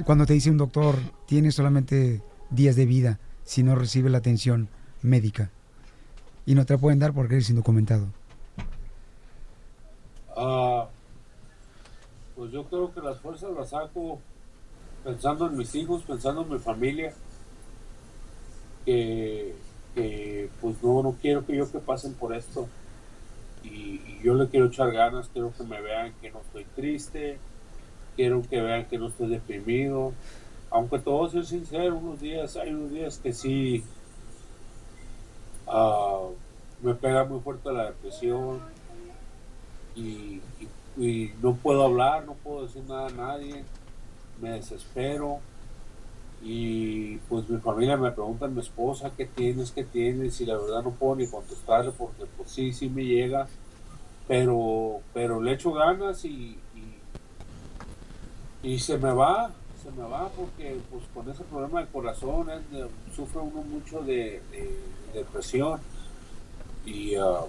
Cuando 0.04 0.26
te 0.26 0.34
dice 0.34 0.50
un 0.50 0.58
doctor, 0.58 0.96
tienes 1.26 1.54
solamente 1.54 2.22
días 2.50 2.76
de 2.76 2.86
vida 2.86 3.18
si 3.44 3.62
no 3.62 3.74
recibe 3.74 4.10
la 4.10 4.18
atención 4.18 4.68
médica. 5.02 5.50
Y 6.46 6.54
no 6.54 6.64
te 6.66 6.74
la 6.74 6.78
pueden 6.78 6.98
dar 6.98 7.12
porque 7.12 7.34
eres 7.34 7.50
indocumentado. 7.50 8.06
Ah, 10.36 10.88
pues 12.36 12.52
yo 12.52 12.64
creo 12.64 12.94
que 12.94 13.00
las 13.00 13.18
fuerzas 13.18 13.50
las 13.56 13.70
saco 13.70 14.20
pensando 15.02 15.46
en 15.46 15.56
mis 15.56 15.74
hijos, 15.74 16.02
pensando 16.02 16.42
en 16.42 16.50
mi 16.50 16.58
familia, 16.58 17.12
que, 18.84 19.54
que, 19.94 20.48
pues 20.60 20.76
no, 20.82 21.02
no 21.02 21.16
quiero 21.20 21.44
que 21.44 21.56
yo 21.56 21.70
que 21.70 21.78
pasen 21.78 22.14
por 22.14 22.34
esto. 22.34 22.68
Y, 23.64 24.00
yo 24.22 24.34
le 24.34 24.48
quiero 24.48 24.66
echar 24.66 24.90
ganas, 24.92 25.28
quiero 25.32 25.52
que 25.56 25.62
me 25.64 25.80
vean 25.80 26.12
que 26.20 26.30
no 26.30 26.40
estoy 26.40 26.64
triste, 26.74 27.38
quiero 28.16 28.42
que 28.42 28.60
vean 28.60 28.86
que 28.86 28.98
no 28.98 29.08
estoy 29.08 29.28
deprimido. 29.28 30.12
Aunque 30.70 30.98
a 31.26 31.30
ser 31.30 31.46
sincero, 31.46 31.96
unos 31.96 32.20
días, 32.20 32.56
hay 32.56 32.70
unos 32.74 32.90
días 32.90 33.18
que 33.18 33.32
sí 33.32 33.84
ah, 35.66 36.28
me 36.82 36.94
pega 36.94 37.24
muy 37.24 37.40
fuerte 37.40 37.72
la 37.72 37.86
depresión 37.86 38.60
y- 39.94 40.40
y 40.96 41.32
no 41.40 41.54
puedo 41.54 41.84
hablar, 41.84 42.24
no 42.26 42.34
puedo 42.34 42.66
decir 42.66 42.82
nada 42.88 43.06
a 43.06 43.10
nadie, 43.10 43.64
me 44.40 44.50
desespero 44.50 45.40
y 46.40 47.18
pues 47.28 47.48
mi 47.48 47.58
familia 47.60 47.96
me 47.96 48.12
pregunta 48.12 48.48
mi 48.48 48.60
esposa 48.60 49.12
qué 49.16 49.26
tienes, 49.26 49.72
qué 49.72 49.84
tienes 49.84 50.40
y 50.40 50.46
la 50.46 50.56
verdad 50.58 50.82
no 50.84 50.92
puedo 50.92 51.16
ni 51.16 51.28
contestarle 51.28 51.92
porque 51.92 52.26
pues 52.36 52.50
sí, 52.50 52.72
sí 52.72 52.88
me 52.90 53.04
llega, 53.04 53.48
pero, 54.28 55.00
pero 55.14 55.42
le 55.42 55.52
echo 55.54 55.72
ganas 55.72 56.24
y, 56.24 56.58
y, 58.62 58.78
se 58.78 58.98
me 58.98 59.12
va, 59.12 59.50
se 59.82 59.90
me 59.90 60.02
va 60.02 60.28
porque 60.30 60.80
pues 60.90 61.04
con 61.14 61.28
ese 61.30 61.44
problema 61.44 61.80
del 61.80 61.88
corazón 61.88 62.46
de- 62.46 62.88
sufre 63.14 63.40
uno 63.40 63.62
mucho 63.62 64.00
de, 64.02 64.42
de- 64.50 64.92
de 65.12 65.18
depresión 65.20 65.80
y 66.84 67.14
ah, 67.16 67.46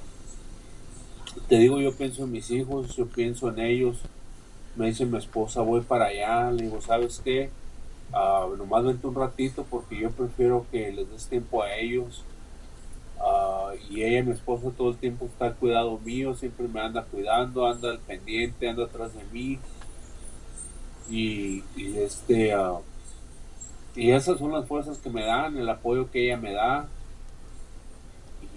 te 1.48 1.58
digo, 1.58 1.80
yo 1.80 1.96
pienso 1.96 2.24
en 2.24 2.32
mis 2.32 2.50
hijos, 2.52 2.96
yo 2.96 3.08
pienso 3.08 3.50
en 3.50 3.60
ellos. 3.60 3.98
Me 4.76 4.88
dice 4.88 5.06
mi 5.06 5.18
esposa, 5.18 5.62
voy 5.62 5.82
para 5.82 6.08
allá. 6.08 6.52
Le 6.52 6.64
digo, 6.66 6.82
¿sabes 6.82 7.22
qué? 7.24 7.52
Ah, 8.12 8.48
nomás 8.58 8.84
vente 8.84 9.06
un 9.06 9.16
ratito 9.16 9.66
porque 9.70 9.98
yo 9.98 10.10
prefiero 10.12 10.66
que 10.72 10.92
les 10.92 11.10
des 11.10 11.28
tiempo 11.28 11.62
a 11.62 11.76
ellos. 11.76 12.24
Ah, 13.20 13.72
y 13.90 14.04
ella, 14.04 14.24
mi 14.24 14.32
esposa, 14.32 14.72
todo 14.76 14.90
el 14.92 14.98
tiempo 14.98 15.26
está 15.26 15.48
al 15.48 15.56
cuidado 15.56 16.00
mío, 16.00 16.34
siempre 16.36 16.68
me 16.68 16.80
anda 16.82 17.04
cuidando, 17.04 17.68
anda 17.68 17.92
al 17.92 18.00
pendiente, 18.00 18.70
anda 18.70 18.86
atrás 18.86 19.14
de 19.14 19.24
mí. 19.32 19.60
Y, 21.10 21.64
este, 21.98 22.54
ah, 22.54 22.80
y 23.96 24.12
esas 24.12 24.40
son 24.40 24.52
las 24.52 24.68
fuerzas 24.68 25.00
que 25.00 25.10
me 25.10 25.26
dan, 25.26 25.58
el 25.58 25.70
apoyo 25.70 26.10
que 26.12 26.26
ella 26.26 26.38
me 26.38 26.54
da. 26.54 26.88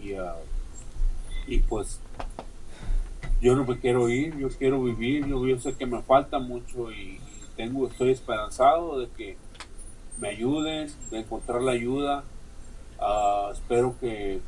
Y, 0.02 0.14
ah, 0.14 0.36
y 1.46 1.58
pues 1.58 2.00
yo 3.40 3.56
no 3.56 3.64
me 3.64 3.78
quiero 3.78 4.08
ir, 4.08 4.36
yo 4.38 4.48
quiero 4.48 4.82
vivir, 4.82 5.26
yo, 5.26 5.46
yo 5.46 5.58
sé 5.58 5.74
que 5.74 5.86
me 5.86 6.00
falta 6.02 6.38
mucho 6.38 6.92
y 6.92 7.20
tengo, 7.56 7.86
estoy 7.86 8.10
esperanzado 8.10 9.00
de 9.00 9.08
que 9.08 9.36
me 10.22 10.28
ayuden, 10.28 10.88
de 11.10 11.18
encontrar 11.18 11.60
la 11.60 11.72
ayuda. 11.72 12.22
Ah, 13.00 13.50
espero 13.52 13.96
que, 14.00 14.40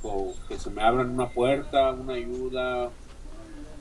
que 0.49 0.57
se 0.57 0.71
me 0.71 0.83
abran 0.83 1.11
una 1.11 1.29
puerta, 1.29 1.91
una 1.91 2.15
ayuda, 2.15 2.91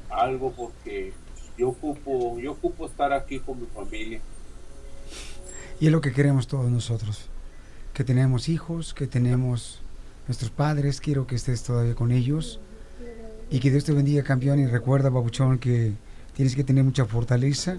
algo 0.09 0.51
porque 0.51 1.13
yo 1.55 1.69
ocupo, 1.69 2.39
yo 2.39 2.53
ocupo 2.53 2.87
estar 2.87 3.13
aquí 3.13 3.39
con 3.39 3.61
mi 3.61 3.67
familia. 3.67 4.19
Y 5.79 5.85
es 5.85 5.91
lo 5.91 6.01
que 6.01 6.11
queremos 6.11 6.47
todos 6.47 6.69
nosotros. 6.71 7.29
Que 7.93 8.03
tenemos 8.03 8.49
hijos, 8.49 8.95
que 8.95 9.05
tenemos 9.05 9.79
nuestros 10.27 10.49
padres. 10.49 10.99
Quiero 10.99 11.27
que 11.27 11.35
estés 11.35 11.61
todavía 11.61 11.93
con 11.93 12.11
ellos. 12.11 12.59
Y 13.51 13.59
que 13.59 13.69
Dios 13.69 13.83
te 13.83 13.93
bendiga, 13.93 14.23
campeón. 14.23 14.59
Y 14.59 14.65
recuerda, 14.65 15.09
babuchón, 15.09 15.59
que 15.59 15.91
tienes 16.35 16.55
que 16.55 16.63
tener 16.63 16.83
mucha 16.83 17.05
fortaleza. 17.05 17.77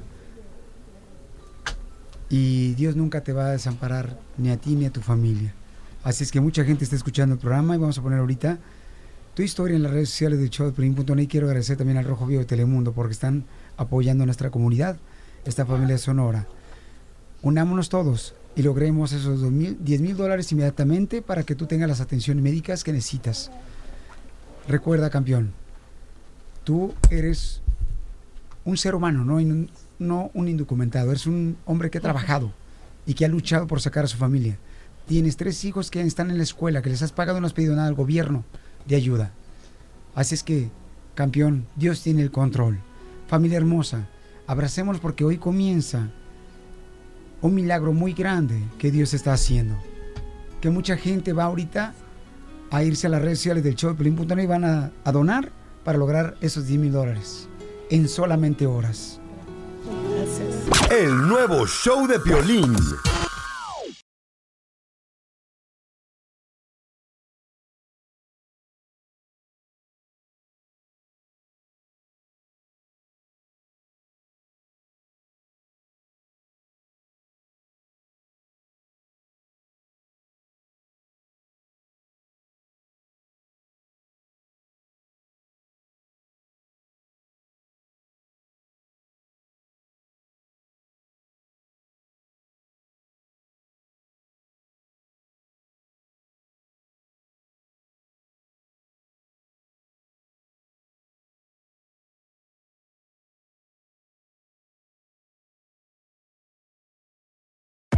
Y 2.29 2.75
Dios 2.75 2.97
nunca 2.97 3.23
te 3.23 3.33
va 3.33 3.47
a 3.47 3.51
desamparar, 3.53 4.19
ni 4.39 4.51
a 4.51 4.57
ti 4.57 4.75
ni 4.75 4.87
a 4.87 4.93
tu 4.93 5.01
familia. 5.01 5.55
Así 6.03 6.25
es 6.25 6.33
que 6.33 6.41
mucha 6.41 6.65
gente 6.65 6.85
está 6.85 6.97
escuchando 6.97 7.35
el 7.35 7.41
programa 7.41 7.75
y 7.75 7.79
vamos 7.79 7.99
a 7.99 8.03
poner 8.03 8.19
ahorita 8.19 8.59
tu 9.35 9.43
historia 9.43 9.77
en 9.77 9.83
las 9.83 9.93
redes 9.93 10.11
sociales 10.11 10.39
de 10.39 10.49
show 10.49 10.73
Y 11.19 11.27
quiero 11.27 11.47
agradecer 11.47 11.77
también 11.77 11.99
al 11.99 12.05
Rojo 12.05 12.27
Vivo 12.27 12.41
de 12.41 12.47
Telemundo 12.47 12.93
porque 12.93 13.13
están 13.13 13.45
apoyando 13.77 14.23
a 14.23 14.27
nuestra 14.27 14.51
comunidad, 14.51 14.97
esta 15.45 15.67
familia 15.67 15.99
sonora. 15.99 16.47
Unámonos 17.43 17.89
todos 17.89 18.35
y 18.57 18.63
logremos 18.63 19.13
esos 19.13 19.41
dos 19.41 19.51
mil, 19.51 19.77
10 19.81 20.01
mil 20.01 20.17
dólares 20.17 20.51
inmediatamente 20.53 21.21
para 21.23 21.43
que 21.43 21.55
tú 21.55 21.67
tengas 21.67 21.89
las 21.89 22.01
atenciones 22.01 22.43
médicas 22.43 22.85
que 22.85 22.93
necesitas. 22.93 23.51
Recuerda, 24.69 25.11
campeón, 25.11 25.53
tú 26.63 26.95
eres 27.11 27.61
un 28.65 28.77
ser 28.77 28.95
humano, 28.95 29.25
no, 29.25 29.41
no 29.99 30.31
un 30.35 30.49
indocumentado. 30.49 31.11
Eres 31.11 31.27
un 31.27 31.57
hombre 31.65 31.91
que 31.91 31.99
ha 31.99 32.03
trabajado 32.03 32.53
y 33.07 33.15
que 33.15 33.25
ha 33.25 33.29
luchado 33.29 33.67
por 33.67 33.81
sacar 33.81 34.05
a 34.05 34.09
su 34.09 34.17
familia. 34.17 34.59
Tienes 35.07 35.37
tres 35.37 35.65
hijos 35.65 35.91
que 35.91 36.01
están 36.01 36.31
en 36.31 36.39
la 36.39 36.43
escuela, 36.43 36.83
que 36.83 36.91
les 36.91 37.03
has 37.03 37.13
pagado, 37.13 37.41
no 37.41 37.47
has 37.47 37.53
pedido 37.53 37.77
nada 37.77 37.89
al 37.89 37.95
gobierno 37.95 38.45
de 38.87 38.97
ayuda. 38.97 39.33
Así 40.15 40.35
es 40.35 40.43
que, 40.43 40.71
campeón, 41.15 41.67
Dios 41.77 42.03
tiene 42.03 42.23
el 42.23 42.31
control. 42.31 42.79
Familia 43.27 43.59
hermosa, 43.59 44.09
abracémonos 44.47 45.01
porque 45.01 45.25
hoy 45.25 45.39
comienza 45.39 46.11
un 47.43 47.55
milagro 47.55 47.93
muy 47.93 48.15
grande 48.15 48.59
que 48.79 48.91
Dios 48.91 49.13
está 49.13 49.35
haciendo. 49.35 49.77
Que 50.61 50.71
mucha 50.71 50.97
gente 50.97 51.33
va 51.33 51.45
ahorita 51.45 51.95
a 52.71 52.83
irse 52.83 53.07
a 53.07 53.11
las 53.11 53.21
redes 53.21 53.39
sociales 53.39 53.63
del 53.63 53.75
show 53.75 53.91
de 53.91 53.97
Pelín.net 53.97 54.43
y 54.43 54.47
van 54.47 54.65
a, 54.65 54.93
a 55.05 55.13
donar 55.13 55.53
para 55.85 55.99
lograr 55.99 56.37
esos 56.41 56.67
10 56.67 56.81
mil 56.81 56.93
dólares 56.93 57.49
en 57.91 58.09
solamente 58.09 58.67
horas. 58.67 59.21
El 60.91 61.29
nuevo 61.29 61.67
show 61.67 62.07
de 62.07 62.19
Piolín. 62.19 62.75